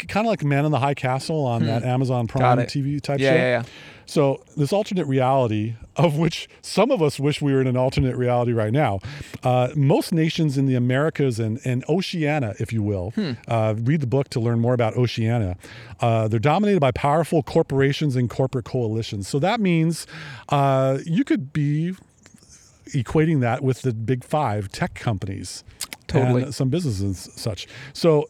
kind 0.08 0.26
of 0.26 0.30
like 0.30 0.44
Man 0.44 0.66
in 0.66 0.72
the 0.72 0.80
High 0.80 0.94
Castle 0.94 1.46
on 1.46 1.66
that 1.66 1.84
Amazon 1.84 2.28
Prime. 2.28 2.58
TV 2.60 3.02
type 3.02 3.20
Yeah, 3.20 3.30
show. 3.30 3.36
yeah, 3.36 3.42
yeah. 3.42 3.64
So 4.06 4.44
this 4.58 4.74
alternate 4.74 5.08
reality, 5.08 5.76
of 5.96 6.18
which 6.18 6.50
some 6.62 6.92
of 6.92 7.02
us 7.02 7.20
wish 7.22 7.42
we 7.42 7.54
were 7.54 7.62
in 7.62 7.68
an 7.68 7.78
alternate 7.78 8.18
reality 8.18 8.52
right 8.52 8.74
now, 8.74 9.00
uh, 9.44 9.70
most 9.76 10.12
nations 10.14 10.58
in 10.58 10.66
the 10.66 10.76
Americas 10.76 11.40
and, 11.40 11.60
and 11.64 11.86
Oceania, 11.88 12.54
if 12.60 12.74
you 12.74 12.84
will, 12.84 13.14
uh, 13.48 13.76
read 13.78 14.02
the 14.02 14.08
book 14.08 14.28
to 14.32 14.42
learn 14.42 14.60
more 14.60 14.74
about 14.74 14.98
Oceania. 14.98 15.56
Uh, 16.02 16.28
they're 16.28 16.40
dominated 16.40 16.82
by 16.82 16.92
powerful 16.92 17.44
corporations 17.44 18.18
and 18.18 18.30
corporate 18.30 18.66
coalitions. 18.66 19.30
So 19.30 19.40
that 19.40 19.62
means 19.62 20.06
uh, 20.50 21.00
you 21.06 21.24
could 21.24 21.54
be 21.54 21.94
equating 22.94 23.42
that 23.42 23.64
with 23.64 23.82
the 23.82 23.94
big 23.94 24.24
five 24.24 24.70
tech 24.70 24.94
companies. 24.96 25.64
Totally. 26.08 26.44
And 26.44 26.54
some 26.54 26.70
businesses 26.70 27.02
and 27.02 27.16
such. 27.16 27.68
So, 27.94 28.30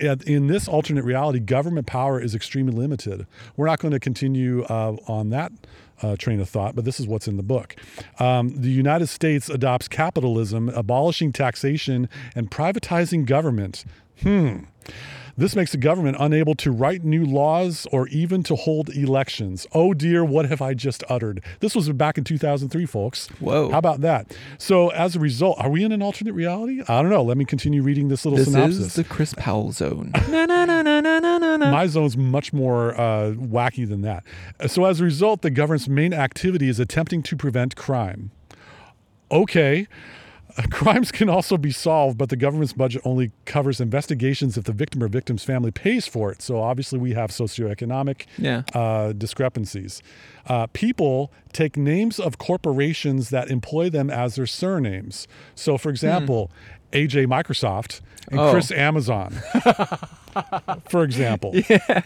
at- 0.00 0.22
in 0.22 0.46
this 0.46 0.66
alternate 0.68 1.04
reality, 1.04 1.40
government 1.40 1.86
power 1.86 2.20
is 2.20 2.34
extremely 2.34 2.72
limited. 2.72 3.26
We're 3.56 3.66
not 3.66 3.80
going 3.80 3.92
to 3.92 4.00
continue 4.00 4.62
uh, 4.64 4.96
on 5.06 5.30
that 5.30 5.52
uh, 6.00 6.16
train 6.16 6.40
of 6.40 6.48
thought, 6.48 6.74
but 6.74 6.84
this 6.84 7.00
is 7.00 7.06
what's 7.06 7.28
in 7.28 7.36
the 7.36 7.42
book. 7.42 7.76
Um, 8.18 8.60
the 8.60 8.70
United 8.70 9.08
States 9.08 9.48
adopts 9.50 9.88
capitalism, 9.88 10.68
abolishing 10.70 11.32
taxation 11.32 12.08
and 12.34 12.50
privatizing 12.50 13.26
government. 13.26 13.84
Hmm. 14.22 14.58
This 15.38 15.54
makes 15.54 15.70
the 15.70 15.78
government 15.78 16.16
unable 16.18 16.56
to 16.56 16.72
write 16.72 17.04
new 17.04 17.24
laws 17.24 17.86
or 17.92 18.08
even 18.08 18.42
to 18.42 18.56
hold 18.56 18.90
elections. 18.90 19.68
Oh 19.72 19.94
dear, 19.94 20.24
what 20.24 20.46
have 20.46 20.60
I 20.60 20.74
just 20.74 21.04
uttered? 21.08 21.44
This 21.60 21.76
was 21.76 21.88
back 21.90 22.18
in 22.18 22.24
2003, 22.24 22.84
folks. 22.86 23.28
Whoa. 23.38 23.70
How 23.70 23.78
about 23.78 24.00
that? 24.00 24.36
So, 24.58 24.88
as 24.88 25.14
a 25.14 25.20
result, 25.20 25.56
are 25.60 25.70
we 25.70 25.84
in 25.84 25.92
an 25.92 26.02
alternate 26.02 26.32
reality? 26.32 26.82
I 26.88 27.02
don't 27.02 27.10
know. 27.10 27.22
Let 27.22 27.36
me 27.36 27.44
continue 27.44 27.82
reading 27.82 28.08
this 28.08 28.24
little 28.24 28.38
This 28.38 28.50
synopsis. 28.50 28.78
This 28.78 28.86
is 28.88 28.94
the 28.94 29.04
Chris 29.04 29.32
Powell 29.34 29.70
zone. 29.70 30.10
na, 30.28 30.44
na, 30.44 30.64
na, 30.64 30.82
na, 30.82 31.00
na, 31.00 31.20
na, 31.20 31.38
na, 31.38 31.56
na. 31.56 31.70
My 31.70 31.86
zone's 31.86 32.16
much 32.16 32.52
more 32.52 33.00
uh, 33.00 33.30
wacky 33.34 33.88
than 33.88 34.02
that. 34.02 34.24
So, 34.66 34.86
as 34.86 35.00
a 35.00 35.04
result, 35.04 35.42
the 35.42 35.50
government's 35.50 35.86
main 35.86 36.12
activity 36.12 36.68
is 36.68 36.80
attempting 36.80 37.22
to 37.22 37.36
prevent 37.36 37.76
crime. 37.76 38.32
Okay. 39.30 39.86
Crimes 40.70 41.12
can 41.12 41.28
also 41.28 41.56
be 41.56 41.70
solved, 41.70 42.18
but 42.18 42.28
the 42.30 42.36
government's 42.36 42.72
budget 42.72 43.02
only 43.04 43.30
covers 43.44 43.80
investigations 43.80 44.56
if 44.58 44.64
the 44.64 44.72
victim 44.72 45.02
or 45.02 45.08
victim's 45.08 45.44
family 45.44 45.70
pays 45.70 46.06
for 46.06 46.32
it. 46.32 46.42
So 46.42 46.60
obviously, 46.60 46.98
we 46.98 47.12
have 47.14 47.30
socioeconomic 47.30 48.26
Yeah. 48.36 48.62
uh, 48.74 49.12
discrepancies. 49.12 50.02
Uh, 50.46 50.66
people 50.72 51.32
take 51.52 51.76
names 51.76 52.18
of 52.18 52.38
corporations 52.38 53.30
that 53.30 53.50
employ 53.50 53.88
them 53.90 54.10
as 54.10 54.34
their 54.36 54.46
surnames. 54.46 55.28
So, 55.54 55.78
for 55.78 55.90
example, 55.90 56.50
AJ 56.92 57.26
Microsoft 57.26 58.00
and 58.30 58.40
Oh. 58.40 58.50
Chris 58.50 58.70
Amazon, 58.72 59.32
for 60.88 61.04
example. 61.04 61.52
Yeah. 61.68 62.02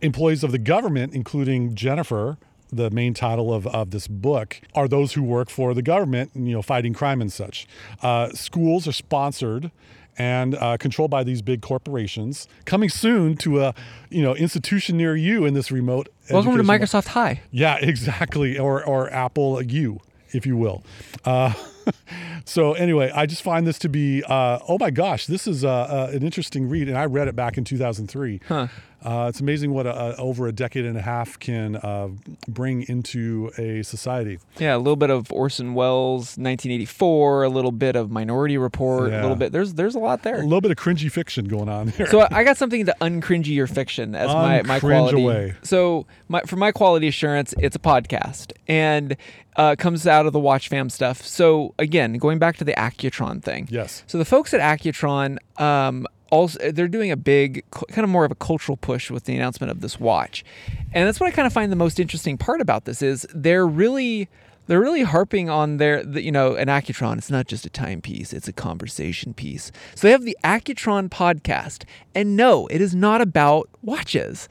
Employees 0.00 0.42
of 0.42 0.50
the 0.52 0.58
government, 0.58 1.12
including 1.14 1.74
Jennifer, 1.74 2.38
the 2.72 2.90
main 2.90 3.14
title 3.14 3.52
of, 3.52 3.66
of 3.66 3.90
this 3.90 4.06
book, 4.08 4.60
are 4.74 4.88
those 4.88 5.14
who 5.14 5.22
work 5.22 5.50
for 5.50 5.74
the 5.74 5.82
government, 5.82 6.30
you 6.34 6.52
know, 6.52 6.62
fighting 6.62 6.92
crime 6.92 7.20
and 7.20 7.32
such. 7.32 7.66
Uh, 8.02 8.30
schools 8.30 8.86
are 8.86 8.92
sponsored 8.92 9.70
and 10.18 10.54
uh, 10.56 10.76
controlled 10.76 11.10
by 11.10 11.24
these 11.24 11.40
big 11.40 11.62
corporations. 11.62 12.46
Coming 12.66 12.88
soon 12.90 13.36
to 13.38 13.62
a, 13.62 13.74
you 14.10 14.22
know, 14.22 14.34
institution 14.34 14.96
near 14.96 15.16
you 15.16 15.46
in 15.46 15.54
this 15.54 15.70
remote. 15.70 16.08
Welcome 16.30 16.56
to 16.56 16.62
Microsoft 16.62 17.08
High. 17.08 17.40
yeah, 17.50 17.76
exactly. 17.80 18.58
Or 18.58 18.84
or 18.84 19.10
Apple 19.12 19.62
U, 19.62 20.00
if 20.32 20.46
you 20.46 20.56
will. 20.56 20.84
Uh, 21.24 21.54
so 22.44 22.74
anyway, 22.74 23.10
I 23.14 23.26
just 23.26 23.42
find 23.42 23.66
this 23.66 23.78
to 23.80 23.88
be 23.88 24.22
uh, 24.24 24.58
oh 24.68 24.76
my 24.78 24.90
gosh, 24.90 25.26
this 25.26 25.46
is 25.46 25.64
uh, 25.64 25.70
uh, 25.70 26.10
an 26.12 26.22
interesting 26.22 26.68
read, 26.68 26.88
and 26.88 26.98
I 26.98 27.06
read 27.06 27.28
it 27.28 27.34
back 27.36 27.56
in 27.56 27.64
2003. 27.64 28.40
Huh. 28.46 28.68
Uh, 29.04 29.26
it's 29.28 29.40
amazing 29.40 29.72
what 29.72 29.86
a, 29.86 29.94
a, 29.94 30.16
over 30.16 30.46
a 30.46 30.52
decade 30.52 30.84
and 30.86 30.96
a 30.96 31.02
half 31.02 31.38
can 31.38 31.76
uh, 31.76 32.08
bring 32.48 32.82
into 32.88 33.50
a 33.58 33.82
society. 33.82 34.38
Yeah, 34.58 34.76
a 34.76 34.78
little 34.78 34.96
bit 34.96 35.10
of 35.10 35.30
Orson 35.30 35.74
Welles, 35.74 36.38
1984, 36.38 37.44
a 37.44 37.48
little 37.48 37.72
bit 37.72 37.96
of 37.96 38.10
Minority 38.10 38.56
Report, 38.56 39.12
a 39.12 39.20
little 39.20 39.36
bit. 39.36 39.52
There's 39.52 39.74
there's 39.74 39.94
a 39.94 39.98
lot 39.98 40.22
there. 40.22 40.36
A 40.40 40.42
little 40.42 40.60
bit 40.60 40.70
of 40.70 40.78
cringy 40.78 41.10
fiction 41.12 41.46
going 41.46 41.68
on 41.68 41.88
there. 41.96 42.06
So 42.06 42.26
I 42.30 42.44
got 42.44 42.56
something 42.56 42.86
to 42.86 42.96
uncringy 43.00 43.48
your 43.48 43.66
fiction 43.66 44.14
as 44.14 44.28
my, 44.28 44.62
my 44.62 44.80
quality. 44.80 45.22
away. 45.22 45.54
So 45.62 46.06
my, 46.28 46.40
for 46.42 46.56
my 46.56 46.72
quality 46.72 47.08
assurance, 47.08 47.54
it's 47.58 47.76
a 47.76 47.80
podcast 47.80 48.52
and 48.66 49.16
uh, 49.56 49.76
comes 49.78 50.06
out 50.06 50.26
of 50.26 50.32
the 50.32 50.40
Watch 50.40 50.68
Fam 50.68 50.88
stuff. 50.88 51.22
So 51.22 51.74
again, 51.78 52.14
going 52.14 52.30
going 52.30 52.38
back 52.38 52.56
to 52.58 52.64
the 52.64 52.74
Accutron 52.74 53.42
thing. 53.42 53.66
Yes. 53.72 54.04
So 54.06 54.16
the 54.16 54.24
folks 54.24 54.54
at 54.54 54.60
Accutron, 54.60 55.38
um, 55.60 56.06
also 56.30 56.72
they're 56.72 56.88
doing 56.88 57.10
a 57.10 57.16
big, 57.16 57.64
kind 57.70 58.04
of 58.04 58.08
more 58.08 58.24
of 58.24 58.30
a 58.30 58.36
cultural 58.36 58.76
push 58.76 59.10
with 59.10 59.24
the 59.24 59.34
announcement 59.36 59.70
of 59.70 59.80
this 59.80 60.00
watch, 60.00 60.44
and 60.92 61.06
that's 61.06 61.20
what 61.20 61.26
I 61.26 61.32
kind 61.32 61.46
of 61.46 61.52
find 61.52 61.70
the 61.70 61.76
most 61.76 62.00
interesting 62.00 62.38
part 62.38 62.60
about 62.60 62.84
this 62.84 63.02
is 63.02 63.26
they're 63.34 63.66
really. 63.66 64.28
They're 64.66 64.80
really 64.80 65.02
harping 65.02 65.50
on 65.50 65.78
their, 65.78 66.04
the, 66.04 66.22
you 66.22 66.30
know, 66.30 66.54
an 66.54 66.68
Accutron. 66.68 67.18
It's 67.18 67.30
not 67.30 67.48
just 67.48 67.66
a 67.66 67.70
timepiece; 67.70 68.32
it's 68.32 68.46
a 68.46 68.52
conversation 68.52 69.34
piece. 69.34 69.72
So 69.96 70.06
they 70.06 70.12
have 70.12 70.22
the 70.22 70.36
Accutron 70.44 71.08
podcast, 71.08 71.82
and 72.14 72.36
no, 72.36 72.68
it 72.68 72.80
is 72.80 72.94
not 72.94 73.20
about 73.20 73.68
watches 73.82 74.48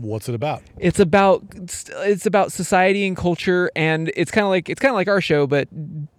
What's 0.00 0.28
it 0.28 0.34
about? 0.34 0.62
it's 0.78 1.00
about 1.00 1.42
it's 1.54 2.26
about 2.26 2.52
society 2.52 3.06
and 3.06 3.16
culture 3.16 3.70
and 3.74 4.12
it's 4.16 4.30
kind 4.30 4.44
of 4.44 4.50
like 4.50 4.68
it's 4.68 4.80
kind 4.80 4.90
of 4.90 4.96
like 4.96 5.08
our 5.08 5.20
show 5.20 5.46
but 5.46 5.68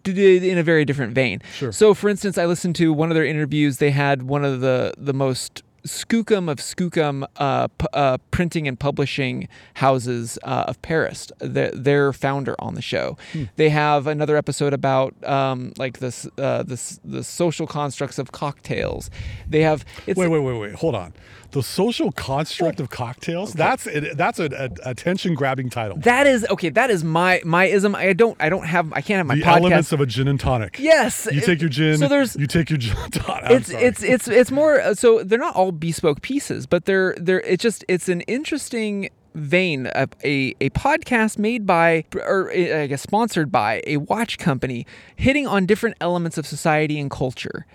in 0.06 0.58
a 0.58 0.64
very 0.64 0.86
different 0.86 1.14
vein 1.14 1.42
Sure. 1.54 1.72
so 1.72 1.94
for 1.94 2.10
instance 2.10 2.38
i 2.38 2.46
listened 2.46 2.76
to 2.78 2.92
one 2.94 3.12
of 3.12 3.16
their 3.16 3.26
interviews 3.26 3.78
they 3.78 3.92
had 3.92 4.24
one 4.24 4.44
of 4.46 4.62
the 4.62 4.94
the 4.98 5.14
most 5.14 5.64
skookum 5.86 6.50
of 6.50 6.58
skookum 6.58 7.26
uh, 7.38 7.68
p- 7.70 7.86
uh, 7.94 8.18
printing 8.32 8.68
and 8.68 8.78
publishing 8.80 9.48
houses 9.76 10.38
uh, 10.44 10.66
of 10.68 10.82
paris 10.82 11.32
their, 11.40 11.72
their 11.72 12.12
founder 12.14 12.56
on 12.60 12.74
the 12.76 12.82
show 12.82 13.18
they 13.58 13.70
have 13.70 14.06
another 14.08 14.36
episode 14.38 14.74
about 14.74 15.14
um, 15.26 15.72
like 15.78 16.00
this 16.00 16.28
uh, 16.40 16.64
this 16.64 17.00
the 17.06 17.24
social 17.24 17.68
constructs 17.68 18.18
of 18.18 18.32
cocktails 18.32 19.10
they 19.48 19.62
have 19.62 19.86
it's 20.08 20.18
Wait, 20.18 20.28
wait, 20.28 20.40
wait, 20.40 20.58
wait. 20.60 20.74
Hold 20.76 20.96
on. 20.96 21.14
The 21.52 21.64
social 21.64 22.12
construct 22.12 22.80
of 22.80 22.90
cocktails. 22.90 23.54
That's 23.54 23.88
it, 23.88 24.18
that's 24.18 24.40
a, 24.40 24.46
a 24.84 24.90
attention 24.90 25.34
grabbing 25.34 25.70
title. 25.70 25.98
that 26.00 26.28
is 26.28 26.46
okay 26.50 26.70
that 26.70 26.90
is 26.90 27.04
my 27.04 27.42
my 27.46 27.66
ism 27.66 27.96
i 27.96 28.14
don't 28.14 28.36
i 28.40 28.50
don't 28.50 28.66
have 28.66 28.92
i 28.94 29.02
can't 29.02 29.18
have 29.18 29.26
my 29.26 29.36
the 29.36 29.42
podcast 29.42 29.58
elements 29.58 29.92
of 29.92 30.02
a 30.02 30.06
gin 30.06 30.28
and 30.28 30.40
tonic. 30.40 30.78
Yes. 30.80 31.28
You 31.32 31.42
take 31.42 31.62
your 31.62 31.70
gin. 31.70 31.98
So 31.98 32.08
there's 32.08 32.36
you 32.36 32.48
take 32.48 32.70
your 32.70 32.78
gin 32.80 32.98
and 32.98 33.14
tonic. 33.14 33.52
It's 33.58 33.72
sorry. 33.72 33.84
it's 33.84 34.04
it's 34.04 34.28
it's 34.28 34.52
more 34.52 34.82
uh, 34.82 34.94
so 34.94 35.24
they're 35.24 35.40
not 35.40 35.56
all 35.56 35.72
bespoke 35.72 36.22
pieces, 36.22 36.66
but 36.66 36.86
they're 36.86 37.16
they're 37.20 37.42
it's 37.42 37.64
just 37.64 37.86
it's 37.88 38.10
an 38.10 38.22
interesting 38.22 39.10
vein 39.36 39.86
of 39.88 40.10
a, 40.24 40.56
a 40.60 40.70
podcast 40.72 41.38
made 41.38 41.66
by 41.66 42.04
or 42.16 42.50
uh, 42.52 42.82
I 42.84 42.88
guess 42.88 43.02
sponsored 43.04 43.52
by 43.52 43.82
a 43.86 43.98
watch 43.98 44.38
company 44.38 44.86
hitting 45.16 45.46
on 45.48 45.66
different 45.66 45.96
elements 46.02 46.38
of 46.38 46.46
society 46.48 47.00
and 47.00 47.10
culture. 47.10 47.66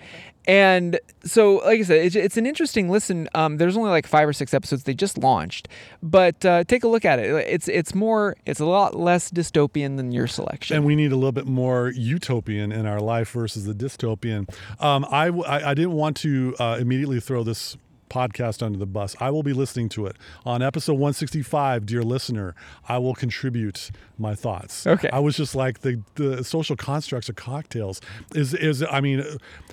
And 0.46 0.98
so, 1.24 1.56
like 1.58 1.80
I 1.80 1.82
said, 1.82 2.04
it's, 2.04 2.16
it's 2.16 2.36
an 2.36 2.46
interesting 2.46 2.88
listen. 2.88 3.28
Um, 3.34 3.58
there's 3.58 3.76
only 3.76 3.90
like 3.90 4.06
five 4.06 4.28
or 4.28 4.32
six 4.32 4.52
episodes 4.52 4.82
they 4.84 4.94
just 4.94 5.18
launched, 5.18 5.68
but 6.02 6.44
uh, 6.44 6.64
take 6.64 6.82
a 6.82 6.88
look 6.88 7.04
at 7.04 7.18
it. 7.18 7.30
It's 7.48 7.68
it's 7.68 7.94
more 7.94 8.36
it's 8.44 8.60
a 8.60 8.66
lot 8.66 8.96
less 8.96 9.30
dystopian 9.30 9.96
than 9.96 10.10
your 10.10 10.26
selection. 10.26 10.76
and 10.76 10.84
we 10.84 10.96
need 10.96 11.12
a 11.12 11.16
little 11.16 11.32
bit 11.32 11.46
more 11.46 11.90
utopian 11.90 12.72
in 12.72 12.86
our 12.86 13.00
life 13.00 13.30
versus 13.30 13.64
the 13.66 13.74
dystopian. 13.74 14.52
Um, 14.80 15.06
I, 15.10 15.28
I 15.28 15.70
I 15.70 15.74
didn't 15.74 15.92
want 15.92 16.16
to 16.18 16.56
uh, 16.58 16.76
immediately 16.80 17.20
throw 17.20 17.44
this 17.44 17.76
podcast 18.12 18.62
under 18.62 18.78
the 18.78 18.86
bus. 18.86 19.16
I 19.20 19.30
will 19.30 19.42
be 19.42 19.52
listening 19.52 19.88
to 19.90 20.06
it 20.06 20.16
on 20.44 20.62
episode 20.62 20.94
165. 20.94 21.86
Dear 21.86 22.02
listener, 22.02 22.54
I 22.88 22.98
will 22.98 23.14
contribute 23.14 23.90
my 24.18 24.34
thoughts. 24.34 24.86
Okay. 24.86 25.08
I 25.10 25.18
was 25.18 25.36
just 25.36 25.54
like 25.54 25.80
the 25.80 26.02
the 26.14 26.44
social 26.44 26.76
constructs 26.76 27.28
of 27.28 27.36
cocktails. 27.36 28.00
Is 28.34 28.54
is 28.54 28.84
I 28.90 29.00
mean, 29.00 29.24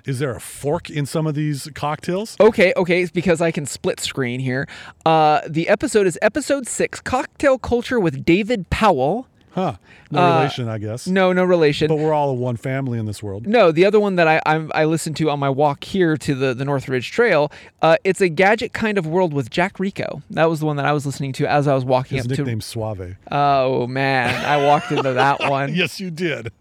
is 0.06 0.20
there 0.20 0.36
a 0.36 0.42
fork 0.42 0.90
in 0.90 1.06
some 1.06 1.28
of 1.28 1.36
these 1.36 1.70
cocktails? 1.76 2.36
Okay, 2.40 2.74
okay, 2.76 3.04
it's 3.04 3.12
because 3.12 3.42
I 3.42 3.52
can 3.52 3.66
split 3.66 4.00
screen 4.00 4.40
here. 4.40 4.68
Uh, 5.06 5.42
the 5.48 5.68
episode 5.70 6.08
is 6.08 6.18
episode 6.22 6.68
six, 6.68 7.00
cocktail 7.02 7.58
culture 7.58 8.00
with 8.00 8.26
David 8.26 8.70
Powell. 8.70 9.28
Huh? 9.52 9.74
No 10.12 10.20
Uh, 10.22 10.38
relation, 10.40 10.68
I 10.70 10.78
guess. 10.78 11.08
No, 11.08 11.34
no 11.34 11.44
relation. 11.44 11.88
But 11.88 11.98
we're 11.98 12.14
all 12.14 12.36
one 12.38 12.56
family 12.56 13.00
in 13.00 13.06
this 13.08 13.22
world. 13.24 13.48
no, 13.48 13.72
the 13.72 13.86
other 13.86 14.00
one 14.00 14.16
that 14.16 14.28
I 14.28 14.42
I'm, 14.46 14.72
I 14.76 14.86
listened 14.86 15.16
to 15.18 15.30
on 15.30 15.40
my 15.40 15.50
walk 15.50 15.84
here 15.84 16.18
to 16.18 16.36
the 16.36 16.54
the 16.54 16.66
Northridge 16.66 17.12
Trail. 17.12 17.52
Uh, 17.82 17.98
it's 18.04 18.22
a 18.22 18.30
gadget 18.30 18.74
kind 18.74 18.98
of 18.98 19.08
world 19.08 19.34
with 19.34 19.50
Jack 19.50 19.80
Rico. 19.80 20.22
That 20.30 20.50
was 20.50 20.60
the 20.60 20.66
one 20.68 20.76
that 20.78 20.86
I 20.86 20.94
was 20.94 21.06
listening 21.06 21.34
to 21.34 21.48
as 21.48 21.68
I 21.68 21.74
was 21.74 21.84
walking 21.84 22.18
His 22.18 22.26
up 22.26 22.32
to. 22.34 22.38
nickname's 22.38 22.66
Suave. 22.66 23.16
Oh 23.32 23.88
man, 23.88 24.34
I 24.46 24.64
walked 24.66 24.92
into 24.92 25.14
that 25.14 25.40
one. 25.50 25.74
Yes, 25.74 26.00
you 26.00 26.12
did. 26.12 26.52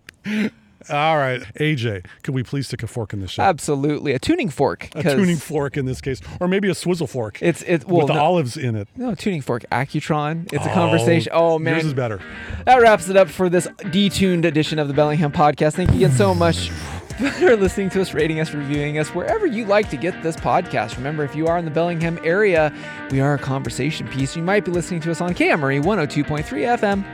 All 0.90 1.16
right, 1.18 1.40
AJ, 1.60 2.06
could 2.22 2.34
we 2.34 2.42
please 2.42 2.66
stick 2.66 2.82
a 2.82 2.86
fork 2.86 3.12
in 3.12 3.20
this 3.20 3.30
show? 3.32 3.42
Absolutely, 3.42 4.12
a 4.12 4.18
tuning 4.18 4.48
fork. 4.48 4.88
A 4.94 5.02
tuning 5.02 5.36
fork 5.36 5.76
in 5.76 5.84
this 5.86 6.00
case, 6.00 6.20
or 6.40 6.48
maybe 6.48 6.68
a 6.70 6.74
swizzle 6.74 7.06
fork 7.06 7.38
It's 7.42 7.62
it 7.62 7.86
well 7.86 7.98
with 7.98 8.06
the 8.08 8.14
no, 8.14 8.20
olives 8.20 8.56
in 8.56 8.74
it. 8.76 8.88
no 8.96 9.10
a 9.10 9.16
tuning 9.16 9.40
fork. 9.42 9.64
Accutron. 9.70 10.52
It's 10.52 10.64
a 10.64 10.70
Oh, 10.70 10.74
conversation. 10.74 11.32
Oh 11.34 11.58
man, 11.58 11.74
yours 11.74 11.84
is 11.86 11.94
better. 11.94 12.20
That 12.64 12.80
wraps 12.80 13.08
it 13.08 13.16
up 13.16 13.28
for 13.28 13.48
this 13.48 13.66
detuned 13.66 14.44
edition 14.44 14.78
of 14.78 14.88
the 14.88 14.94
Bellingham 14.94 15.32
podcast. 15.32 15.74
Thank 15.74 15.90
you 15.90 15.96
again 15.96 16.12
so 16.12 16.34
much 16.34 16.70
for 16.70 17.56
listening 17.56 17.90
to 17.90 18.00
us, 18.00 18.14
rating 18.14 18.38
us, 18.40 18.54
reviewing 18.54 18.98
us, 18.98 19.08
wherever 19.14 19.44
you 19.46 19.64
like 19.66 19.90
to 19.90 19.96
get 19.96 20.22
this 20.22 20.36
podcast. 20.36 20.96
Remember, 20.96 21.24
if 21.24 21.34
you 21.34 21.46
are 21.48 21.58
in 21.58 21.64
the 21.64 21.70
Bellingham 21.70 22.18
area, 22.22 22.72
we 23.10 23.20
are 23.20 23.34
a 23.34 23.38
conversation 23.38 24.06
piece. 24.08 24.36
You 24.36 24.42
might 24.42 24.64
be 24.64 24.70
listening 24.70 25.00
to 25.00 25.10
us 25.10 25.20
on 25.20 25.34
KMRE 25.34 25.82
102.3 25.82 26.78
FM. 26.78 27.04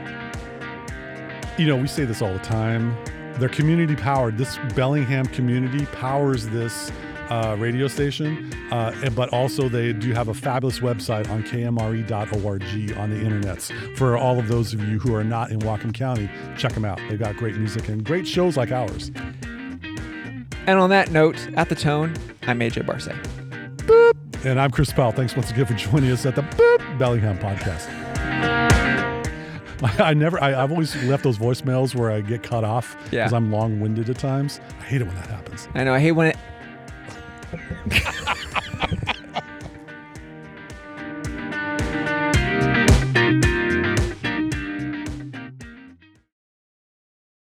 You 1.57 1.65
know, 1.67 1.77
we 1.77 1.87
say 1.87 2.03
this 2.05 2.21
all 2.21 2.33
the 2.33 2.39
time. 2.39 2.95
They're 3.39 3.49
community 3.49 3.95
powered. 3.95 4.37
This 4.37 4.57
Bellingham 4.75 5.25
community 5.27 5.85
powers 5.87 6.47
this 6.47 6.91
uh, 7.29 7.55
radio 7.57 7.87
station, 7.87 8.53
uh, 8.71 9.09
but 9.15 9.29
also 9.33 9.67
they 9.67 9.93
do 9.93 10.13
have 10.13 10.27
a 10.27 10.33
fabulous 10.33 10.79
website 10.79 11.29
on 11.29 11.43
kmre.org 11.43 12.97
on 12.97 13.09
the 13.09 13.15
internets. 13.17 13.97
For 13.97 14.17
all 14.17 14.39
of 14.39 14.47
those 14.47 14.73
of 14.73 14.81
you 14.87 14.99
who 14.99 15.13
are 15.15 15.23
not 15.23 15.51
in 15.51 15.59
Whatcom 15.59 15.93
County, 15.93 16.29
check 16.57 16.73
them 16.73 16.85
out. 16.85 16.99
They've 17.09 17.19
got 17.19 17.35
great 17.35 17.55
music 17.55 17.89
and 17.89 18.03
great 18.03 18.27
shows 18.27 18.57
like 18.57 18.71
ours. 18.71 19.11
And 20.67 20.79
on 20.79 20.89
that 20.89 21.11
note, 21.11 21.47
at 21.55 21.69
the 21.69 21.75
tone, 21.75 22.13
I'm 22.43 22.59
AJ 22.59 22.85
Barce. 22.85 23.09
And 24.45 24.59
I'm 24.59 24.71
Chris 24.71 24.91
Powell. 24.91 25.11
Thanks 25.11 25.35
once 25.35 25.51
again 25.51 25.65
for 25.65 25.73
joining 25.73 26.11
us 26.11 26.25
at 26.25 26.35
the 26.35 26.41
Boop 26.41 26.99
Bellingham 26.99 27.37
podcast. 27.39 28.84
I, 29.83 29.95
I 30.11 30.13
never, 30.13 30.41
I, 30.41 30.61
I've 30.63 30.71
always 30.71 30.95
left 31.03 31.23
those 31.23 31.37
voicemails 31.37 31.95
where 31.95 32.11
I 32.11 32.21
get 32.21 32.43
cut 32.43 32.63
off 32.63 32.95
Yeah. 33.11 33.23
because 33.23 33.33
I'm 33.33 33.51
long 33.51 33.79
winded 33.79 34.09
at 34.09 34.17
times. 34.17 34.59
I 34.79 34.83
hate 34.83 35.01
it 35.01 35.05
when 35.07 35.15
that 35.15 35.27
happens. 35.27 35.67
I 35.73 35.83
know, 35.83 35.93
I 35.93 35.99
hate 35.99 36.11
when 36.13 36.27
it. 36.27 36.37